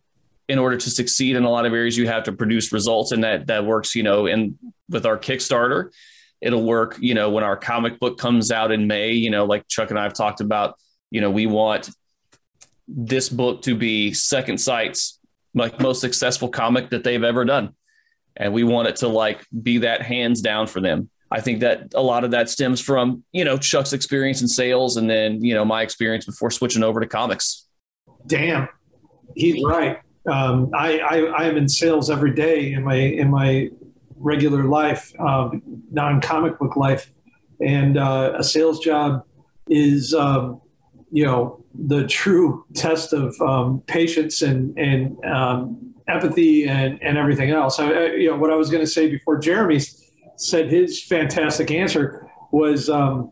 in 0.51 0.59
order 0.59 0.77
to 0.77 0.89
succeed 0.89 1.35
in 1.35 1.43
a 1.43 1.49
lot 1.49 1.65
of 1.65 1.73
areas 1.73 1.97
you 1.97 2.07
have 2.07 2.23
to 2.23 2.31
produce 2.31 2.71
results 2.71 3.11
and 3.11 3.23
that 3.23 3.47
that 3.47 3.65
works 3.65 3.95
you 3.95 4.03
know 4.03 4.27
and 4.27 4.57
with 4.89 5.05
our 5.05 5.17
kickstarter 5.17 5.91
it'll 6.41 6.63
work 6.63 6.97
you 6.99 7.13
know 7.13 7.29
when 7.29 7.43
our 7.43 7.57
comic 7.57 7.99
book 7.99 8.17
comes 8.17 8.51
out 8.51 8.71
in 8.71 8.87
may 8.87 9.11
you 9.11 9.29
know 9.29 9.45
like 9.45 9.67
chuck 9.67 9.89
and 9.89 9.99
i've 9.99 10.13
talked 10.13 10.41
about 10.41 10.75
you 11.09 11.21
know 11.21 11.31
we 11.31 11.45
want 11.45 11.89
this 12.87 13.29
book 13.29 13.61
to 13.61 13.75
be 13.75 14.13
second 14.13 14.59
sight's 14.59 15.19
like 15.53 15.79
most 15.79 16.01
successful 16.01 16.49
comic 16.49 16.89
that 16.89 17.03
they've 17.03 17.23
ever 17.23 17.45
done. 17.45 17.75
And 18.37 18.53
we 18.53 18.63
want 18.63 18.87
it 18.87 18.97
to 18.97 19.07
like 19.07 19.45
be 19.61 19.79
that 19.79 20.01
hands 20.01 20.41
down 20.41 20.67
for 20.67 20.81
them. 20.81 21.09
I 21.29 21.41
think 21.41 21.61
that 21.61 21.93
a 21.95 22.01
lot 22.01 22.23
of 22.23 22.31
that 22.31 22.49
stems 22.49 22.81
from, 22.81 23.23
you 23.31 23.45
know, 23.45 23.57
Chuck's 23.57 23.93
experience 23.93 24.41
in 24.41 24.47
sales 24.47 24.97
and 24.97 25.09
then, 25.09 25.43
you 25.43 25.53
know, 25.53 25.63
my 25.63 25.81
experience 25.81 26.25
before 26.25 26.51
switching 26.51 26.83
over 26.83 26.99
to 26.99 27.07
comics. 27.07 27.67
Damn. 28.27 28.67
He's 29.35 29.63
right. 29.63 29.99
Um, 30.29 30.69
I, 30.73 30.99
I, 30.99 31.17
I 31.17 31.43
am 31.45 31.57
in 31.57 31.67
sales 31.67 32.09
every 32.09 32.33
day 32.33 32.73
in 32.73 32.83
my, 32.83 32.95
in 32.95 33.29
my 33.29 33.69
regular 34.17 34.65
life, 34.65 35.13
um, 35.19 35.61
non-comic 35.91 36.59
book 36.59 36.75
life. 36.75 37.11
And 37.59 37.97
uh, 37.97 38.33
a 38.37 38.43
sales 38.43 38.79
job 38.79 39.23
is, 39.67 40.13
um, 40.13 40.61
you 41.11 41.25
know 41.25 41.63
the 41.75 42.07
true 42.07 42.65
test 42.73 43.13
of 43.13 43.39
um, 43.41 43.83
patience 43.85 44.41
and 44.41 44.77
and 44.77 45.23
um, 45.25 45.93
empathy 46.07 46.67
and 46.67 46.97
and 47.03 47.17
everything 47.17 47.51
else. 47.51 47.79
I, 47.79 48.05
you 48.05 48.29
know 48.29 48.37
what 48.37 48.49
I 48.49 48.55
was 48.55 48.69
going 48.69 48.83
to 48.83 48.89
say 48.89 49.09
before 49.09 49.37
Jeremy 49.37 49.79
said 50.37 50.71
his 50.71 51.03
fantastic 51.03 51.69
answer 51.69 52.27
was 52.51 52.89
um, 52.89 53.31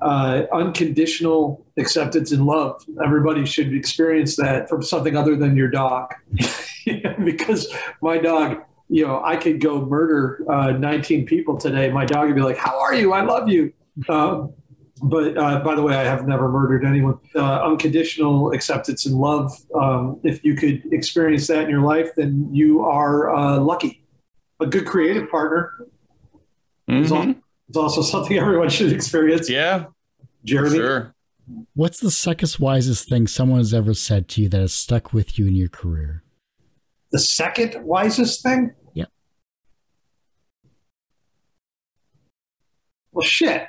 uh, 0.00 0.42
unconditional 0.52 1.64
acceptance 1.78 2.32
and 2.32 2.46
love. 2.46 2.84
Everybody 3.04 3.44
should 3.44 3.74
experience 3.74 4.36
that 4.36 4.68
from 4.68 4.82
something 4.82 5.16
other 5.16 5.36
than 5.36 5.56
your 5.56 5.68
dog, 5.68 6.12
because 7.24 7.72
my 8.00 8.18
dog. 8.18 8.62
You 8.90 9.06
know, 9.06 9.24
I 9.24 9.36
could 9.36 9.62
go 9.62 9.86
murder 9.86 10.44
uh, 10.46 10.72
19 10.72 11.24
people 11.24 11.56
today. 11.56 11.90
My 11.90 12.04
dog 12.04 12.26
would 12.26 12.36
be 12.36 12.42
like, 12.42 12.58
"How 12.58 12.78
are 12.78 12.94
you? 12.94 13.14
I 13.14 13.22
love 13.22 13.48
you." 13.48 13.72
Um, 14.10 14.52
but 15.02 15.36
uh, 15.36 15.60
by 15.60 15.74
the 15.74 15.82
way, 15.82 15.94
I 15.94 16.04
have 16.04 16.26
never 16.26 16.48
murdered 16.48 16.84
anyone. 16.84 17.18
Uh, 17.34 17.62
unconditional 17.64 18.52
acceptance 18.52 19.06
and 19.06 19.16
love. 19.16 19.52
Um, 19.74 20.20
if 20.22 20.44
you 20.44 20.54
could 20.54 20.82
experience 20.92 21.46
that 21.48 21.64
in 21.64 21.70
your 21.70 21.82
life, 21.82 22.10
then 22.16 22.48
you 22.52 22.82
are 22.82 23.34
uh, 23.34 23.58
lucky. 23.58 24.04
A 24.60 24.66
good 24.66 24.86
creative 24.86 25.28
partner 25.28 25.72
mm-hmm. 26.88 27.02
is, 27.02 27.12
also, 27.12 27.34
is, 27.74 27.76
also, 27.76 28.02
something 28.18 28.38
everyone 28.38 28.68
should 28.68 28.92
experience. 28.92 29.48
Yeah, 29.50 29.86
Jeremy. 30.44 30.76
Sure. 30.76 31.14
What's 31.74 32.00
the 32.00 32.10
second 32.10 32.56
wisest 32.58 33.08
thing 33.08 33.26
someone 33.26 33.58
has 33.58 33.74
ever 33.74 33.92
said 33.92 34.28
to 34.30 34.42
you 34.42 34.48
that 34.48 34.60
has 34.60 34.72
stuck 34.72 35.12
with 35.12 35.38
you 35.38 35.46
in 35.46 35.54
your 35.54 35.68
career? 35.68 36.22
The 37.12 37.18
second 37.18 37.84
wisest 37.84 38.42
thing? 38.42 38.72
Yep. 38.94 39.08
Well, 43.12 43.26
shit. 43.26 43.66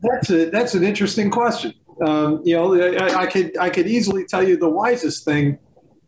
That's 0.00 0.30
a 0.30 0.50
that's 0.50 0.74
an 0.74 0.84
interesting 0.84 1.28
question. 1.30 1.74
Um, 2.06 2.40
you 2.44 2.54
know, 2.54 2.74
I, 2.74 3.22
I, 3.22 3.26
could 3.26 3.58
I 3.58 3.68
could 3.70 3.88
easily 3.88 4.24
tell 4.24 4.46
you 4.46 4.56
the 4.56 4.68
wisest 4.68 5.24
thing. 5.24 5.58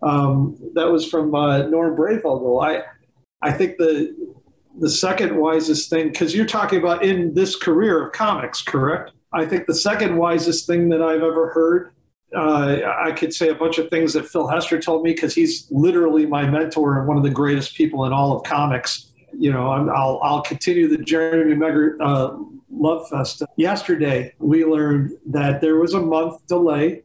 Um, 0.03 0.57
that 0.75 0.91
was 0.91 1.07
from 1.07 1.35
uh, 1.35 1.63
Norm 1.63 1.97
Breyfogle. 1.97 2.65
I 2.65 2.83
I 3.43 3.53
think 3.53 3.77
the 3.79 4.15
the 4.79 4.91
second 4.91 5.37
wisest 5.37 5.91
thing 5.91 6.09
because 6.09 6.35
you're 6.35 6.47
talking 6.47 6.79
about 6.79 7.05
in 7.05 7.35
this 7.35 7.57
career 7.57 8.07
of 8.07 8.13
comics, 8.13 8.63
correct? 8.63 9.13
I 9.33 9.47
think 9.47 9.67
the 9.67 9.75
second 9.75 10.17
wisest 10.17 10.67
thing 10.67 10.89
that 10.91 11.03
I've 11.03 11.23
ever 11.23 11.51
heard. 11.51 11.93
Uh, 12.35 12.79
I 13.05 13.11
could 13.11 13.35
say 13.35 13.49
a 13.49 13.55
bunch 13.57 13.79
of 13.79 13.91
things 13.91 14.13
that 14.13 14.25
Phil 14.29 14.47
Hester 14.47 14.79
told 14.79 15.03
me 15.03 15.13
because 15.13 15.35
he's 15.35 15.67
literally 15.73 16.27
my 16.27 16.49
mentor 16.49 16.99
and 16.99 17.09
one 17.09 17.17
of 17.17 17.25
the 17.25 17.31
greatest 17.31 17.75
people 17.75 18.05
in 18.05 18.13
all 18.13 18.37
of 18.37 18.45
comics. 18.45 19.11
You 19.37 19.53
know, 19.53 19.69
i 19.69 19.81
will 19.81 20.21
I'll 20.23 20.43
continue 20.43 20.87
the 20.87 20.99
Jeremy 20.99 21.57
Megert 21.57 21.97
uh, 22.01 22.37
Love 22.71 23.09
Fest. 23.09 23.43
Yesterday, 23.57 24.33
we 24.39 24.65
learned 24.65 25.17
that 25.27 25.61
there 25.61 25.77
was 25.77 25.95
a 25.95 26.01
month 26.01 26.47
delay 26.47 27.03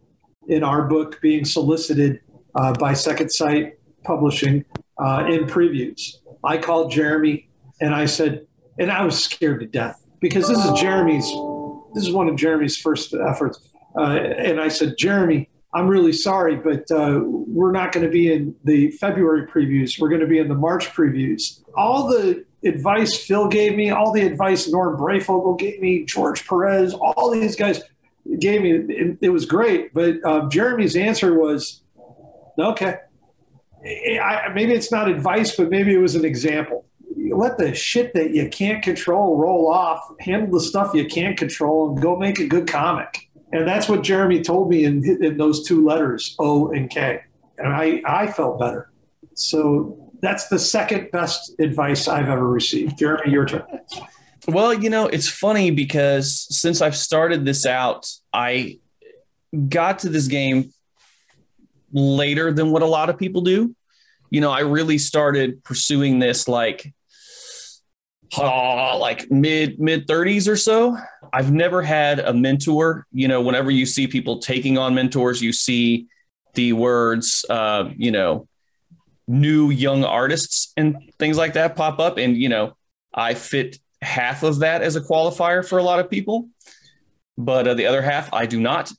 in 0.47 0.63
our 0.63 0.83
book 0.83 1.19
being 1.21 1.43
solicited 1.43 2.21
uh, 2.53 2.73
by 2.73 2.93
Second 2.93 3.31
Sight 3.31 3.79
Publishing 4.03 4.63
uh, 4.99 5.25
in 5.27 5.45
previews. 5.45 6.17
I 6.43 6.57
called 6.57 6.91
Jeremy 6.91 7.49
and 7.81 7.93
I 7.93 8.05
said, 8.05 8.45
and 8.79 8.91
I 8.91 9.03
was 9.03 9.23
scared 9.23 9.59
to 9.61 9.65
death 9.65 10.03
because 10.19 10.47
this 10.47 10.57
is 10.57 10.79
Jeremy's, 10.79 11.25
this 11.93 12.05
is 12.07 12.11
one 12.11 12.27
of 12.27 12.35
Jeremy's 12.35 12.77
first 12.77 13.13
efforts. 13.13 13.59
Uh, 13.97 14.15
and 14.15 14.59
I 14.59 14.67
said, 14.67 14.97
Jeremy, 14.97 15.49
I'm 15.73 15.87
really 15.87 16.13
sorry, 16.13 16.55
but 16.55 16.89
uh, 16.89 17.21
we're 17.23 17.71
not 17.71 17.91
going 17.91 18.05
to 18.05 18.11
be 18.11 18.31
in 18.31 18.55
the 18.63 18.91
February 18.91 19.47
previews. 19.47 19.99
We're 19.99 20.09
going 20.09 20.21
to 20.21 20.27
be 20.27 20.39
in 20.39 20.47
the 20.47 20.55
March 20.55 20.87
previews. 20.93 21.61
All 21.75 22.07
the 22.07 22.45
advice 22.63 23.15
Phil 23.17 23.47
gave 23.47 23.75
me, 23.75 23.89
all 23.89 24.11
the 24.13 24.25
advice 24.25 24.69
Norm 24.69 24.97
Breyfogle 24.97 25.59
gave 25.59 25.81
me, 25.81 26.05
George 26.05 26.47
Perez, 26.47 26.93
all 26.93 27.29
these 27.29 27.55
guys 27.55 27.81
gave 28.39 28.61
me. 28.61 28.71
It, 28.71 29.17
it 29.21 29.29
was 29.29 29.45
great. 29.45 29.93
But 29.93 30.15
uh, 30.23 30.47
Jeremy's 30.49 30.95
answer 30.95 31.37
was, 31.37 31.81
okay. 32.57 32.95
I, 33.85 34.49
maybe 34.53 34.73
it's 34.73 34.91
not 34.91 35.09
advice, 35.09 35.55
but 35.55 35.69
maybe 35.69 35.93
it 35.93 35.99
was 35.99 36.15
an 36.15 36.25
example. 36.25 36.84
Let 37.33 37.57
the 37.57 37.73
shit 37.73 38.13
that 38.13 38.31
you 38.31 38.49
can't 38.49 38.83
control 38.83 39.37
roll 39.37 39.71
off, 39.71 40.11
handle 40.19 40.59
the 40.59 40.63
stuff 40.63 40.93
you 40.93 41.05
can't 41.05 41.37
control, 41.37 41.89
and 41.89 42.01
go 42.01 42.15
make 42.15 42.39
a 42.39 42.47
good 42.47 42.67
comic. 42.67 43.29
And 43.51 43.67
that's 43.67 43.87
what 43.87 44.03
Jeremy 44.03 44.41
told 44.41 44.69
me 44.69 44.85
in, 44.85 45.03
in 45.23 45.37
those 45.37 45.65
two 45.65 45.85
letters, 45.85 46.35
O 46.39 46.71
and 46.71 46.89
K. 46.89 47.21
And 47.57 47.73
I, 47.73 48.01
I 48.05 48.27
felt 48.27 48.59
better. 48.59 48.91
So 49.35 50.11
that's 50.21 50.47
the 50.47 50.59
second 50.59 51.11
best 51.11 51.53
advice 51.59 52.07
I've 52.07 52.29
ever 52.29 52.47
received. 52.47 52.97
Jeremy, 52.97 53.31
your 53.31 53.45
turn. 53.45 53.63
Well, 54.47 54.73
you 54.73 54.89
know, 54.89 55.07
it's 55.07 55.29
funny 55.29 55.71
because 55.71 56.47
since 56.49 56.81
I've 56.81 56.95
started 56.95 57.45
this 57.45 57.65
out, 57.65 58.09
I 58.33 58.79
got 59.69 59.99
to 59.99 60.09
this 60.09 60.27
game 60.27 60.71
later 61.91 62.51
than 62.51 62.71
what 62.71 62.81
a 62.81 62.87
lot 62.87 63.09
of 63.09 63.17
people 63.17 63.41
do. 63.41 63.75
You 64.29 64.41
know, 64.41 64.51
I 64.51 64.61
really 64.61 64.97
started 64.97 65.63
pursuing 65.63 66.19
this 66.19 66.47
like 66.47 66.93
oh, 68.37 68.97
like 68.99 69.29
mid 69.31 69.79
mid 69.79 70.07
30s 70.07 70.47
or 70.47 70.55
so. 70.55 70.97
I've 71.33 71.51
never 71.51 71.81
had 71.81 72.19
a 72.19 72.33
mentor. 72.33 73.05
You 73.11 73.27
know, 73.27 73.41
whenever 73.41 73.71
you 73.71 73.85
see 73.85 74.07
people 74.07 74.39
taking 74.39 74.77
on 74.77 74.95
mentors, 74.95 75.41
you 75.41 75.51
see 75.53 76.07
the 76.53 76.73
words, 76.73 77.45
uh, 77.49 77.89
you 77.95 78.11
know, 78.11 78.47
new 79.27 79.69
young 79.69 80.03
artists 80.03 80.73
and 80.77 80.97
things 81.19 81.37
like 81.37 81.53
that 81.53 81.75
pop 81.75 81.99
up. 81.99 82.17
And, 82.17 82.37
you 82.37 82.49
know, 82.49 82.75
I 83.13 83.33
fit 83.33 83.77
half 84.01 84.43
of 84.43 84.59
that 84.59 84.81
as 84.81 84.95
a 84.95 85.01
qualifier 85.01 85.67
for 85.67 85.77
a 85.77 85.83
lot 85.83 85.99
of 85.99 86.09
people, 86.09 86.49
but 87.37 87.67
uh, 87.67 87.73
the 87.73 87.85
other 87.85 88.01
half 88.01 88.33
I 88.33 88.45
do 88.45 88.59
not. 88.59 88.91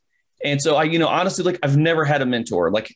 And 0.45 0.61
so 0.61 0.77
I, 0.77 0.85
you 0.85 0.99
know, 0.99 1.09
honestly, 1.09 1.45
like 1.45 1.59
I've 1.63 1.77
never 1.77 2.05
had 2.05 2.23
a 2.23 2.27
mentor 2.27 2.71
like 2.71 2.95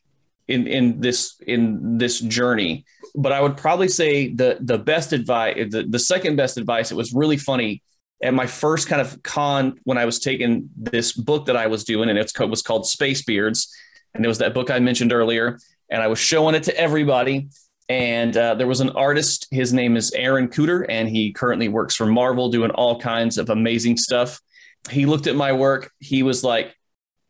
in, 0.49 0.66
in 0.66 1.01
this, 1.01 1.41
in 1.47 1.99
this 1.99 2.20
journey, 2.20 2.85
but 3.15 3.33
I 3.33 3.41
would 3.41 3.57
probably 3.57 3.89
say 3.89 4.33
the, 4.33 4.59
the 4.61 4.79
best 4.79 5.13
advice, 5.13 5.57
the, 5.71 5.85
the 5.85 5.99
second 5.99 6.37
best 6.37 6.57
advice, 6.57 6.91
it 6.91 6.97
was 6.97 7.13
really 7.13 7.37
funny 7.37 7.83
at 8.23 8.35
my 8.35 8.47
first 8.47 8.89
kind 8.89 9.01
of 9.01 9.23
con 9.23 9.79
when 9.85 9.99
I 9.99 10.05
was 10.05 10.19
taking 10.19 10.69
this 10.77 11.13
book 11.13 11.47
that 11.47 11.57
I 11.57 11.67
was 11.67 11.85
doing, 11.85 12.11
and 12.11 12.19
it 12.19 12.33
was 12.39 12.63
called 12.63 12.87
Space 12.87 13.23
Beards. 13.23 13.73
And 14.15 14.25
it 14.25 14.29
was 14.29 14.39
that 14.39 14.55
book 14.55 14.71
I 14.71 14.79
mentioned 14.81 15.13
earlier 15.13 15.59
and 15.91 16.03
I 16.03 16.07
was 16.07 16.19
showing 16.19 16.55
it 16.55 16.63
to 16.65 16.77
everybody. 16.77 17.49
And 17.89 18.37
uh, 18.37 18.55
there 18.55 18.69
was 18.69 18.81
an 18.81 18.91
artist. 18.91 19.49
His 19.51 19.73
name 19.73 19.97
is 19.97 20.13
Aaron 20.13 20.49
Kuder, 20.49 20.87
and 20.89 21.09
he 21.09 21.33
currently 21.33 21.69
works 21.69 21.97
for 21.97 22.07
Marvel, 22.07 22.49
doing 22.49 22.71
all 22.71 23.01
kinds 23.01 23.37
of 23.37 23.51
amazing 23.51 23.97
stuff. 23.97 24.41
He 24.89 25.07
looked 25.07 25.27
at 25.27 25.35
my 25.35 25.53
work. 25.53 25.91
He 25.99 26.23
was 26.23 26.45
like, 26.45 26.77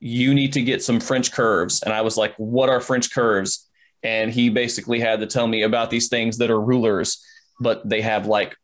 "You 0.01 0.35
need 0.35 0.53
to 0.53 0.63
get 0.63 0.83
some 0.83 1.01
French 1.01 1.33
curves." 1.33 1.83
And 1.83 1.95
I 1.95 2.03
was 2.03 2.19
like, 2.19 2.35
"What 2.37 2.69
are 2.69 2.79
French 2.83 3.11
curves?" 3.11 3.70
And 4.03 4.33
he 4.33 4.49
basically 4.49 5.01
had 5.01 5.21
to 5.21 5.27
tell 5.27 5.47
me 5.47 5.63
about 5.63 5.91
these 5.91 6.09
things 6.09 6.39
that 6.39 6.51
are 6.51 6.61
rulers, 6.61 7.25
but 7.61 7.87
they 7.89 8.01
have 8.01 8.27
like 8.27 8.57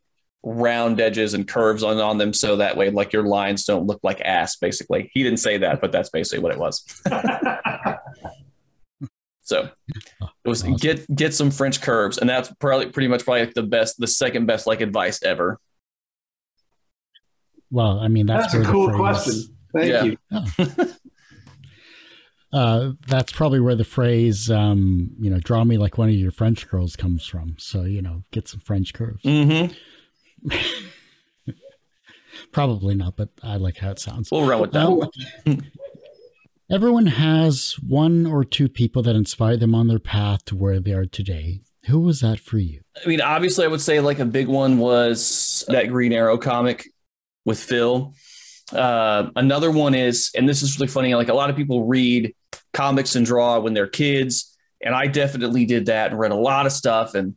round 0.43 1.01
edges 1.01 1.35
and 1.35 1.47
curves 1.47 1.83
on, 1.83 1.99
on 1.99 2.19
them 2.19 2.33
so 2.33 2.57
that 2.57 2.77
way 2.77 2.89
like 2.91 3.13
your 3.13 3.25
lines 3.25 3.65
don't 3.65 3.87
look 3.87 3.99
like 4.05 4.21
ass 4.21 4.55
basically 4.55 5.11
he 5.13 5.25
didn't 5.25 5.41
say 5.41 5.59
that 5.59 5.81
but 5.81 5.91
that's 5.91 6.11
basically 6.11 6.39
what 6.39 6.53
it 6.53 6.59
was 6.59 6.85
So 9.47 9.71
it 10.45 10.49
was 10.49 10.63
awesome. 10.63 10.75
get 10.75 11.15
get 11.15 11.33
some 11.33 11.53
French 11.53 11.81
curves, 11.81 12.19
and 12.19 12.29
that's 12.29 12.53
probably 12.59 12.91
pretty 12.91 13.07
much 13.07 13.25
probably 13.25 13.51
the 13.55 13.63
best, 13.63 13.97
the 13.97 14.09
second 14.09 14.47
best 14.47 14.67
like 14.67 14.81
advice 14.81 15.23
ever. 15.23 15.61
Well, 17.71 18.01
I 18.01 18.09
mean 18.09 18.27
that's, 18.27 18.53
that's 18.53 18.67
a 18.67 18.71
cool 18.71 18.93
question. 18.93 19.57
Thank 19.73 19.89
yeah. 19.89 20.03
you. 20.03 20.17
Oh. 20.89 20.93
Uh, 22.57 22.93
that's 23.07 23.33
probably 23.33 23.61
where 23.61 23.75
the 23.75 23.85
phrase, 23.85 24.51
um, 24.51 25.11
you 25.21 25.29
know, 25.29 25.39
draw 25.39 25.63
me 25.63 25.77
like 25.77 25.99
one 25.99 26.09
of 26.09 26.15
your 26.15 26.31
French 26.31 26.67
girls 26.67 26.97
comes 26.97 27.27
from. 27.27 27.55
So, 27.59 27.83
you 27.83 28.01
know, 28.01 28.23
get 28.31 28.49
some 28.49 28.61
French 28.61 28.95
curves. 28.95 29.23
Mm-hmm. 29.23 30.51
probably 32.53 32.95
not, 32.95 33.15
but 33.15 33.29
I 33.43 33.57
like 33.57 33.77
how 33.77 33.91
it 33.91 33.99
sounds. 33.99 34.31
We'll 34.33 34.49
run 34.49 34.63
with 34.63 34.73
that. 34.73 35.11
everyone 36.71 37.09
has 37.09 37.77
one 37.87 38.25
or 38.25 38.43
two 38.43 38.71
people 38.71 39.03
that 39.03 39.15
inspire 39.15 39.59
them 39.59 39.75
on 39.75 39.89
their 39.89 39.99
path 39.99 40.47
to 40.47 40.57
where 40.57 40.81
they 40.81 40.93
are 40.93 41.05
today. 41.05 41.61
Who 41.89 42.01
was 42.01 42.21
that 42.21 42.41
for 42.41 42.57
you? 42.57 42.81
I 43.05 43.07
mean, 43.07 43.21
obviously, 43.21 43.67
I 43.67 43.69
would 43.69 43.83
say 43.83 44.01
like 44.01 44.19
a 44.19 44.25
big 44.25 44.49
one 44.49 44.79
was 44.79 45.63
that 45.69 45.89
Green 45.89 46.15
Arrow 46.15 46.39
comic 46.39 46.89
with 47.45 47.59
Phil. 47.59 48.15
Uh, 48.73 49.29
another 49.37 49.71
one 49.71 49.95
is, 49.95 50.31
and 50.35 50.49
this 50.49 50.63
is 50.63 50.79
really 50.79 50.89
funny, 50.89 51.15
like 51.15 51.29
a 51.29 51.35
lot 51.35 51.51
of 51.51 51.57
people 51.57 51.85
read 51.85 52.35
comics 52.77 53.17
and 53.17 53.25
draw 53.25 53.59
when 53.59 53.73
they're 53.73 53.87
kids. 53.87 54.57
And 54.83 54.95
I 54.95 55.07
definitely 55.07 55.65
did 55.65 55.87
that 55.87 56.11
and 56.11 56.21
read 56.21 56.33
a 56.33 56.37
lot 56.37 56.67
of 56.67 56.73
stuff. 56.73 57.15
And, 57.15 57.35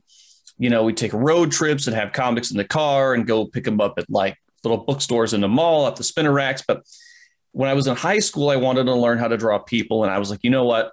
you 0.57 0.69
know, 0.69 0.83
we 0.83 0.93
take 0.93 1.13
road 1.13 1.51
trips 1.51 1.87
and 1.87 1.95
have 1.95 2.11
comics 2.11 2.51
in 2.51 2.57
the 2.57 2.65
car 2.65 3.13
and 3.13 3.25
go 3.25 3.45
pick 3.45 3.63
them 3.63 3.79
up 3.79 3.93
at 3.97 4.09
like 4.09 4.35
little 4.63 4.77
bookstores 4.77 5.33
in 5.33 5.39
the 5.39 5.47
mall 5.47 5.87
at 5.87 5.95
the 5.95 6.03
spinner 6.03 6.33
racks. 6.33 6.63
But 6.67 6.83
when 7.53 7.69
I 7.69 7.73
was 7.73 7.87
in 7.87 7.95
high 7.95 8.19
school, 8.19 8.49
I 8.49 8.57
wanted 8.57 8.83
to 8.85 8.93
learn 8.93 9.17
how 9.17 9.29
to 9.29 9.37
draw 9.37 9.57
people. 9.59 10.03
And 10.03 10.11
I 10.11 10.19
was 10.19 10.29
like, 10.29 10.41
you 10.43 10.49
know 10.49 10.65
what? 10.65 10.91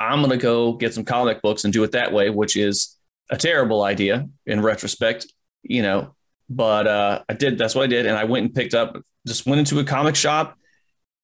I'm 0.00 0.20
going 0.20 0.30
to 0.30 0.38
go 0.38 0.72
get 0.72 0.94
some 0.94 1.04
comic 1.04 1.42
books 1.42 1.64
and 1.64 1.72
do 1.72 1.84
it 1.84 1.92
that 1.92 2.12
way, 2.12 2.30
which 2.30 2.56
is 2.56 2.96
a 3.30 3.36
terrible 3.36 3.82
idea 3.82 4.26
in 4.46 4.62
retrospect, 4.62 5.26
you 5.62 5.82
know. 5.82 6.14
But 6.48 6.86
uh, 6.86 7.22
I 7.28 7.34
did, 7.34 7.58
that's 7.58 7.74
what 7.74 7.84
I 7.84 7.86
did. 7.86 8.06
And 8.06 8.16
I 8.16 8.24
went 8.24 8.46
and 8.46 8.54
picked 8.54 8.74
up, 8.74 8.96
just 9.26 9.46
went 9.46 9.60
into 9.60 9.78
a 9.78 9.84
comic 9.84 10.16
shop 10.16 10.56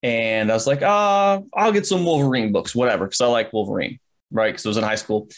and 0.03 0.51
I 0.51 0.55
was 0.55 0.67
like, 0.67 0.83
ah, 0.83 1.39
oh, 1.41 1.49
I'll 1.55 1.73
get 1.73 1.87
some 1.87 2.05
Wolverine 2.05 2.53
books, 2.53 2.75
whatever, 2.75 3.07
because 3.07 3.21
I 3.21 3.27
like 3.27 3.53
Wolverine, 3.53 3.99
right? 4.31 4.53
Because 4.53 4.67
I 4.67 4.71
was 4.71 4.77
in 4.79 4.85
high 4.85 4.95
school. 4.95 5.29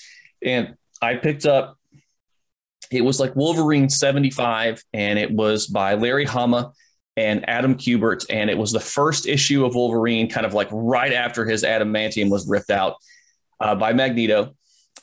And 0.45 0.77
I 1.01 1.17
picked 1.17 1.47
up, 1.47 1.79
it 2.91 3.03
was 3.03 3.19
like 3.19 3.35
Wolverine 3.35 3.89
75, 3.89 4.83
and 4.93 5.19
it 5.19 5.31
was 5.31 5.67
by 5.67 5.95
Larry 5.95 6.25
Hama 6.25 6.73
and 7.17 7.49
Adam 7.49 7.75
Kubert. 7.75 8.27
And 8.31 8.51
it 8.51 8.59
was 8.59 8.71
the 8.73 8.81
first 8.81 9.27
issue 9.27 9.65
of 9.65 9.75
Wolverine, 9.75 10.29
kind 10.29 10.47
of 10.47 10.55
like 10.55 10.69
right 10.71 11.13
after 11.13 11.45
his 11.45 11.65
adamantium 11.65 12.31
was 12.31 12.49
ripped 12.49 12.71
out 12.71 12.97
uh, 13.61 13.75
by 13.75 13.93
Magneto. 13.93 14.55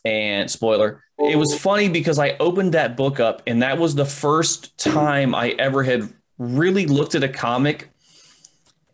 And 0.05 0.49
spoiler, 0.49 1.03
it 1.17 1.37
was 1.37 1.59
funny 1.59 1.89
because 1.89 2.17
I 2.17 2.37
opened 2.39 2.73
that 2.73 2.95
book 2.95 3.19
up, 3.19 3.41
and 3.45 3.61
that 3.61 3.77
was 3.77 3.93
the 3.93 4.05
first 4.05 4.77
time 4.77 5.35
I 5.35 5.49
ever 5.49 5.83
had 5.83 6.07
really 6.37 6.85
looked 6.85 7.15
at 7.15 7.23
a 7.23 7.27
comic 7.27 7.89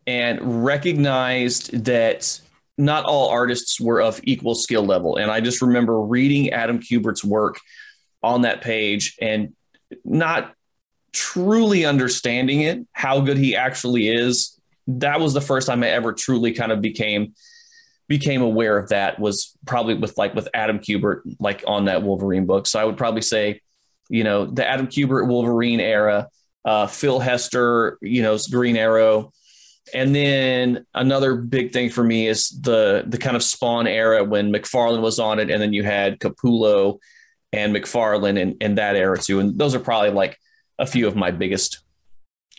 and 0.08 0.66
recognized 0.66 1.86
that 1.86 2.40
not 2.78 3.06
all 3.06 3.30
artists 3.30 3.80
were 3.80 4.02
of 4.02 4.20
equal 4.24 4.56
skill 4.56 4.86
level. 4.86 5.16
And 5.16 5.32
I 5.32 5.40
just 5.40 5.62
remember 5.62 6.00
reading 6.02 6.52
Adam 6.52 6.80
Kubert's 6.80 7.24
work 7.24 7.60
on 8.22 8.42
that 8.42 8.62
page 8.62 9.16
and 9.22 9.54
not 10.04 10.54
truly 11.14 11.86
understanding 11.86 12.62
it, 12.62 12.86
how 12.92 13.22
good 13.22 13.38
he 13.38 13.56
actually 13.56 14.10
is. 14.10 14.60
That 14.88 15.20
was 15.20 15.34
the 15.34 15.42
first 15.42 15.68
time 15.68 15.84
I 15.84 15.90
ever 15.90 16.14
truly 16.14 16.52
kind 16.52 16.72
of 16.72 16.82
became 16.82 17.34
became 18.08 18.44
aware 18.44 18.78
of 18.78 18.90
that 18.90 19.20
was 19.20 19.58
probably 19.66 19.96
with 19.96 20.16
like 20.18 20.36
with 20.36 20.48
Adam 20.54 20.78
Kubert, 20.78 21.22
like 21.40 21.64
on 21.66 21.86
that 21.86 22.04
Wolverine 22.04 22.46
book. 22.46 22.68
So 22.68 22.80
I 22.80 22.86
would 22.86 22.98
probably 22.98 23.24
say, 23.24 23.62
you 24.10 24.24
know, 24.24 24.46
the 24.46 24.68
Adam 24.68 24.88
Kubert 24.88 25.28
Wolverine 25.28 25.80
era, 25.80 26.28
uh, 26.64 26.86
Phil 26.86 27.20
Hester, 27.20 27.98
you 28.02 28.22
know, 28.22 28.38
Green 28.52 28.78
Arrow, 28.78 29.34
and 29.94 30.16
then 30.16 30.86
another 30.94 31.36
big 31.36 31.72
thing 31.72 31.90
for 31.90 32.04
me 32.04 32.28
is 32.28 32.50
the 32.50 33.04
the 33.08 33.18
kind 33.18 33.36
of 33.36 33.44
Spawn 33.44 33.88
era 33.88 34.24
when 34.24 34.52
McFarlane 34.52 35.02
was 35.02 35.20
on 35.20 35.40
it, 35.40 35.52
and 35.52 35.62
then 35.62 35.74
you 35.74 35.84
had 35.84 36.20
Capullo 36.20 37.00
and 37.54 37.76
McFarlane 37.76 38.42
and, 38.42 38.62
in 38.62 38.76
that 38.76 38.96
era 38.96 39.18
too. 39.18 39.40
And 39.40 39.58
those 39.58 39.76
are 39.76 39.80
probably 39.80 40.12
like 40.12 40.38
a 40.80 40.86
few 40.86 41.08
of 41.08 41.16
my 41.16 41.32
biggest, 41.32 41.84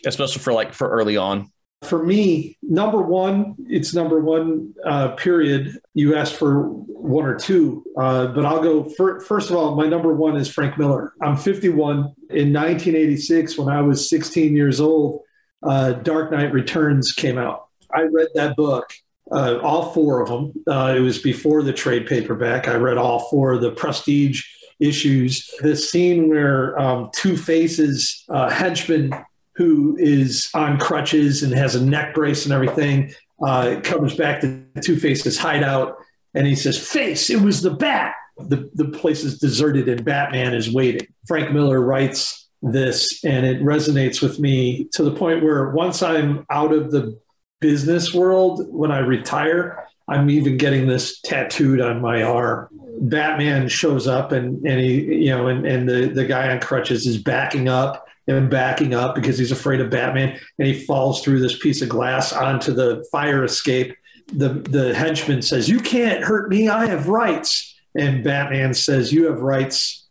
especially 0.05 0.41
for 0.41 0.53
like 0.53 0.73
for 0.73 0.89
early 0.89 1.17
on. 1.17 1.51
For 1.83 2.03
me, 2.03 2.57
number 2.63 3.01
one, 3.01 3.55
it's 3.67 3.93
number 3.93 4.19
one. 4.19 4.73
Uh, 4.83 5.09
period. 5.09 5.77
You 5.93 6.15
asked 6.15 6.33
for 6.33 6.63
one 6.63 7.25
or 7.25 7.35
two, 7.35 7.83
uh, 7.95 8.27
but 8.27 8.45
I'll 8.45 8.63
go. 8.63 8.85
For, 8.97 9.19
first 9.19 9.51
of 9.51 9.57
all, 9.57 9.75
my 9.75 9.85
number 9.85 10.13
one 10.13 10.37
is 10.37 10.49
Frank 10.49 10.77
Miller. 10.77 11.13
I'm 11.21 11.37
51. 11.37 11.97
In 12.31 12.51
1986, 12.51 13.59
when 13.59 13.69
I 13.69 13.81
was 13.81 14.09
16 14.09 14.55
years 14.55 14.81
old, 14.81 15.21
uh, 15.63 15.93
Dark 15.93 16.31
Knight 16.31 16.51
Returns 16.51 17.11
came 17.13 17.37
out. 17.37 17.67
I 17.93 18.01
read 18.03 18.27
that 18.35 18.55
book, 18.55 18.93
uh, 19.31 19.59
all 19.61 19.93
four 19.93 20.21
of 20.21 20.29
them. 20.29 20.53
Uh, 20.67 20.93
it 20.97 20.99
was 20.99 21.19
before 21.19 21.63
the 21.63 21.73
trade 21.73 22.05
paperback. 22.05 22.67
I 22.67 22.75
read 22.75 22.97
all 22.97 23.27
four 23.29 23.53
of 23.53 23.61
the 23.61 23.71
prestige 23.71 24.43
issues. 24.79 25.49
The 25.61 25.75
scene 25.75 26.29
where 26.29 26.77
um, 26.79 27.09
Two-Face's 27.15 28.25
uh, 28.29 28.49
henchman, 28.49 29.11
who 29.55 29.97
is 29.99 30.49
on 30.53 30.77
crutches 30.79 31.43
and 31.43 31.53
has 31.53 31.75
a 31.75 31.83
neck 31.83 32.13
brace 32.13 32.45
and 32.45 32.53
everything, 32.53 33.13
uh, 33.43 33.79
comes 33.83 34.15
back 34.15 34.41
to 34.41 34.63
Two-Face's 34.81 35.37
hideout 35.37 35.97
and 36.33 36.45
he 36.45 36.55
says, 36.55 36.77
Face, 36.77 37.29
it 37.29 37.41
was 37.41 37.61
the 37.61 37.71
bat. 37.71 38.13
The, 38.37 38.69
the 38.75 38.89
place 38.89 39.23
is 39.23 39.39
deserted 39.39 39.89
and 39.89 40.05
Batman 40.05 40.53
is 40.53 40.71
waiting. 40.71 41.07
Frank 41.27 41.51
Miller 41.51 41.81
writes 41.81 42.46
this 42.61 43.23
and 43.23 43.45
it 43.45 43.61
resonates 43.61 44.21
with 44.21 44.39
me 44.39 44.87
to 44.93 45.03
the 45.03 45.11
point 45.11 45.43
where 45.43 45.69
once 45.71 46.01
I'm 46.01 46.45
out 46.49 46.73
of 46.73 46.91
the 46.91 47.19
business 47.59 48.13
world, 48.13 48.67
when 48.69 48.91
I 48.91 48.99
retire, 48.99 49.87
I'm 50.07 50.29
even 50.29 50.57
getting 50.57 50.87
this 50.87 51.19
tattooed 51.21 51.81
on 51.81 52.01
my 52.01 52.23
arm. 52.23 52.69
Batman 53.01 53.67
shows 53.67 54.07
up 54.07 54.31
and, 54.31 54.65
and 54.65 54.79
he, 54.79 55.25
you 55.25 55.29
know, 55.29 55.47
and, 55.47 55.65
and 55.65 55.87
the, 55.87 56.07
the 56.07 56.25
guy 56.25 56.51
on 56.51 56.59
crutches 56.59 57.05
is 57.05 57.21
backing 57.21 57.67
up 57.67 58.07
and 58.27 58.49
backing 58.49 58.93
up 58.93 59.15
because 59.15 59.37
he's 59.37 59.51
afraid 59.51 59.79
of 59.79 59.89
Batman. 59.89 60.39
And 60.57 60.67
he 60.67 60.85
falls 60.85 61.21
through 61.21 61.41
this 61.41 61.57
piece 61.59 61.81
of 61.81 61.89
glass 61.89 62.33
onto 62.33 62.73
the 62.73 63.05
fire 63.11 63.43
escape. 63.43 63.95
The, 64.33 64.49
the 64.49 64.95
henchman 64.95 65.41
says, 65.41 65.69
You 65.69 65.79
can't 65.79 66.23
hurt 66.23 66.49
me. 66.49 66.69
I 66.69 66.87
have 66.87 67.07
rights. 67.07 67.75
And 67.95 68.23
Batman 68.23 68.73
says, 68.73 69.13
You 69.13 69.25
have 69.25 69.41
rights, 69.41 70.07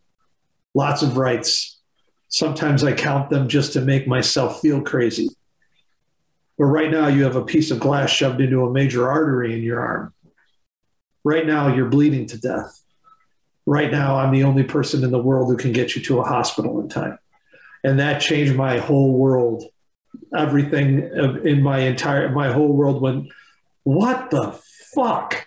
lots 0.74 1.02
of 1.02 1.16
rights 1.16 1.75
Sometimes 2.36 2.84
I 2.84 2.92
count 2.92 3.30
them 3.30 3.48
just 3.48 3.72
to 3.72 3.80
make 3.80 4.06
myself 4.06 4.60
feel 4.60 4.82
crazy. 4.82 5.30
But 6.58 6.66
right 6.66 6.90
now, 6.90 7.08
you 7.08 7.24
have 7.24 7.36
a 7.36 7.44
piece 7.44 7.70
of 7.70 7.80
glass 7.80 8.10
shoved 8.10 8.42
into 8.42 8.62
a 8.62 8.70
major 8.70 9.08
artery 9.08 9.54
in 9.54 9.62
your 9.62 9.80
arm. 9.80 10.12
Right 11.24 11.46
now, 11.46 11.74
you're 11.74 11.88
bleeding 11.88 12.26
to 12.26 12.38
death. 12.38 12.82
Right 13.64 13.90
now, 13.90 14.16
I'm 14.16 14.32
the 14.32 14.44
only 14.44 14.64
person 14.64 15.02
in 15.02 15.12
the 15.12 15.22
world 15.22 15.48
who 15.48 15.56
can 15.56 15.72
get 15.72 15.96
you 15.96 16.02
to 16.02 16.20
a 16.20 16.24
hospital 16.24 16.78
in 16.78 16.90
time. 16.90 17.18
And 17.82 18.00
that 18.00 18.20
changed 18.20 18.54
my 18.54 18.80
whole 18.80 19.12
world. 19.14 19.64
Everything 20.36 21.10
in 21.42 21.62
my 21.62 21.78
entire, 21.78 22.28
my 22.28 22.52
whole 22.52 22.72
world 22.72 23.00
went, 23.00 23.32
what 23.84 24.30
the 24.30 24.60
fuck? 24.94 25.46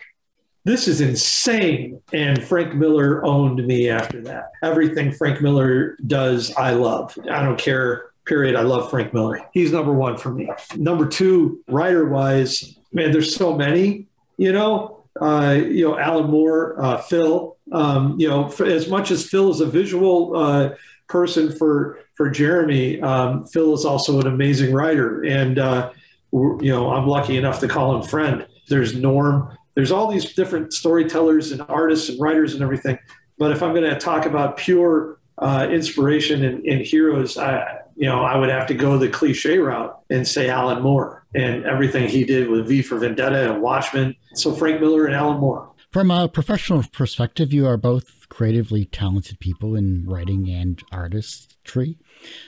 This 0.69 0.87
is 0.87 1.01
insane. 1.01 1.99
And 2.13 2.43
Frank 2.43 2.75
Miller 2.75 3.25
owned 3.25 3.65
me 3.65 3.89
after 3.89 4.21
that. 4.21 4.51
Everything 4.61 5.11
Frank 5.11 5.41
Miller 5.41 5.97
does, 6.05 6.55
I 6.55 6.71
love. 6.71 7.17
I 7.29 7.43
don't 7.43 7.57
care, 7.57 8.11
period. 8.25 8.55
I 8.55 8.61
love 8.61 8.91
Frank 8.91 9.11
Miller. 9.11 9.41
He's 9.51 9.71
number 9.71 9.93
one 9.93 10.17
for 10.17 10.29
me. 10.29 10.47
Number 10.75 11.07
two, 11.07 11.63
writer 11.67 12.07
wise, 12.07 12.77
man, 12.93 13.11
there's 13.11 13.35
so 13.35 13.55
many, 13.55 14.07
you 14.37 14.53
know. 14.53 14.97
Uh, 15.19 15.59
you 15.59 15.85
know, 15.85 15.99
Alan 15.99 16.29
Moore, 16.29 16.81
uh, 16.81 16.97
Phil. 17.01 17.57
Um, 17.71 18.17
you 18.19 18.29
know, 18.29 18.47
as 18.47 18.87
much 18.87 19.11
as 19.11 19.27
Phil 19.27 19.51
is 19.51 19.59
a 19.59 19.65
visual 19.65 20.37
uh, 20.37 20.75
person 21.09 21.51
for 21.51 21.99
for 22.13 22.29
Jeremy, 22.29 23.01
um, 23.01 23.45
Phil 23.45 23.73
is 23.73 23.85
also 23.85 24.19
an 24.21 24.27
amazing 24.27 24.73
writer, 24.73 25.23
and 25.25 25.59
uh, 25.59 25.91
you 26.31 26.59
know, 26.61 26.91
I'm 26.91 27.05
lucky 27.07 27.37
enough 27.37 27.59
to 27.61 27.67
call 27.67 27.97
him 27.97 28.03
friend. 28.07 28.47
There's 28.69 28.95
Norm 28.95 29.57
there's 29.75 29.91
all 29.91 30.11
these 30.11 30.33
different 30.33 30.73
storytellers 30.73 31.51
and 31.51 31.63
artists 31.69 32.09
and 32.09 32.19
writers 32.19 32.53
and 32.53 32.63
everything. 32.63 32.97
But 33.37 33.51
if 33.51 33.63
I'm 33.63 33.73
going 33.73 33.89
to 33.89 33.97
talk 33.97 34.25
about 34.25 34.57
pure 34.57 35.19
uh, 35.37 35.67
inspiration 35.71 36.43
and, 36.43 36.65
and 36.65 36.81
heroes, 36.81 37.37
I, 37.37 37.79
you 37.95 38.05
know, 38.05 38.21
I 38.21 38.37
would 38.37 38.49
have 38.49 38.67
to 38.67 38.73
go 38.73 38.97
the 38.97 39.09
cliche 39.09 39.57
route 39.57 39.97
and 40.09 40.27
say 40.27 40.49
Alan 40.49 40.81
Moore 40.81 41.25
and 41.33 41.65
everything 41.65 42.07
he 42.09 42.23
did 42.23 42.49
with 42.49 42.67
V 42.67 42.81
for 42.81 42.97
Vendetta 42.97 43.53
and 43.53 43.61
Watchmen. 43.61 44.15
So 44.33 44.53
Frank 44.53 44.81
Miller 44.81 45.05
and 45.05 45.15
Alan 45.15 45.37
Moore. 45.37 45.71
From 45.91 46.11
a 46.11 46.27
professional 46.27 46.83
perspective, 46.91 47.53
you 47.53 47.65
are 47.65 47.77
both 47.77 48.18
creatively 48.39 48.85
talented 48.85 49.37
people 49.41 49.75
in 49.75 50.05
writing 50.07 50.49
and 50.49 50.81
artistry. 50.93 51.97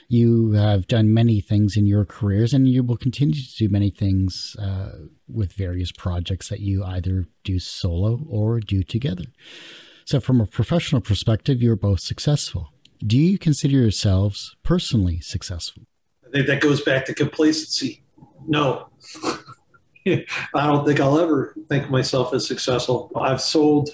You 0.07 0.53
have 0.53 0.87
done 0.87 1.13
many 1.13 1.41
things 1.41 1.75
in 1.75 1.85
your 1.85 2.05
careers, 2.05 2.53
and 2.53 2.65
you 2.65 2.81
will 2.81 2.95
continue 2.95 3.35
to 3.35 3.55
do 3.57 3.67
many 3.67 3.89
things 3.89 4.55
uh, 4.57 4.91
with 5.27 5.51
various 5.51 5.91
projects 5.91 6.47
that 6.47 6.61
you 6.61 6.81
either 6.81 7.25
do 7.43 7.59
solo 7.59 8.21
or 8.29 8.61
do 8.61 8.83
together. 8.83 9.25
So, 10.05 10.21
from 10.21 10.39
a 10.39 10.45
professional 10.45 11.01
perspective, 11.01 11.61
you're 11.61 11.75
both 11.75 11.99
successful. 11.99 12.69
Do 13.05 13.17
you 13.17 13.37
consider 13.37 13.75
yourselves 13.75 14.55
personally 14.63 15.19
successful? 15.19 15.83
I 16.25 16.31
think 16.31 16.47
that 16.47 16.61
goes 16.61 16.79
back 16.79 17.03
to 17.07 17.13
complacency. 17.13 18.01
No. 18.47 18.87
I 20.07 20.23
don't 20.55 20.85
think 20.85 21.01
I'll 21.01 21.19
ever 21.19 21.53
think 21.67 21.89
myself 21.89 22.33
as 22.33 22.47
successful. 22.47 23.11
I've 23.13 23.41
sold 23.41 23.89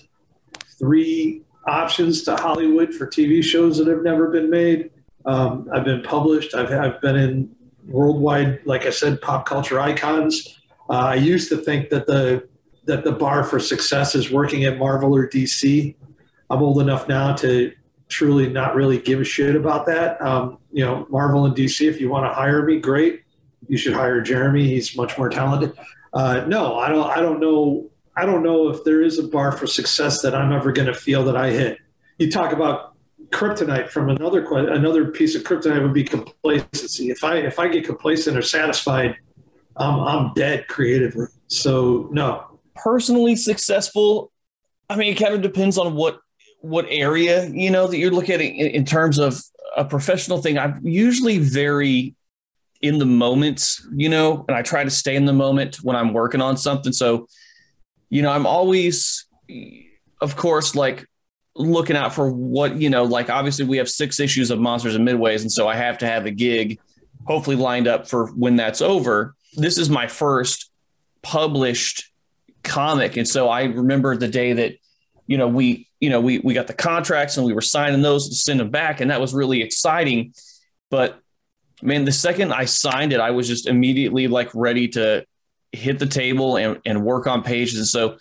three 0.78 1.42
options 1.68 2.24
to 2.24 2.36
Hollywood 2.36 2.94
for 2.94 3.06
TV 3.06 3.44
shows 3.44 3.78
that 3.78 3.88
have 3.88 4.04
never 4.04 4.30
been 4.30 4.50
made. 4.50 4.90
Um, 5.26 5.70
I've 5.74 5.84
been 5.84 6.02
published. 6.02 6.56
I've, 6.56 6.72
I've 6.72 7.02
been 7.02 7.16
in 7.16 7.56
worldwide, 7.86 8.62
like 8.66 8.86
I 8.86 8.90
said, 8.90 9.22
pop 9.22 9.46
culture 9.46 9.80
icons. 9.80 10.60
Uh, 10.90 10.94
I 10.94 11.16
used 11.16 11.50
to 11.50 11.58
think 11.58 11.90
that 11.90 12.08
the 12.08 12.48
that 12.86 13.04
the 13.04 13.12
bar 13.12 13.44
for 13.44 13.60
success 13.60 14.16
is 14.16 14.32
working 14.32 14.64
at 14.64 14.78
Marvel 14.78 15.14
or 15.14 15.28
DC. 15.28 15.94
I'm 16.50 16.64
old 16.64 16.80
enough 16.80 17.10
now 17.10 17.36
to 17.36 17.74
truly 18.08 18.48
not 18.48 18.76
really 18.76 18.98
give 18.98 19.20
a 19.20 19.26
shit 19.26 19.58
about 19.58 19.86
that. 19.88 20.22
Um, 20.22 20.60
you 20.72 20.86
know, 20.86 21.06
Marvel 21.10 21.46
and 21.46 21.54
DC, 21.54 21.86
if 21.88 22.00
you 22.00 22.10
want 22.10 22.26
to 22.26 22.34
hire 22.34 22.64
me, 22.64 22.80
great. 22.80 23.24
You 23.68 23.78
should 23.78 23.94
hire 23.94 24.22
Jeremy. 24.22 24.66
He's 24.68 24.96
much 24.96 25.18
more 25.18 25.28
talented. 25.28 25.74
Uh, 26.14 26.46
no, 26.48 26.78
I 26.78 26.88
don't. 26.88 27.10
I 27.10 27.20
don't 27.20 27.42
know. 27.42 27.90
I 28.18 28.26
don't 28.26 28.42
know 28.42 28.70
if 28.70 28.84
there 28.84 29.04
is 29.04 29.20
a 29.20 29.24
bar 29.24 29.52
for 29.52 29.68
success 29.68 30.22
that 30.24 30.34
I'm 30.34 30.52
ever 30.52 30.72
going 30.72 30.88
to 30.88 30.94
feel 30.94 31.24
that 31.26 31.38
I 31.38 31.52
hit. 31.52 31.78
You 32.18 32.32
talk 32.32 32.52
about 32.52 32.96
kryptonite 33.30 33.90
from 33.90 34.10
another 34.10 34.44
another 34.70 35.06
piece 35.12 35.36
of 35.36 35.44
kryptonite 35.44 35.82
would 35.82 35.94
be 35.94 36.04
complacency. 36.04 37.12
If 37.12 37.24
I 37.24 37.38
if 37.38 37.60
I 37.60 37.68
get 37.68 37.86
complacent 37.86 38.36
or 38.36 38.42
satisfied, 38.42 39.18
I'm 39.76 40.00
I'm 40.00 40.34
dead 40.34 40.68
creatively. 40.68 41.28
So 41.48 42.10
no. 42.12 42.60
Personally 42.76 43.36
successful, 43.36 44.32
I 44.90 44.96
mean, 44.96 45.14
it 45.14 45.16
kind 45.16 45.34
of 45.34 45.42
depends 45.42 45.78
on 45.78 45.96
what 45.96 46.20
what 46.62 46.86
area 46.90 47.48
you 47.50 47.70
know 47.70 47.88
that 47.88 47.98
you're 47.98 48.12
looking 48.12 48.36
at 48.36 48.42
in, 48.42 48.84
terms 48.84 49.20
of 49.20 49.40
a 49.76 49.86
professional 49.86 50.42
thing. 50.42 50.58
I'm 50.58 50.80
usually 50.84 51.38
very 51.38 52.16
in 52.82 52.98
the 52.98 53.06
moment, 53.06 53.68
you 53.96 54.10
know, 54.10 54.46
and 54.48 54.58
I 54.58 54.62
try 54.62 54.84
to 54.84 54.90
stay 54.90 55.16
in 55.16 55.26
the 55.26 55.34
moment 55.34 55.78
when 55.84 55.96
I'm 55.96 56.14
working 56.14 56.42
on 56.42 56.58
something. 56.58 56.94
So, 56.94 57.28
you 58.10 58.22
know, 58.22 58.32
I'm 58.32 58.46
always, 58.46 59.26
of 60.22 60.36
course, 60.36 60.76
like 60.76 61.06
looking 61.56 61.96
out 61.96 62.14
for 62.14 62.32
what, 62.32 62.76
you 62.76 62.90
know, 62.90 63.04
like 63.04 63.30
obviously 63.30 63.66
we 63.66 63.78
have 63.78 63.90
six 63.90 64.20
issues 64.20 64.52
of 64.52 64.60
Monsters 64.60 64.96
and 64.96 65.08
Midways. 65.08 65.42
And 65.42 65.52
so 65.52 65.68
I 65.68 65.76
have 65.76 65.98
to 66.00 66.08
have 66.08 66.26
a 66.26 66.32
gig 66.32 66.80
hopefully 67.26 67.56
lined 67.56 67.88
up 67.88 68.08
for 68.08 68.28
when 68.32 68.56
that's 68.56 68.82
over. 68.82 69.36
This 69.56 69.78
is 69.78 69.90
my 69.90 70.08
first 70.08 70.72
published 71.22 72.12
comic. 72.64 73.18
And 73.18 73.28
so 73.28 73.50
I 73.50 73.64
remember 73.64 74.16
the 74.16 74.28
day 74.28 74.54
that, 74.54 74.76
you 75.26 75.38
know, 75.38 75.48
we, 75.48 75.88
you 76.00 76.10
know, 76.10 76.22
we, 76.22 76.40
we 76.40 76.54
got 76.54 76.68
the 76.68 76.74
contracts 76.74 77.38
and 77.38 77.46
we 77.46 77.54
were 77.54 77.62
signing 77.62 78.02
those 78.02 78.30
to 78.30 78.36
send 78.36 78.60
them 78.60 78.70
back. 78.70 79.02
And 79.02 79.12
that 79.12 79.20
was 79.20 79.34
really 79.34 79.62
exciting. 79.62 80.34
But 80.90 81.20
man, 81.82 82.06
the 82.06 82.12
second 82.12 82.54
I 82.54 82.66
signed 82.66 83.14
it, 83.14 83.20
I 83.20 83.32
was 83.32 83.48
just 83.48 83.68
immediately 83.68 84.28
like 84.28 84.50
ready 84.54 84.88
to 84.90 85.26
hit 85.72 86.00
the 86.00 86.06
table 86.06 86.58
and, 86.58 86.80
and 86.86 87.04
work 87.04 87.28
on 87.28 87.44
pages. 87.44 87.78
And 87.78 87.88
so, 87.88 88.18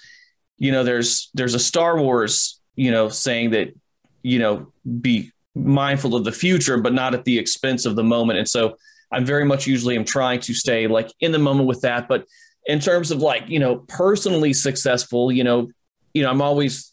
you 0.59 0.73
know, 0.73 0.85
there's 0.85 1.31
there's 1.35 1.55
a 1.55 1.59
Star 1.59 1.99
Wars, 1.99 2.61
you 2.75 2.91
know, 2.91 3.09
saying 3.09 3.51
that, 3.51 3.75
you 4.23 4.39
know, 4.39 4.73
be 5.01 5.33
mindful 5.55 6.15
of 6.15 6.25
the 6.25 6.33
future, 6.33 6.79
but 6.79 6.93
not 6.93 7.15
at 7.15 7.25
the 7.25 7.39
expense 7.39 7.87
of 7.87 7.97
the 7.97 8.05
moment. 8.05 8.39
And 8.39 8.49
so 8.49 8.77
I'm 9.13 9.25
very 9.25 9.45
much 9.45 9.67
usually 9.67 9.97
am 9.97 10.05
trying 10.05 10.41
to 10.41 10.55
stay 10.55 10.87
like 10.87 11.11
in 11.21 11.33
the 11.33 11.39
moment 11.39 11.69
with 11.69 11.83
that. 11.83 12.09
But 12.09 12.27
in 12.67 12.81
terms 12.81 13.11
of 13.11 13.21
like, 13.21 13.49
you 13.49 13.59
know, 13.59 13.77
personally 13.89 14.53
successful, 14.53 15.31
you 15.31 15.45
know, 15.45 15.69
you 16.13 16.23
know, 16.23 16.31
I'm 16.31 16.43
always 16.43 16.93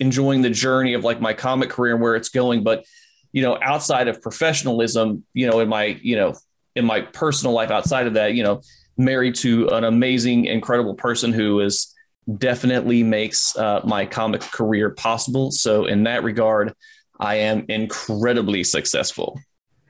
enjoying 0.00 0.42
the 0.42 0.50
journey 0.50 0.94
of 0.94 1.04
like 1.04 1.20
my 1.20 1.32
comic 1.32 1.70
career 1.70 1.94
and 1.94 2.02
where 2.02 2.16
it's 2.16 2.28
going. 2.28 2.64
But 2.64 2.84
you 3.32 3.42
know, 3.42 3.58
outside 3.60 4.08
of 4.08 4.22
professionalism, 4.22 5.24
you 5.34 5.46
know, 5.46 5.60
in 5.60 5.68
my, 5.68 5.98
you 6.00 6.16
know, 6.16 6.34
in 6.74 6.86
my 6.86 7.02
personal 7.02 7.52
life 7.52 7.70
outside 7.70 8.06
of 8.06 8.14
that, 8.14 8.32
you 8.32 8.42
know, 8.42 8.62
married 8.96 9.34
to 9.36 9.68
an 9.68 9.84
amazing, 9.84 10.46
incredible 10.46 10.94
person 10.94 11.32
who 11.32 11.60
is 11.60 11.94
definitely 12.38 13.02
makes 13.02 13.56
uh, 13.56 13.80
my 13.84 14.06
comic 14.06 14.40
career 14.40 14.90
possible. 14.90 15.50
So 15.50 15.86
in 15.86 16.04
that 16.04 16.24
regard, 16.24 16.74
I 17.20 17.36
am 17.36 17.64
incredibly 17.68 18.64
successful. 18.64 19.40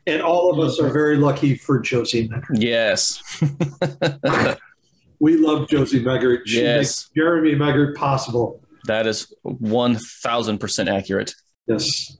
And 0.06 0.22
all 0.22 0.52
of 0.52 0.64
us 0.64 0.78
are 0.78 0.90
very 0.90 1.16
lucky 1.16 1.56
for 1.56 1.80
Josie 1.80 2.28
Megert. 2.28 2.60
Yes. 2.60 3.20
we 5.18 5.36
love 5.36 5.68
Josie 5.68 6.04
Megert. 6.04 6.42
She 6.46 6.62
yes. 6.62 6.78
makes 6.78 7.10
Jeremy 7.16 7.54
Megert 7.54 7.96
possible. 7.96 8.60
That 8.84 9.06
is 9.06 9.34
1000% 9.44 10.88
accurate. 10.88 11.34
Yes. 11.66 12.16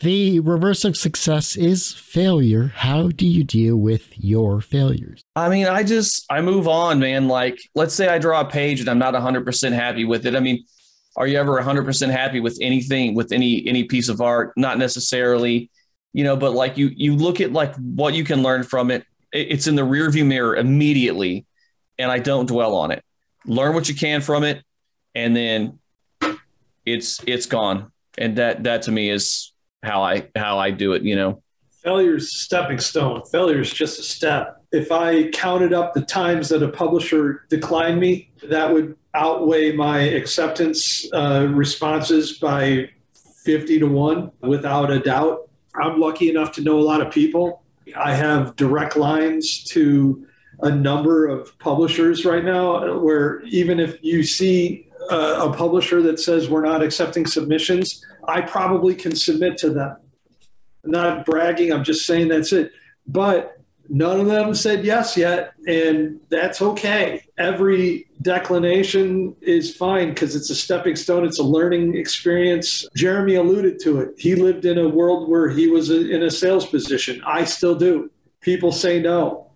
The 0.00 0.40
reverse 0.40 0.84
of 0.84 0.96
success 0.96 1.56
is 1.56 1.92
failure. 1.92 2.72
How 2.74 3.08
do 3.08 3.26
you 3.26 3.44
deal 3.44 3.76
with 3.76 4.12
your 4.16 4.60
failures? 4.60 5.22
I 5.34 5.48
mean, 5.48 5.66
I 5.66 5.82
just 5.82 6.26
I 6.30 6.42
move 6.42 6.68
on, 6.68 6.98
man. 6.98 7.28
Like, 7.28 7.58
let's 7.74 7.94
say 7.94 8.08
I 8.08 8.18
draw 8.18 8.40
a 8.40 8.44
page 8.44 8.80
and 8.80 8.88
I'm 8.88 8.98
not 8.98 9.14
100% 9.14 9.72
happy 9.72 10.04
with 10.04 10.26
it. 10.26 10.36
I 10.36 10.40
mean, 10.40 10.64
are 11.16 11.26
you 11.26 11.38
ever 11.38 11.60
100% 11.60 12.10
happy 12.10 12.40
with 12.40 12.58
anything 12.60 13.14
with 13.14 13.32
any 13.32 13.66
any 13.66 13.84
piece 13.84 14.10
of 14.10 14.20
art? 14.20 14.52
Not 14.56 14.78
necessarily, 14.78 15.70
you 16.12 16.24
know, 16.24 16.36
but 16.36 16.52
like 16.52 16.76
you 16.76 16.90
you 16.94 17.16
look 17.16 17.40
at 17.40 17.52
like 17.52 17.74
what 17.76 18.12
you 18.14 18.22
can 18.22 18.42
learn 18.42 18.64
from 18.64 18.90
it. 18.90 19.04
It's 19.32 19.66
in 19.66 19.76
the 19.76 19.82
rearview 19.82 20.26
mirror 20.26 20.56
immediately, 20.56 21.46
and 21.98 22.10
I 22.10 22.18
don't 22.18 22.46
dwell 22.46 22.74
on 22.74 22.90
it. 22.90 23.02
Learn 23.46 23.74
what 23.74 23.88
you 23.88 23.94
can 23.94 24.20
from 24.20 24.44
it, 24.44 24.62
and 25.14 25.34
then 25.34 25.78
it's 26.84 27.22
it's 27.26 27.46
gone. 27.46 27.92
And 28.18 28.36
that 28.36 28.64
that 28.64 28.82
to 28.82 28.92
me 28.92 29.08
is 29.08 29.52
how 29.86 30.02
I 30.02 30.28
how 30.34 30.58
I 30.58 30.70
do 30.70 30.92
it. 30.92 31.02
You 31.02 31.16
know, 31.16 31.42
failure 31.82 32.16
is 32.16 32.24
a 32.24 32.36
stepping 32.36 32.78
stone. 32.78 33.22
Failure 33.30 33.60
is 33.60 33.72
just 33.72 33.98
a 33.98 34.02
step. 34.02 34.62
If 34.72 34.90
I 34.90 35.30
counted 35.30 35.72
up 35.72 35.94
the 35.94 36.02
times 36.02 36.48
that 36.48 36.62
a 36.62 36.68
publisher 36.68 37.46
declined 37.48 38.00
me, 38.00 38.30
that 38.48 38.72
would 38.72 38.96
outweigh 39.14 39.72
my 39.72 40.00
acceptance 40.00 41.06
uh, 41.12 41.48
responses 41.50 42.38
by 42.38 42.90
50 43.44 43.78
to 43.78 43.86
1 43.86 44.32
without 44.40 44.90
a 44.90 44.98
doubt. 44.98 45.48
I'm 45.74 46.00
lucky 46.00 46.28
enough 46.28 46.52
to 46.52 46.62
know 46.62 46.78
a 46.78 46.82
lot 46.82 47.00
of 47.00 47.12
people. 47.12 47.62
I 47.96 48.14
have 48.14 48.56
direct 48.56 48.96
lines 48.96 49.62
to 49.64 50.26
a 50.60 50.70
number 50.70 51.26
of 51.26 51.56
publishers 51.58 52.24
right 52.24 52.44
now 52.44 52.98
where 52.98 53.42
even 53.42 53.78
if 53.78 54.02
you 54.02 54.24
see 54.24 54.88
a, 55.10 55.16
a 55.42 55.52
publisher 55.52 56.02
that 56.02 56.18
says 56.18 56.48
we're 56.48 56.64
not 56.64 56.82
accepting 56.82 57.26
submissions, 57.26 58.04
I 58.28 58.40
probably 58.42 58.94
can 58.94 59.14
submit 59.14 59.56
to 59.58 59.70
them. 59.70 59.96
I'm 60.84 60.90
not 60.90 61.26
bragging, 61.26 61.72
I'm 61.72 61.84
just 61.84 62.06
saying 62.06 62.28
that's 62.28 62.52
it. 62.52 62.72
But 63.06 63.58
none 63.88 64.20
of 64.20 64.26
them 64.26 64.54
said 64.54 64.84
yes 64.84 65.16
yet, 65.16 65.52
and 65.66 66.20
that's 66.28 66.62
okay. 66.62 67.22
Every 67.38 68.06
declination 68.22 69.36
is 69.40 69.76
fine 69.76 70.10
because 70.10 70.34
it's 70.34 70.50
a 70.50 70.54
stepping 70.54 70.96
stone, 70.96 71.24
it's 71.24 71.38
a 71.38 71.44
learning 71.44 71.96
experience. 71.96 72.86
Jeremy 72.96 73.36
alluded 73.36 73.80
to 73.80 74.00
it. 74.00 74.14
He 74.18 74.34
lived 74.34 74.64
in 74.64 74.78
a 74.78 74.88
world 74.88 75.28
where 75.28 75.48
he 75.48 75.68
was 75.68 75.90
in 75.90 76.22
a 76.22 76.30
sales 76.30 76.66
position. 76.66 77.22
I 77.26 77.44
still 77.44 77.74
do. 77.74 78.10
People 78.40 78.72
say 78.72 79.00
no. 79.00 79.50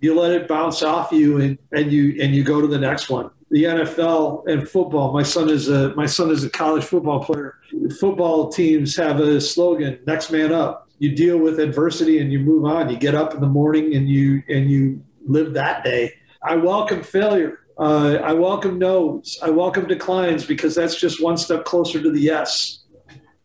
You 0.00 0.18
let 0.18 0.32
it 0.32 0.48
bounce 0.48 0.82
off 0.82 1.12
you 1.12 1.40
and, 1.40 1.58
and 1.72 1.92
you 1.92 2.22
and 2.22 2.34
you 2.34 2.42
go 2.42 2.60
to 2.60 2.66
the 2.66 2.78
next 2.78 3.10
one 3.10 3.30
the 3.50 3.64
NFL 3.64 4.46
and 4.46 4.68
football. 4.68 5.12
My 5.12 5.22
son 5.22 5.50
is 5.50 5.68
a 5.68 5.94
my 5.94 6.06
son 6.06 6.30
is 6.30 6.44
a 6.44 6.50
college 6.50 6.84
football 6.84 7.22
player. 7.22 7.58
Football 7.98 8.48
teams 8.50 8.96
have 8.96 9.20
a 9.20 9.40
slogan: 9.40 9.98
"Next 10.06 10.30
man 10.30 10.52
up." 10.52 10.88
You 10.98 11.14
deal 11.16 11.38
with 11.38 11.58
adversity 11.58 12.18
and 12.20 12.30
you 12.30 12.38
move 12.38 12.64
on. 12.64 12.90
You 12.90 12.96
get 12.98 13.14
up 13.14 13.34
in 13.34 13.40
the 13.40 13.46
morning 13.46 13.94
and 13.96 14.08
you 14.08 14.42
and 14.48 14.70
you 14.70 15.02
live 15.26 15.54
that 15.54 15.82
day. 15.82 16.12
I 16.42 16.56
welcome 16.56 17.02
failure. 17.02 17.60
Uh, 17.78 18.18
I 18.22 18.34
welcome 18.34 18.78
no's. 18.78 19.38
I 19.42 19.50
welcome 19.50 19.86
declines 19.86 20.44
because 20.44 20.74
that's 20.74 20.94
just 20.94 21.22
one 21.22 21.36
step 21.36 21.64
closer 21.64 22.00
to 22.02 22.10
the 22.10 22.20
yes, 22.20 22.84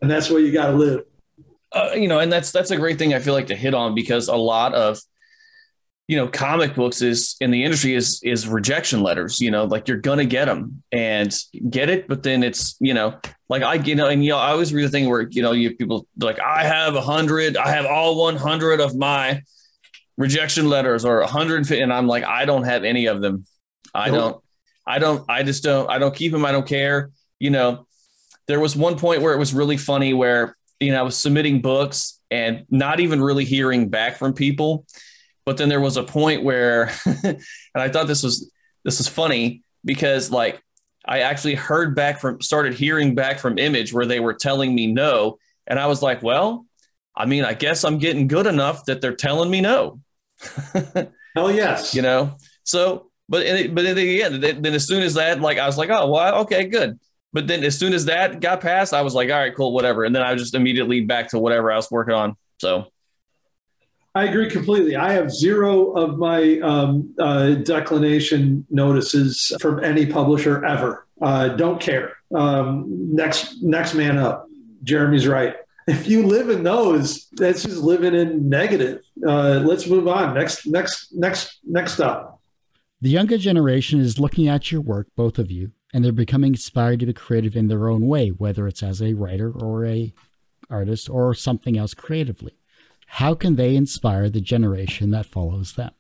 and 0.01 0.11
that's 0.11 0.29
where 0.29 0.41
you 0.41 0.51
got 0.51 0.67
to 0.67 0.73
live. 0.73 1.05
Uh, 1.71 1.91
you 1.95 2.07
know, 2.07 2.19
and 2.19 2.31
that's 2.31 2.51
that's 2.51 2.71
a 2.71 2.77
great 2.77 2.99
thing 2.99 3.13
I 3.13 3.19
feel 3.19 3.33
like 3.33 3.47
to 3.47 3.55
hit 3.55 3.73
on 3.73 3.95
because 3.95 4.27
a 4.27 4.35
lot 4.35 4.73
of 4.73 4.99
you 6.07 6.15
know 6.15 6.27
comic 6.27 6.75
books 6.75 7.01
is 7.01 7.35
in 7.41 7.51
the 7.51 7.63
industry 7.63 7.95
is 7.95 8.19
is 8.23 8.47
rejection 8.47 9.01
letters 9.01 9.39
you 9.39 9.49
know 9.49 9.65
like 9.65 9.87
you're 9.87 9.97
gonna 9.97 10.25
get 10.25 10.45
them 10.45 10.83
and 10.91 11.35
get 11.69 11.89
it 11.89 12.07
but 12.07 12.23
then 12.23 12.43
it's 12.43 12.75
you 12.79 12.93
know 12.93 13.17
like 13.49 13.63
i 13.63 13.75
you 13.75 13.95
know 13.95 14.07
and 14.07 14.23
you 14.23 14.29
know 14.29 14.37
i 14.37 14.51
always 14.51 14.73
read 14.73 14.85
the 14.85 14.89
thing 14.89 15.09
where 15.09 15.21
you 15.21 15.41
know 15.41 15.51
you 15.51 15.69
have 15.69 15.77
people 15.77 16.07
like 16.19 16.39
i 16.39 16.63
have 16.63 16.95
a 16.95 17.01
hundred 17.01 17.57
i 17.57 17.69
have 17.69 17.85
all 17.85 18.17
100 18.17 18.79
of 18.79 18.95
my 18.95 19.41
rejection 20.17 20.69
letters 20.69 21.05
or 21.05 21.19
150 21.21 21.81
and 21.81 21.91
i'm 21.91 22.07
like 22.07 22.23
i 22.23 22.45
don't 22.45 22.63
have 22.63 22.83
any 22.83 23.07
of 23.07 23.21
them 23.21 23.45
i 23.93 24.09
nope. 24.09 24.15
don't 24.15 24.43
i 24.85 24.99
don't 24.99 25.25
i 25.29 25.43
just 25.43 25.63
don't 25.63 25.89
i 25.89 25.97
don't 25.97 26.15
keep 26.15 26.31
them 26.31 26.45
i 26.45 26.51
don't 26.51 26.67
care 26.67 27.09
you 27.39 27.49
know 27.49 27.85
there 28.47 28.59
was 28.59 28.75
one 28.75 28.97
point 28.97 29.21
where 29.21 29.33
it 29.33 29.39
was 29.39 29.53
really 29.53 29.77
funny 29.77 30.13
where 30.13 30.55
you 30.79 30.91
know 30.91 30.99
I 30.99 31.03
was 31.03 31.17
submitting 31.17 31.61
books 31.61 32.19
and 32.31 32.65
not 32.69 32.99
even 32.99 33.21
really 33.21 33.45
hearing 33.45 33.89
back 33.89 34.17
from 34.17 34.33
people. 34.33 34.85
But 35.45 35.57
then 35.57 35.69
there 35.69 35.81
was 35.81 35.97
a 35.97 36.03
point 36.03 36.43
where, 36.43 36.91
and 37.05 37.39
I 37.75 37.89
thought 37.89 38.07
this 38.07 38.23
was 38.23 38.51
this 38.83 38.99
is 38.99 39.07
funny 39.07 39.63
because 39.83 40.31
like 40.31 40.61
I 41.05 41.19
actually 41.21 41.55
heard 41.55 41.95
back 41.95 42.19
from 42.19 42.41
started 42.41 42.73
hearing 42.73 43.15
back 43.15 43.39
from 43.39 43.57
Image 43.57 43.93
where 43.93 44.05
they 44.05 44.19
were 44.19 44.33
telling 44.33 44.73
me 44.73 44.87
no, 44.87 45.37
and 45.67 45.79
I 45.79 45.87
was 45.87 46.01
like, 46.01 46.23
well, 46.23 46.65
I 47.15 47.25
mean, 47.25 47.45
I 47.45 47.53
guess 47.53 47.83
I'm 47.83 47.99
getting 47.99 48.27
good 48.27 48.47
enough 48.47 48.85
that 48.85 49.01
they're 49.01 49.15
telling 49.15 49.49
me 49.49 49.61
no. 49.61 50.01
Hell 51.35 51.51
yes. 51.51 51.93
You 51.93 52.01
know, 52.01 52.37
so 52.63 53.11
but 53.29 53.45
but 53.73 53.83
then 53.83 53.97
again, 53.97 54.39
then 54.41 54.73
as 54.73 54.87
soon 54.87 55.03
as 55.03 55.15
that, 55.15 55.41
like 55.41 55.57
I 55.57 55.65
was 55.65 55.77
like, 55.77 55.89
oh 55.89 56.09
well, 56.09 56.41
okay, 56.41 56.65
good. 56.65 56.99
But 57.33 57.47
then 57.47 57.63
as 57.63 57.77
soon 57.77 57.93
as 57.93 58.05
that 58.05 58.39
got 58.39 58.61
passed, 58.61 58.93
I 58.93 59.01
was 59.01 59.13
like, 59.13 59.29
all 59.29 59.37
right, 59.37 59.53
cool, 59.53 59.73
whatever. 59.73 60.05
And 60.05 60.15
then 60.15 60.23
I 60.23 60.31
was 60.31 60.41
just 60.41 60.55
immediately 60.55 61.01
back 61.01 61.29
to 61.29 61.39
whatever 61.39 61.71
I 61.71 61.75
was 61.75 61.91
working 61.91 62.13
on. 62.13 62.37
So 62.61 62.87
I 64.15 64.23
agree 64.23 64.49
completely. 64.49 64.95
I 64.95 65.11
have 65.11 65.29
zero 65.29 65.91
of 65.91 66.17
my 66.17 66.59
um, 66.59 67.13
uh, 67.19 67.55
declination 67.55 68.65
notices 68.69 69.53
from 69.59 69.83
any 69.83 70.05
publisher 70.05 70.65
ever. 70.65 71.05
Uh, 71.21 71.49
don't 71.49 71.81
care. 71.81 72.15
Um, 72.33 72.85
next, 73.13 73.61
next 73.61 73.93
man 73.93 74.17
up. 74.17 74.47
Jeremy's 74.83 75.27
right. 75.27 75.57
If 75.87 76.07
you 76.07 76.25
live 76.25 76.49
in 76.49 76.63
those, 76.63 77.27
that's 77.33 77.63
just 77.63 77.77
living 77.77 78.15
in 78.15 78.47
negative. 78.47 79.01
Uh, 79.27 79.61
let's 79.65 79.85
move 79.85 80.07
on. 80.07 80.33
Next, 80.33 80.65
next, 80.65 81.13
next, 81.13 81.59
next 81.65 81.99
up. 81.99 82.41
The 83.01 83.09
younger 83.09 83.37
generation 83.37 83.99
is 83.99 84.17
looking 84.17 84.47
at 84.47 84.71
your 84.71 84.81
work, 84.81 85.07
both 85.17 85.37
of 85.37 85.51
you, 85.51 85.71
and 85.93 86.03
they're 86.03 86.13
becoming 86.13 86.53
inspired 86.53 87.01
to 87.01 87.05
be 87.05 87.13
creative 87.13 87.57
in 87.57 87.67
their 87.67 87.89
own 87.89 88.07
way, 88.07 88.29
whether 88.29 88.65
it's 88.65 88.81
as 88.81 89.01
a 89.01 89.13
writer 89.13 89.51
or 89.51 89.85
a 89.85 90.13
artist 90.69 91.09
or 91.09 91.33
something 91.33 91.77
else 91.77 91.93
creatively. 91.93 92.57
How 93.05 93.33
can 93.33 93.55
they 93.55 93.75
inspire 93.75 94.29
the 94.29 94.41
generation 94.41 95.11
that 95.11 95.25
follows 95.25 95.73
them? 95.73 95.91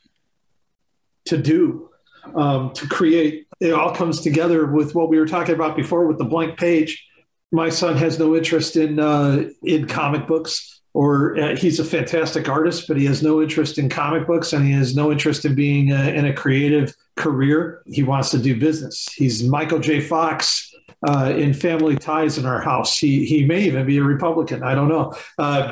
To 1.25 1.37
do, 1.37 1.89
um, 2.35 2.73
to 2.73 2.87
create. 2.87 3.47
It 3.59 3.73
all 3.73 3.95
comes 3.95 4.21
together 4.21 4.65
with 4.65 4.95
what 4.95 5.09
we 5.09 5.17
were 5.17 5.27
talking 5.27 5.55
about 5.55 5.75
before 5.75 6.05
with 6.07 6.17
the 6.17 6.25
blank 6.25 6.57
page. 6.59 7.07
My 7.51 7.69
son 7.69 7.95
has 7.97 8.19
no 8.19 8.35
interest 8.35 8.75
in 8.75 8.99
uh, 8.99 9.49
in 9.63 9.87
comic 9.87 10.27
books 10.27 10.75
or 10.95 11.37
uh, 11.37 11.57
he's 11.57 11.77
a 11.81 11.83
fantastic 11.83 12.47
artist, 12.47 12.87
but 12.87 12.95
he 12.95 13.05
has 13.05 13.21
no 13.21 13.41
interest 13.41 13.77
in 13.77 13.89
comic 13.89 14.25
books 14.25 14.53
and 14.53 14.65
he 14.65 14.71
has 14.71 14.95
no 14.95 15.11
interest 15.11 15.43
in 15.43 15.53
being 15.53 15.91
a, 15.91 16.09
in 16.11 16.25
a 16.25 16.33
creative 16.33 16.95
career. 17.17 17.81
He 17.85 18.01
wants 18.01 18.29
to 18.31 18.37
do 18.37 18.57
business. 18.57 19.05
He's 19.13 19.43
Michael 19.43 19.79
J. 19.79 19.99
Fox 19.99 20.73
uh, 21.07 21.33
in 21.35 21.53
Family 21.53 21.95
Ties 21.95 22.37
in 22.37 22.45
our 22.45 22.61
house. 22.61 22.97
He 22.97 23.25
he 23.25 23.45
may 23.45 23.63
even 23.63 23.85
be 23.85 23.97
a 23.97 24.03
Republican. 24.03 24.63
I 24.63 24.75
don't 24.75 24.89
know. 24.89 25.13
Uh, 25.37 25.71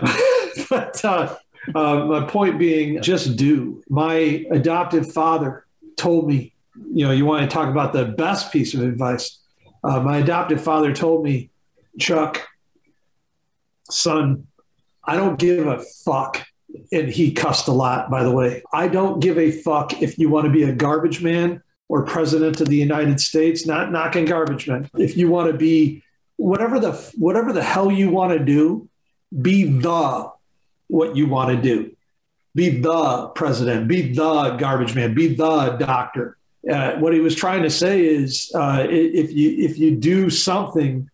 but 0.69 1.03
uh, 1.03 1.35
uh, 1.73 2.05
my 2.05 2.25
point 2.25 2.59
being, 2.59 3.01
just 3.01 3.35
do. 3.35 3.83
My 3.89 4.45
adoptive 4.51 5.11
father 5.11 5.65
told 5.95 6.27
me, 6.27 6.53
you 6.91 7.05
know, 7.05 7.11
you 7.11 7.25
want 7.25 7.49
to 7.49 7.53
talk 7.53 7.69
about 7.69 7.93
the 7.93 8.05
best 8.05 8.51
piece 8.51 8.73
of 8.73 8.81
advice. 8.81 9.39
My 9.83 10.19
adoptive 10.19 10.63
father 10.63 10.93
told 10.93 11.23
me, 11.23 11.49
Chuck, 11.99 12.41
son 13.89 14.47
I 15.05 15.15
don't 15.15 15.37
give 15.37 15.67
a 15.67 15.79
fuck. 15.79 16.45
And 16.91 17.09
he 17.09 17.31
cussed 17.31 17.67
a 17.67 17.71
lot, 17.71 18.09
by 18.09 18.23
the 18.23 18.31
way. 18.31 18.63
I 18.73 18.87
don't 18.87 19.19
give 19.19 19.37
a 19.37 19.51
fuck 19.51 20.01
if 20.01 20.17
you 20.17 20.29
want 20.29 20.45
to 20.45 20.51
be 20.51 20.63
a 20.63 20.73
garbage 20.73 21.21
man 21.21 21.61
or 21.89 22.03
president 22.03 22.61
of 22.61 22.67
the 22.67 22.77
United 22.77 23.19
States, 23.19 23.65
not 23.65 23.91
knocking 23.91 24.25
garbage 24.25 24.67
men. 24.67 24.89
If 24.97 25.17
you 25.17 25.29
want 25.29 25.51
to 25.51 25.57
be 25.57 26.03
whatever 26.37 26.79
the 26.79 26.93
whatever 27.17 27.53
the 27.53 27.63
hell 27.63 27.91
you 27.91 28.09
want 28.09 28.37
to 28.37 28.43
do, 28.43 28.89
be 29.41 29.63
the 29.63 30.31
what 30.87 31.15
you 31.15 31.27
want 31.27 31.49
to 31.49 31.61
do. 31.61 31.95
Be 32.55 32.81
the 32.81 33.27
president, 33.29 33.87
be 33.87 34.13
the 34.13 34.51
garbage 34.57 34.93
man, 34.93 35.13
be 35.13 35.33
the 35.33 35.71
doctor. 35.79 36.37
Uh, 36.69 36.93
what 36.93 37.13
he 37.13 37.19
was 37.19 37.35
trying 37.35 37.63
to 37.63 37.69
say 37.69 38.05
is 38.05 38.51
uh, 38.55 38.85
if 38.89 39.33
you 39.33 39.65
if 39.65 39.77
you 39.77 39.95
do 39.95 40.29
something, 40.29 41.09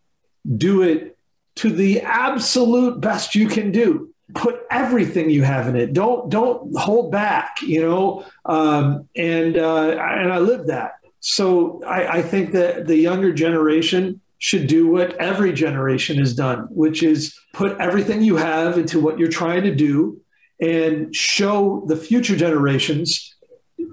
do 0.57 0.81
it 0.81 1.17
to 1.55 1.69
the 1.69 2.01
absolute 2.01 3.01
best 3.01 3.35
you 3.35 3.47
can 3.47 3.71
do 3.71 4.08
put 4.35 4.61
everything 4.69 5.29
you 5.29 5.43
have 5.43 5.67
in 5.67 5.75
it. 5.75 5.93
Don't 5.93 6.29
don't 6.29 6.77
hold 6.77 7.11
back 7.11 7.57
you 7.61 7.81
know? 7.81 8.25
Um, 8.45 9.07
and 9.15 9.57
uh, 9.57 9.89
and 9.91 10.31
i 10.31 10.39
live 10.39 10.67
that. 10.67 10.93
So 11.21 11.83
I, 11.85 12.19
I 12.19 12.21
think 12.21 12.53
that 12.53 12.87
the 12.87 12.95
younger 12.95 13.33
generation 13.33 14.21
should 14.37 14.67
do 14.67 14.87
what 14.87 15.13
every 15.17 15.51
generation 15.51 16.17
has 16.17 16.33
done 16.33 16.59
which 16.69 17.03
is 17.03 17.37
put 17.53 17.77
everything 17.79 18.21
you 18.21 18.37
have 18.37 18.77
into 18.77 18.97
what 18.99 19.19
you're 19.19 19.27
trying 19.27 19.63
to 19.63 19.75
do 19.75 20.21
and 20.61 21.13
show 21.13 21.83
the 21.87 21.97
future 21.97 22.37
generations 22.37 23.35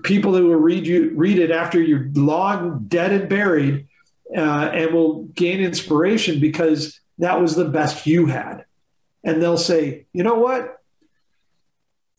people 0.05 0.31
that 0.31 0.45
will 0.45 0.55
read 0.55 0.87
you 0.87 1.11
read 1.17 1.41
it 1.41 1.51
after 1.51 1.83
you're 1.83 2.09
long 2.15 2.85
dead 2.87 3.11
and 3.11 3.29
buried 3.29 3.89
uh, 4.35 4.71
and 4.73 4.93
will 4.93 5.25
gain 5.35 5.61
inspiration 5.61 6.41
because 6.41 7.01
that 7.19 7.41
was 7.41 7.55
the 7.55 7.65
best 7.65 8.07
you 8.07 8.27
had. 8.27 8.65
And 9.27 9.43
they'll 9.43 9.59
say, 9.59 10.07
you 10.13 10.23
know 10.23 10.37
what? 10.37 10.79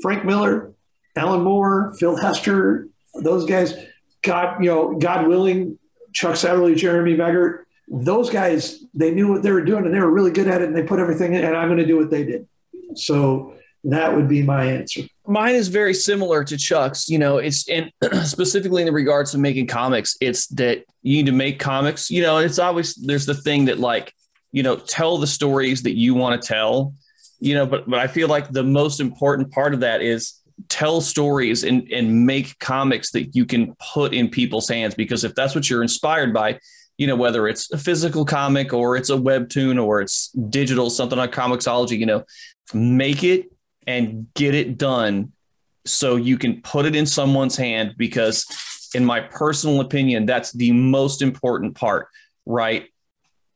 Frank 0.02 0.26
Miller, 0.26 0.74
Alan 1.16 1.42
Moore, 1.42 1.96
Phil 1.98 2.18
Hester, 2.18 2.90
those 3.16 3.46
guys, 3.46 3.74
God, 4.22 4.64
you 4.64 4.70
know, 4.70 4.96
God 4.96 5.28
willing, 5.28 5.80
Chuck 6.14 6.36
Satterlee, 6.36 6.76
Jeremy 6.76 7.16
Megert, 7.16 7.64
those 7.88 8.30
guys, 8.30 8.84
they 8.94 9.12
knew 9.12 9.32
what 9.32 9.42
they 9.42 9.52
were 9.52 9.64
doing 9.64 9.86
and 9.86 9.94
they 9.94 10.00
were 10.00 10.12
really 10.12 10.32
good 10.32 10.48
at 10.48 10.62
it 10.62 10.68
and 10.68 10.76
they 10.76 10.84
put 10.84 11.00
everything 11.00 11.34
in, 11.34 11.44
and 11.44 11.56
I'm 11.56 11.70
going 11.70 11.80
to 11.80 11.86
do 11.86 11.98
what 11.98 12.12
they 12.12 12.26
did. 12.26 12.48
So 12.96 13.56
that 13.86 14.14
would 14.14 14.28
be 14.28 14.44
my 14.44 14.66
answer. 14.66 15.04
Mine 15.26 15.56
is 15.56 15.70
very 15.70 15.94
similar 15.94 16.44
to 16.44 16.58
Chuck's. 16.58 17.10
You 17.10 17.20
know, 17.20 17.38
it's 17.38 17.68
and 17.70 17.92
specifically 18.26 18.82
in 18.82 18.86
the 18.86 18.92
regards 18.92 19.32
to 19.32 19.38
making 19.38 19.68
comics, 19.68 20.18
it's 20.20 20.48
that 20.48 20.84
you 21.04 21.18
need 21.18 21.28
to 21.28 21.32
make 21.32 21.60
comics. 21.60 22.12
You 22.12 22.22
know, 22.22 22.38
it's 22.38 22.60
always 22.60 22.96
there's 22.96 23.26
the 23.26 23.34
thing 23.34 23.66
that 23.66 23.80
like 23.80 24.14
you 24.52 24.64
know, 24.64 24.76
tell 24.76 25.18
the 25.18 25.28
stories 25.28 25.84
that 25.84 25.98
you 25.98 26.14
want 26.14 26.42
to 26.42 26.48
tell, 26.48 26.94
you 27.40 27.54
know, 27.54 27.66
but, 27.66 27.90
but 27.90 28.00
I 28.00 28.08
feel 28.08 28.28
like 28.28 28.50
the 28.50 28.64
most 28.64 29.00
important 29.00 29.52
part 29.52 29.74
of 29.74 29.82
that 29.82 30.02
is 30.02 30.42
tell 30.70 31.02
stories 31.02 31.64
and, 31.64 31.88
and 31.92 32.26
make 32.26 32.58
comics 32.60 33.12
that 33.12 33.36
you 33.36 33.46
can 33.46 33.76
put 33.94 34.14
in 34.14 34.30
people's 34.30 34.68
hands. 34.68 34.96
Because 34.96 35.24
if 35.24 35.36
that's 35.36 35.54
what 35.54 35.70
you're 35.70 35.84
inspired 35.84 36.34
by, 36.34 36.60
you 36.98 37.06
know, 37.06 37.16
whether 37.16 37.48
it's 37.48 37.72
a 37.72 37.78
physical 37.78 38.26
comic 38.26 38.74
or 38.74 38.96
it's 38.96 39.12
a 39.12 39.16
webtoon 39.16 39.84
or 39.84 40.02
it's 40.02 40.30
digital, 40.30 40.90
something 40.90 41.20
on 41.20 41.30
Comixology, 41.30 42.00
you 42.00 42.08
know, 42.08 42.24
make 42.74 43.24
it 43.24 43.52
and 43.86 44.28
get 44.34 44.56
it 44.56 44.78
done 44.78 45.32
so 45.86 46.16
you 46.18 46.38
can 46.38 46.62
put 46.62 46.86
it 46.86 46.96
in 46.96 47.06
someone's 47.06 47.56
hand 47.56 47.96
because 47.98 48.46
in 48.94 49.06
my 49.06 49.22
personal 49.22 49.80
opinion 49.80 50.26
that's 50.26 50.52
the 50.52 50.72
most 50.72 51.22
important 51.22 51.76
part 51.76 52.08
right 52.46 52.90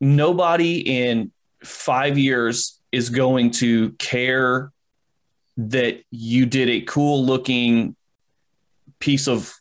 nobody 0.02 0.80
in 0.80 1.32
five 1.64 2.18
years 2.18 2.80
is 2.92 3.10
going 3.10 3.52
to 3.52 3.92
care 3.92 4.72
that 5.56 6.04
you 6.10 6.46
did 6.46 6.70
a 6.70 6.82
cool 6.82 7.24
looking 7.24 7.96
piece 9.00 9.28
of 9.28 9.54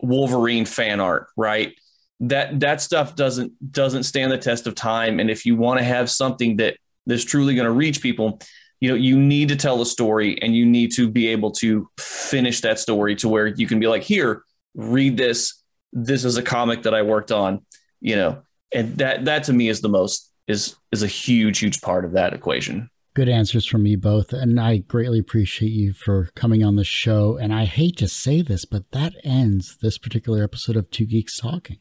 Wolverine 0.00 0.66
fan 0.66 1.00
art, 1.00 1.28
right? 1.36 1.74
That 2.20 2.60
that 2.60 2.80
stuff 2.80 3.16
doesn't 3.16 3.72
doesn't 3.72 4.02
stand 4.04 4.30
the 4.30 4.38
test 4.38 4.66
of 4.66 4.74
time. 4.74 5.18
And 5.18 5.30
if 5.30 5.46
you 5.46 5.56
want 5.56 5.78
to 5.78 5.84
have 5.84 6.10
something 6.10 6.56
that 6.58 6.76
that's 7.06 7.24
truly 7.24 7.54
going 7.54 7.64
to 7.64 7.72
reach 7.72 8.02
people, 8.02 8.40
you 8.80 8.90
know, 8.90 8.94
you 8.94 9.18
need 9.18 9.48
to 9.48 9.56
tell 9.56 9.80
a 9.80 9.86
story 9.86 10.40
and 10.42 10.54
you 10.54 10.66
need 10.66 10.92
to 10.94 11.08
be 11.08 11.28
able 11.28 11.52
to 11.52 11.88
finish 11.98 12.60
that 12.60 12.78
story 12.78 13.16
to 13.16 13.28
where 13.28 13.46
you 13.46 13.66
can 13.66 13.80
be 13.80 13.86
like, 13.86 14.02
here, 14.02 14.42
read 14.74 15.16
this. 15.16 15.62
This 15.92 16.24
is 16.24 16.36
a 16.36 16.42
comic 16.42 16.82
that 16.82 16.94
I 16.94 17.02
worked 17.02 17.32
on, 17.32 17.64
you 18.00 18.16
know 18.16 18.42
and 18.72 18.96
that 18.98 19.24
that 19.24 19.44
to 19.44 19.52
me 19.52 19.68
is 19.68 19.80
the 19.80 19.88
most 19.88 20.30
is 20.46 20.76
is 20.92 21.02
a 21.02 21.06
huge 21.06 21.58
huge 21.58 21.80
part 21.80 22.04
of 22.04 22.12
that 22.12 22.32
equation. 22.32 22.90
Good 23.14 23.28
answers 23.28 23.66
from 23.66 23.86
you 23.86 23.98
both 23.98 24.32
and 24.32 24.60
i 24.60 24.78
greatly 24.78 25.18
appreciate 25.18 25.72
you 25.72 25.92
for 25.92 26.30
coming 26.34 26.64
on 26.64 26.76
the 26.76 26.84
show. 26.84 27.36
And 27.36 27.52
i 27.52 27.64
hate 27.64 27.96
to 27.98 28.08
say 28.08 28.42
this 28.42 28.64
but 28.64 28.90
that 28.92 29.14
ends 29.24 29.76
this 29.82 29.98
particular 29.98 30.42
episode 30.42 30.76
of 30.76 30.90
two 30.90 31.06
geeks 31.06 31.38
talking. 31.38 31.78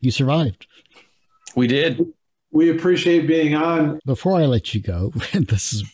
You 0.00 0.10
survived. 0.10 0.66
We 1.54 1.66
did. 1.66 2.00
We 2.50 2.70
appreciate 2.70 3.26
being 3.26 3.54
on. 3.54 4.00
Before 4.06 4.36
i 4.36 4.46
let 4.46 4.74
you 4.74 4.80
go 4.80 5.12
this 5.32 5.74
is 5.74 5.84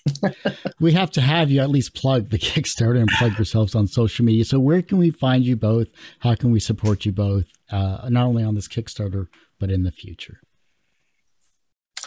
we 0.81 0.93
have 0.93 1.11
to 1.13 1.21
have 1.21 1.51
you 1.51 1.61
at 1.61 1.71
least 1.71 1.95
plug 1.95 2.31
the 2.31 2.39
kickstarter 2.51 3.01
and 3.01 3.09
plug 3.19 3.37
yourselves 3.37 3.75
on 3.75 3.89
social 3.89 4.25
media. 4.25 4.45
So 4.45 4.61
where 4.61 4.83
can 4.83 4.99
we 4.99 5.11
find 5.11 5.45
you 5.45 5.57
both? 5.57 5.89
How 6.21 6.35
can 6.35 6.53
we 6.53 6.61
support 6.61 7.05
you 7.05 7.13
both 7.13 7.47
uh, 7.71 8.09
not 8.11 8.27
only 8.27 8.45
on 8.45 8.55
this 8.55 8.69
kickstarter 8.69 9.27
but 9.65 9.71
in 9.71 9.83
the 9.83 9.91
future? 9.91 10.43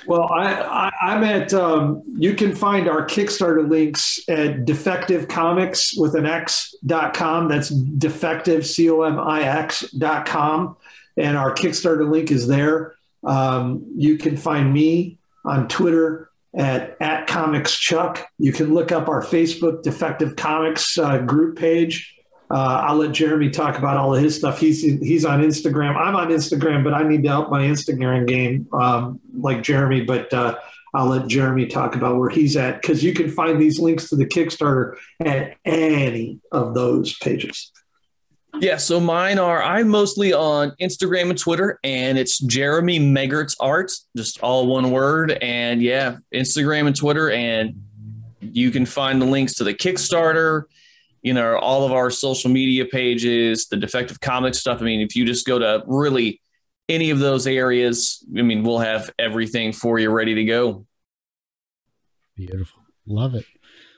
Well, 0.06 0.32
I, 0.32 0.92
am 1.02 1.24
at, 1.24 1.56
um, 1.56 2.04
you 2.06 2.36
can 2.36 2.56
find 2.56 2.88
our 2.88 3.08
Kickstarter 3.08 3.68
links 3.68 4.20
at 4.30 4.64
defective 4.66 5.28
comics 5.28 5.98
with 5.98 6.14
an 6.14 6.28
X.com. 6.28 7.48
That's 7.48 7.70
defective, 7.70 8.64
C 8.68 8.92
O 8.92 9.02
M 9.02 9.20
I 9.20 9.42
X.com. 9.42 10.78
And 11.18 11.36
our 11.36 11.52
Kickstarter 11.56 12.08
link 12.08 12.30
is 12.30 12.46
there. 12.46 12.94
Um, 13.24 13.84
you 13.96 14.20
can 14.20 14.38
find 14.38 14.72
me 14.72 15.18
on 15.44 15.68
Twitter 15.68 16.30
at, 16.56 16.96
at 17.02 17.26
Comics 17.26 17.76
Chuck. 17.76 18.30
You 18.38 18.52
can 18.52 18.72
look 18.72 18.92
up 18.92 19.10
our 19.10 19.24
Facebook 19.24 19.82
Defective 19.82 20.36
Comics 20.36 21.00
uh, 21.00 21.18
group 21.18 21.58
page. 21.58 22.17
Uh, 22.50 22.86
I'll 22.88 22.96
let 22.96 23.12
Jeremy 23.12 23.50
talk 23.50 23.78
about 23.78 23.98
all 23.98 24.16
of 24.16 24.24
his 24.24 24.36
stuff. 24.36 24.60
He's 24.60 24.82
he's 24.82 25.26
on 25.26 25.42
Instagram. 25.42 25.98
I'm 25.98 26.16
on 26.16 26.30
Instagram, 26.30 26.84
but 26.84 26.94
I 26.94 27.04
need 27.04 27.24
to 27.24 27.30
help 27.30 27.50
my 27.50 27.64
Instagram 27.64 28.26
game 28.26 28.68
um, 28.72 29.20
like 29.38 29.64
Jeremy. 29.64 30.02
But 30.02 30.34
uh, 30.34 30.58
I'll 30.94 31.08
let 31.08 31.28
Jeremy 31.28 31.68
talk 31.68 31.96
about 31.96 32.18
where 32.18 32.30
he's 32.30 32.56
at 32.56 32.82
because 32.82 33.04
you 33.04 33.14
can 33.14 33.30
find 33.30 33.62
these 33.62 33.80
links 33.80 34.10
to 34.10 34.16
the 34.16 34.26
Kickstarter 34.26 34.96
at 35.20 35.58
any 35.66 36.40
of 36.52 36.74
those 36.74 37.18
pages. 37.18 37.72
Yeah, 38.60 38.78
so 38.78 39.00
mine 39.00 39.38
are 39.38 39.62
I'm 39.62 39.90
mostly 39.90 40.34
on 40.34 40.72
Instagram 40.82 41.30
and 41.30 41.38
Twitter, 41.38 41.80
and 41.84 42.18
it's 42.18 42.40
Jeremy 42.40 42.98
Megert's 42.98 43.56
Art, 43.60 43.92
just 44.16 44.40
all 44.42 44.68
one 44.68 44.92
word. 44.92 45.32
And 45.42 45.82
yeah, 45.82 46.18
Instagram 46.34 46.88
and 46.88 46.96
Twitter, 46.96 47.30
and 47.30 47.84
you 48.40 48.72
can 48.72 48.86
find 48.86 49.22
the 49.22 49.26
links 49.26 49.56
to 49.56 49.64
the 49.64 49.74
Kickstarter 49.74 50.64
you 51.22 51.34
know, 51.34 51.58
all 51.58 51.86
of 51.86 51.92
our 51.92 52.10
social 52.10 52.50
media 52.50 52.86
pages, 52.86 53.68
the 53.68 53.78
defective 53.78 54.20
comic 54.20 54.56
stuff. 54.56 54.82
I 54.82 54.86
mean, 54.86 55.02
if 55.02 55.16
you 55.16 55.26
just 55.26 55.46
go 55.46 55.60
to 55.60 55.84
really 55.88 56.42
any 56.90 57.10
of 57.10 57.20
those 57.20 57.48
areas, 57.48 58.26
I 58.38 58.42
mean, 58.42 58.64
we'll 58.64 58.80
have 58.80 59.12
everything 59.20 59.74
for 59.74 60.00
you 60.00 60.10
ready 60.10 60.36
to 60.36 60.44
go. 60.46 60.86
Beautiful. 62.36 62.82
Love 63.06 63.36
it. 63.36 63.46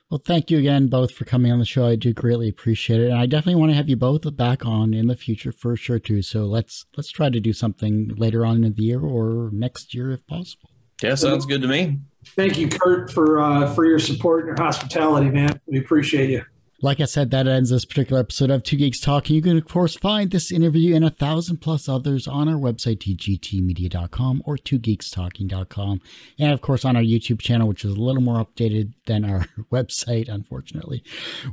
Well, 0.09 0.21
thank 0.25 0.49
you 0.49 0.57
again 0.57 0.87
both 0.87 1.11
for 1.11 1.25
coming 1.25 1.51
on 1.51 1.59
the 1.59 1.65
show. 1.65 1.85
I 1.85 1.95
do 1.95 2.13
greatly 2.13 2.49
appreciate 2.49 2.99
it. 2.99 3.11
And 3.11 3.19
I 3.19 3.27
definitely 3.27 3.59
want 3.59 3.71
to 3.71 3.75
have 3.75 3.89
you 3.89 3.95
both 3.95 4.35
back 4.35 4.65
on 4.65 4.93
in 4.95 5.07
the 5.07 5.15
future 5.15 5.51
for 5.51 5.75
sure 5.75 5.99
too. 5.99 6.23
So 6.23 6.45
let's 6.45 6.85
let's 6.97 7.11
try 7.11 7.29
to 7.29 7.39
do 7.39 7.53
something 7.53 8.15
later 8.17 8.43
on 8.43 8.63
in 8.63 8.73
the 8.73 8.81
year 8.81 9.01
or 9.01 9.51
next 9.53 9.93
year 9.93 10.11
if 10.11 10.25
possible. 10.25 10.71
Yeah, 11.03 11.15
sounds 11.15 11.45
good 11.45 11.61
to 11.61 11.67
me. 11.67 11.99
Thank 12.35 12.57
you, 12.57 12.67
Kurt, 12.67 13.11
for 13.11 13.39
uh, 13.39 13.73
for 13.73 13.85
your 13.85 13.99
support 13.99 14.47
and 14.47 14.57
your 14.57 14.65
hospitality, 14.65 15.29
man. 15.29 15.59
We 15.67 15.79
appreciate 15.79 16.29
you. 16.31 16.43
Like 16.81 17.01
I 17.01 17.05
said, 17.05 17.29
that 17.31 17.45
ends 17.45 17.71
this 17.71 17.83
particular 17.83 18.21
episode 18.21 18.49
of 18.49 18.63
Two 18.63 18.77
Geeks 18.77 19.01
Talking. 19.01 19.35
You 19.35 19.41
can, 19.41 19.57
of 19.57 19.67
course, 19.67 19.95
find 19.95 20.31
this 20.31 20.49
interview 20.49 20.95
and 20.95 21.03
a 21.03 21.09
thousand 21.09 21.57
plus 21.57 21.89
others 21.89 22.25
on 22.25 22.47
our 22.47 22.55
website, 22.55 22.99
tgtmedia.com 22.99 24.43
or 24.45 24.55
twogeekstalking.com. 24.55 26.01
And, 26.39 26.53
of 26.53 26.61
course, 26.61 26.85
on 26.85 26.95
our 26.95 27.01
YouTube 27.01 27.41
channel, 27.41 27.67
which 27.67 27.83
is 27.83 27.91
a 27.91 27.99
little 27.99 28.21
more 28.21 28.45
updated 28.45 28.93
than 29.07 29.25
our 29.25 29.45
website, 29.73 30.29
unfortunately, 30.29 31.03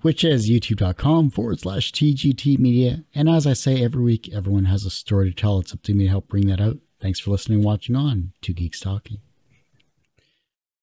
which 0.03 0.22
is 0.22 0.49
youtube.com 0.49 1.31
forward 1.31 1.59
slash 1.59 1.91
tgtmedia. 1.91 3.05
And 3.12 3.29
as 3.29 3.49
I 3.49 3.55
say 3.55 3.83
every 3.83 4.05
week, 4.05 4.31
everyone 4.33 4.66
has 4.66 4.85
a 4.85 4.91
story 4.91 5.31
to 5.31 5.35
tell. 5.35 5.59
It's 5.59 5.72
up 5.72 5.83
to 5.83 5.95
me 5.95 6.05
to 6.05 6.11
help 6.11 6.29
bring 6.29 6.47
that 6.47 6.61
out. 6.61 6.77
Thanks 7.01 7.18
for 7.18 7.33
listening 7.33 7.59
and 7.59 7.64
watching 7.64 7.97
on 7.97 8.33
Two 8.43 8.53
Geeks 8.53 8.79
Talking. 8.79 9.18